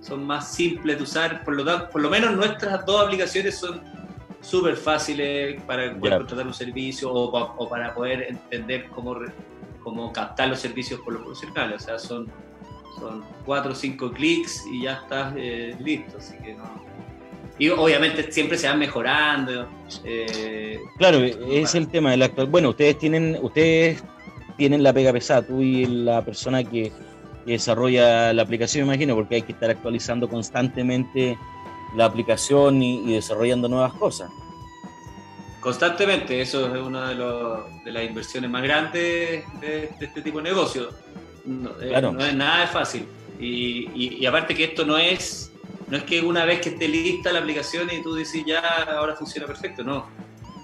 son 0.00 0.24
más 0.24 0.52
simples 0.52 0.96
de 0.96 1.02
usar. 1.02 1.44
Por 1.44 1.54
lo, 1.54 1.64
tanto, 1.64 1.90
por 1.90 2.00
lo 2.00 2.10
menos 2.10 2.34
nuestras 2.34 2.84
dos 2.86 3.04
aplicaciones 3.04 3.58
son 3.58 3.82
súper 4.40 4.76
fáciles 4.76 5.60
para 5.62 5.94
poder 5.98 6.18
contratar 6.18 6.46
un 6.46 6.54
servicio 6.54 7.12
o, 7.12 7.68
para 7.68 7.92
poder 7.94 8.22
entender 8.28 8.88
cómo, 8.94 9.16
cómo 9.82 10.12
captar 10.12 10.48
los 10.48 10.60
servicios 10.60 11.00
por 11.00 11.14
los 11.14 11.22
profesionales. 11.22 11.82
O 11.82 11.84
sea, 11.86 11.98
son, 11.98 12.30
son 12.98 13.24
cuatro 13.44 13.72
o 13.72 13.74
cinco 13.74 14.10
clics 14.12 14.64
y 14.72 14.82
ya 14.82 14.94
estás 14.94 15.34
eh, 15.36 15.76
listo. 15.80 16.18
Así 16.18 16.36
que 16.38 16.54
no. 16.54 16.88
Y 17.60 17.70
obviamente 17.70 18.30
siempre 18.30 18.56
se 18.56 18.68
van 18.68 18.78
mejorando. 18.78 19.68
Eh, 20.04 20.78
claro, 20.96 21.18
es 21.18 21.74
el 21.74 21.88
tema 21.88 22.12
del 22.12 22.22
actual. 22.22 22.46
Bueno, 22.46 22.68
ustedes 22.68 22.98
tienen, 22.98 23.36
ustedes 23.42 24.04
tienen 24.58 24.82
la 24.82 24.92
pega 24.92 25.12
pesada, 25.12 25.40
tú 25.40 25.62
y 25.62 25.86
la 25.86 26.22
persona 26.22 26.62
que, 26.62 26.92
desarrolla 27.52 28.32
la 28.32 28.42
aplicación, 28.42 28.86
me 28.86 28.94
imagino, 28.94 29.14
porque 29.14 29.36
hay 29.36 29.42
que 29.42 29.52
estar 29.52 29.70
actualizando 29.70 30.28
constantemente 30.28 31.38
la 31.96 32.04
aplicación 32.04 32.82
y, 32.82 33.14
desarrollando 33.14 33.68
nuevas 33.68 33.94
cosas. 33.94 34.30
Constantemente, 35.60 36.40
eso 36.40 36.74
es 36.74 36.80
una 36.80 37.08
de, 37.08 37.90
las 37.90 38.04
inversiones 38.04 38.50
más 38.50 38.62
grandes 38.62 39.44
de, 39.60 39.90
este 39.98 40.22
tipo 40.22 40.38
de 40.38 40.44
negocio. 40.44 40.90
No, 41.44 41.70
eh, 41.80 41.94
es 41.94 42.34
nada 42.34 42.60
de 42.60 42.66
fácil. 42.66 43.08
Y, 43.40 44.24
aparte 44.26 44.54
que 44.54 44.64
esto 44.64 44.84
no 44.84 44.98
es, 44.98 45.52
no 45.88 45.96
es 45.96 46.04
que 46.04 46.20
una 46.20 46.44
vez 46.44 46.60
que 46.60 46.70
esté 46.70 46.86
lista 46.86 47.32
la 47.32 47.40
aplicación 47.40 47.88
y 47.90 48.02
tú 48.02 48.14
dices 48.14 48.44
ya 48.46 48.60
ahora 48.98 49.16
funciona 49.16 49.46
perfecto, 49.46 49.82
no. 49.82 50.06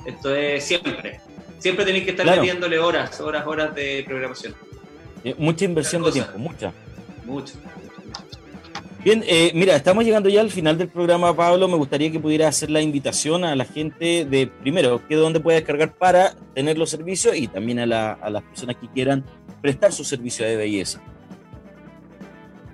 Esto 0.05 0.35
es 0.35 0.65
siempre. 0.65 1.21
Siempre 1.65 1.87
tenéis 1.87 2.05
que 2.05 2.11
estar 2.11 2.27
metiéndole 2.27 2.79
horas, 2.79 3.19
horas, 3.23 3.47
horas 3.47 3.75
de 3.75 4.05
programación. 4.07 4.55
Eh, 5.25 5.35
mucha 5.39 5.65
inversión 5.65 6.03
de 6.03 6.13
tiempo, 6.13 6.37
mucha. 6.37 6.75
Mucha. 7.25 7.55
Bien, 9.03 9.25
eh, 9.27 9.51
mira, 9.55 9.75
estamos 9.75 10.05
llegando 10.05 10.29
ya 10.29 10.43
al 10.43 10.51
final 10.51 10.77
del 10.77 10.89
programa, 10.89 11.35
Pablo. 11.35 11.67
Me 11.67 11.79
gustaría 11.79 12.13
que 12.13 12.21
pudiera 12.21 12.49
hacer 12.49 12.69
la 12.69 12.83
invitación 12.83 13.47
a 13.47 13.57
la 13.57 13.65
gente 13.65 14.27
de, 14.27 14.47
primero, 14.47 15.01
que 15.09 15.15
dónde 15.15 15.41
puede 15.41 15.57
descargar 15.57 15.95
para 15.95 16.35
tener 16.55 16.77
los 16.77 16.91
servicios 16.91 17.35
y 17.35 17.49
también 17.49 17.79
a, 17.79 17.87
las 17.87 18.43
personas 18.43 18.77
que 18.77 18.89
quieran 18.89 19.25
prestar 19.63 19.91
su 19.91 20.05
servicio 20.05 20.45
de 20.45 20.57
belleza. 20.57 21.01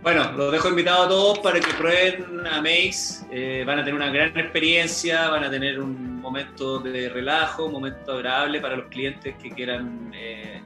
Bueno, 0.02 0.32
los 0.32 0.50
dejo 0.50 0.68
invitados 0.68 1.06
a 1.06 1.08
todos 1.08 1.38
para 1.38 1.60
que 1.60 1.72
prueben 1.74 2.44
a 2.44 2.60
Maze. 2.60 3.24
Eh, 3.30 3.62
van 3.64 3.78
a 3.78 3.84
tener 3.84 3.94
una 3.94 4.10
gran 4.10 4.36
experiencia, 4.36 5.28
van 5.28 5.44
a 5.44 5.50
tener 5.50 5.78
un 5.78 6.09
momento 6.30 6.78
de 6.78 7.08
relajo, 7.08 7.66
un 7.66 7.72
momento 7.72 8.12
agradable 8.12 8.60
para 8.60 8.76
los 8.76 8.86
clientes 8.86 9.34
que 9.36 9.50
quieran 9.50 10.12
eh, 10.14 10.60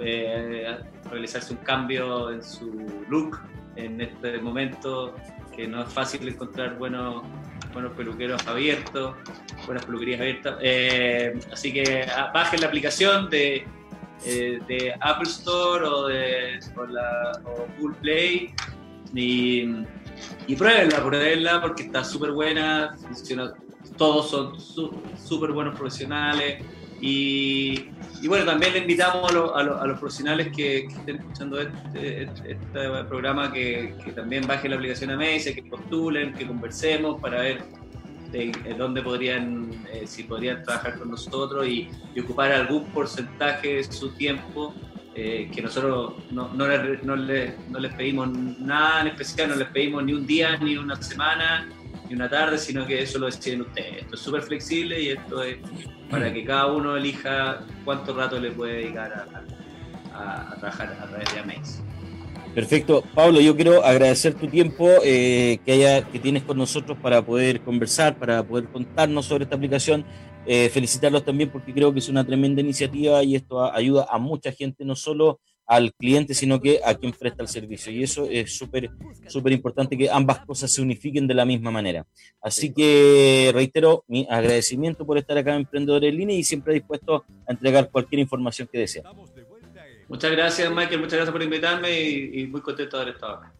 eh, 0.00 0.78
realizarse 1.10 1.52
un 1.52 1.60
cambio 1.60 2.30
en 2.30 2.42
su 2.42 2.86
look 3.08 3.40
en 3.76 4.00
este 4.00 4.38
momento 4.38 5.14
que 5.54 5.66
no 5.66 5.82
es 5.82 5.92
fácil 5.92 6.28
encontrar 6.28 6.78
buenos, 6.78 7.22
buenos 7.72 7.92
peluqueros 7.92 8.46
abiertos, 8.46 9.16
buenas 9.66 9.84
peluquerías 9.84 10.20
abiertas. 10.20 10.54
así 11.52 11.72
que 11.72 12.06
ah, 12.16 12.30
bajen 12.32 12.60
la 12.60 12.66
aplicación 12.68 13.28
de 13.30 13.66
eh, 14.24 14.58
de 14.66 14.94
Apple 15.00 15.30
Store 15.30 15.84
o 15.84 16.08
de 16.08 16.58
Google 17.78 17.96
Play 18.00 18.52
y, 19.14 19.84
y 20.48 20.56
pruébenla, 20.56 21.04
pruébenla 21.04 21.60
porque 21.60 21.84
está 21.84 22.02
súper 22.02 22.32
buena, 22.32 22.96
funciona, 23.00 23.54
todos 23.98 24.30
son 24.30 24.58
súper 25.18 25.52
buenos 25.52 25.76
profesionales. 25.76 26.64
Y, 27.00 27.90
y, 28.22 28.26
bueno, 28.26 28.44
también 28.44 28.72
le 28.72 28.80
invitamos 28.80 29.32
a, 29.32 29.60
a, 29.60 29.86
los 29.86 29.98
profesionales 30.00 30.48
que, 30.54 30.86
estén 30.86 31.16
escuchando 31.16 31.60
este, 31.60 32.22
este, 32.24 32.52
este 32.52 33.04
programa 33.08 33.52
que, 33.52 33.94
también 34.16 34.46
bajen 34.46 34.70
la 34.70 34.76
aplicación 34.78 35.10
a 35.10 35.16
Mace, 35.16 35.54
que 35.54 35.62
postulen, 35.62 36.34
que 36.34 36.46
conversemos 36.46 37.20
para 37.20 37.40
ver 37.40 37.62
de, 38.32 38.52
dónde 38.76 39.02
podrían, 39.02 39.70
eh, 39.92 40.06
si 40.06 40.24
podrían 40.24 40.62
trabajar 40.62 40.98
con 40.98 41.10
nosotros 41.10 41.66
y, 41.66 41.88
ocupar 42.20 42.50
algún 42.50 42.84
porcentaje 42.86 43.76
de 43.76 43.84
su 43.84 44.10
tiempo, 44.10 44.74
eh, 45.14 45.50
que 45.52 45.62
nosotros 45.62 46.14
no, 46.30 46.52
no, 46.54 46.66
les, 46.66 47.02
no, 47.04 47.16
les, 47.16 47.94
pedimos 47.96 48.28
nada 48.30 49.02
en 49.02 49.08
especial, 49.08 49.50
no 49.50 49.56
les 49.56 49.68
pedimos 49.68 50.04
ni 50.04 50.12
un 50.12 50.26
día, 50.26 50.56
ni 50.58 50.76
una 50.76 51.00
semana, 51.00 51.68
ni 52.08 52.14
una 52.14 52.28
tarde, 52.28 52.58
sino 52.58 52.86
que 52.86 53.02
eso 53.02 53.18
lo 53.18 53.26
deciden 53.26 53.62
ustedes. 53.62 54.02
Esto 54.02 54.14
es 54.14 54.20
súper 54.20 54.42
flexible 54.42 55.00
y 55.00 55.08
esto 55.10 55.42
es 55.42 55.58
para 56.10 56.32
que 56.32 56.44
cada 56.44 56.66
uno 56.66 56.96
elija 56.96 57.66
cuánto 57.84 58.14
rato 58.14 58.40
le 58.40 58.50
puede 58.50 58.78
dedicar 58.78 59.12
a, 60.12 60.56
trabajar 60.58 60.98
a 61.00 61.06
través 61.06 61.32
de 61.34 61.40
Amex. 61.40 61.82
Perfecto. 62.54 63.04
Pablo, 63.14 63.40
yo 63.40 63.54
quiero 63.54 63.84
agradecer 63.84 64.34
tu 64.34 64.48
tiempo 64.48 64.88
eh, 65.04 65.58
que 65.64 66.18
tienes 66.18 66.42
con 66.42 66.56
nosotros 66.56 66.98
para 67.00 67.22
poder 67.24 67.60
conversar, 67.60 68.18
para 68.18 68.42
poder 68.42 68.68
contarnos 68.68 69.26
sobre 69.26 69.44
esta 69.44 69.56
aplicación. 69.56 70.04
Eh, 70.46 70.70
felicitarlos 70.70 71.24
también 71.24 71.50
porque 71.50 71.74
creo 71.74 71.92
que 71.92 71.98
es 71.98 72.08
una 72.08 72.24
tremenda 72.24 72.62
iniciativa 72.62 73.22
y 73.22 73.36
esto 73.36 73.70
ayuda 73.70 74.06
a 74.08 74.18
mucha 74.18 74.50
gente, 74.50 74.82
no 74.82 74.96
solo 74.96 75.40
al 75.68 75.92
cliente, 75.92 76.32
sino 76.32 76.60
que 76.60 76.80
a 76.82 76.94
quien 76.94 77.12
presta 77.12 77.42
el 77.42 77.48
servicio. 77.48 77.92
Y 77.92 78.02
eso 78.02 78.26
es 78.28 78.56
súper, 78.56 78.90
súper 79.26 79.52
importante 79.52 79.98
que 79.98 80.10
ambas 80.10 80.44
cosas 80.46 80.72
se 80.72 80.80
unifiquen 80.80 81.26
de 81.26 81.34
la 81.34 81.44
misma 81.44 81.70
manera. 81.70 82.06
Así 82.40 82.72
que 82.72 83.50
reitero 83.52 84.02
mi 84.08 84.26
agradecimiento 84.30 85.04
por 85.04 85.18
estar 85.18 85.36
acá 85.36 85.52
en 85.52 85.60
Emprendedores 85.60 86.12
en 86.14 86.30
y 86.30 86.42
siempre 86.42 86.72
dispuesto 86.72 87.24
a 87.46 87.52
entregar 87.52 87.90
cualquier 87.90 88.20
información 88.20 88.66
que 88.72 88.78
deseen. 88.78 89.04
Muchas 90.08 90.32
gracias, 90.32 90.70
Michael. 90.72 91.00
Muchas 91.00 91.16
gracias 91.18 91.32
por 91.32 91.42
invitarme 91.42 92.00
y, 92.00 92.46
muy 92.46 92.62
contento 92.62 92.96
de 92.96 93.02
haber 93.02 93.14
estado 93.14 93.34
acá. 93.34 93.52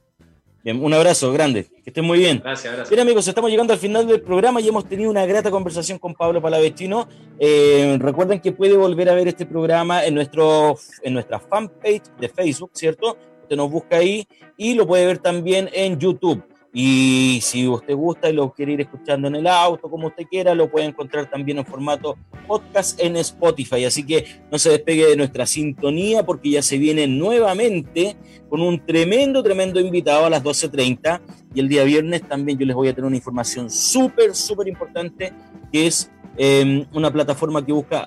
Un 0.77 0.93
abrazo 0.93 1.33
grande, 1.33 1.65
que 1.83 1.91
estén 1.91 2.05
muy 2.05 2.19
bien. 2.19 2.41
Gracias, 2.45 2.73
gracias. 2.73 2.91
Bien 2.91 3.01
amigos, 3.01 3.27
estamos 3.27 3.51
llegando 3.51 3.73
al 3.73 3.79
final 3.79 4.07
del 4.07 4.21
programa 4.21 4.61
y 4.61 4.69
hemos 4.69 4.87
tenido 4.87 5.11
una 5.11 5.25
grata 5.25 5.51
conversación 5.51 5.99
con 5.99 6.15
Pablo 6.15 6.43
Palavestino. 6.43 7.09
Eh, 7.39 7.97
recuerden 7.99 8.41
que 8.41 8.53
puede 8.53 8.77
volver 8.77 9.09
a 9.09 9.15
ver 9.15 9.29
este 9.29 9.47
programa 9.47 10.05
en, 10.05 10.15
nuestro, 10.15 10.77
en 11.03 11.15
nuestra 11.15 11.41
fanpage 11.41 12.03
de 12.21 12.29
Facebook, 12.29 12.71
¿cierto? 12.75 13.17
Usted 13.43 13.57
nos 13.57 13.71
busca 13.71 13.97
ahí 13.97 14.29
y 14.59 14.75
lo 14.75 14.87
puede 14.87 15.07
ver 15.07 15.19
también 15.19 15.71
en 15.73 15.99
YouTube. 15.99 16.43
Y 16.73 17.41
si 17.43 17.67
usted 17.67 17.95
gusta 17.95 18.29
y 18.29 18.35
lo 18.35 18.53
quiere 18.53 18.73
ir 18.73 18.81
escuchando 18.83 19.29
en 19.29 19.37
el 19.37 19.47
auto, 19.47 19.91
como 19.91 20.09
usted 20.09 20.25
quiera, 20.27 20.55
lo 20.55 20.71
puede 20.71 20.87
encontrar 20.87 21.29
también 21.31 21.59
en 21.59 21.65
formato 21.65 22.17
podcast 22.47 23.01
en 23.01 23.17
Spotify. 23.17 23.85
Así 23.85 24.05
que 24.05 24.27
no 24.51 24.59
se 24.59 24.71
despegue 24.71 25.07
de 25.07 25.17
nuestra 25.17 25.47
sintonía 25.47 26.25
porque 26.25 26.51
ya 26.51 26.63
se 26.63 26.77
viene 26.77 27.07
nuevamente 27.07 28.17
con 28.51 28.61
un 28.61 28.85
tremendo, 28.85 29.43
tremendo 29.43 29.81
invitado 29.81 30.27
a 30.27 30.31
las 30.31 30.45
12.30. 30.45 31.21
Y 31.55 31.61
el 31.61 31.69
día 31.69 31.85
viernes 31.85 32.23
también 32.29 32.59
yo 32.59 32.67
les 32.67 32.77
voy 32.77 32.89
a 32.89 32.95
tener 32.95 33.07
una 33.07 33.17
información 33.17 33.71
súper, 33.71 34.35
súper 34.35 34.69
importante 34.69 35.33
que 35.73 35.87
es 35.87 36.11
Em, 36.41 36.87
una 36.93 37.11
plataforma 37.11 37.67
que 37.67 37.73
busca 37.73 38.07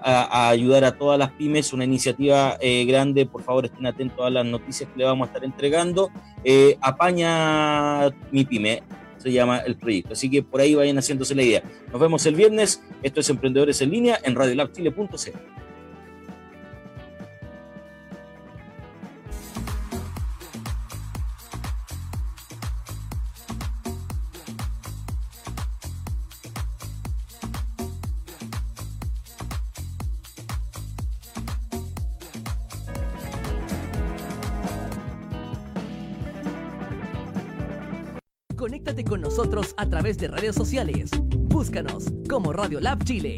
ayudar 0.50 0.86
a 0.86 0.94
todas 0.94 1.20
las 1.20 1.32
pymes, 1.32 1.74
una 1.74 1.84
iniciativa 1.84 2.56
eh, 2.62 2.86
grande, 2.86 3.26
por 3.26 3.44
favor 3.44 3.66
estén 3.66 3.86
atentos 3.86 4.26
a 4.26 4.30
las 4.30 4.46
noticias 4.46 4.90
que 4.90 5.00
le 5.00 5.04
vamos 5.04 5.28
a 5.28 5.32
estar 5.32 5.44
entregando. 5.44 6.10
Eh, 6.46 6.78
apaña 6.80 8.10
mi 8.32 8.46
pyme, 8.46 8.84
se 9.18 9.34
llama 9.34 9.58
el 9.60 9.76
proyecto, 9.76 10.14
así 10.14 10.30
que 10.30 10.44
por 10.44 10.62
ahí 10.62 10.76
vayan 10.76 10.98
haciéndose 10.98 11.36
la 11.36 11.44
idea. 11.44 11.64
Nos 11.92 12.00
vemos 12.00 12.26
el 12.26 12.36
viernes, 12.36 12.82
esto 13.04 13.20
es 13.20 13.30
Emprendedores 13.30 13.82
en 13.82 13.92
línea 13.92 14.18
en 14.24 14.34
radiolabchile.cl. 14.34 15.38
a 39.82 39.90
través 39.90 40.18
de 40.20 40.28
redes 40.28 40.56
sociales. 40.56 41.10
Búscanos 41.36 42.06
como 42.30 42.54
Radio 42.54 42.80
Lab 42.80 43.04
Chile 43.04 43.36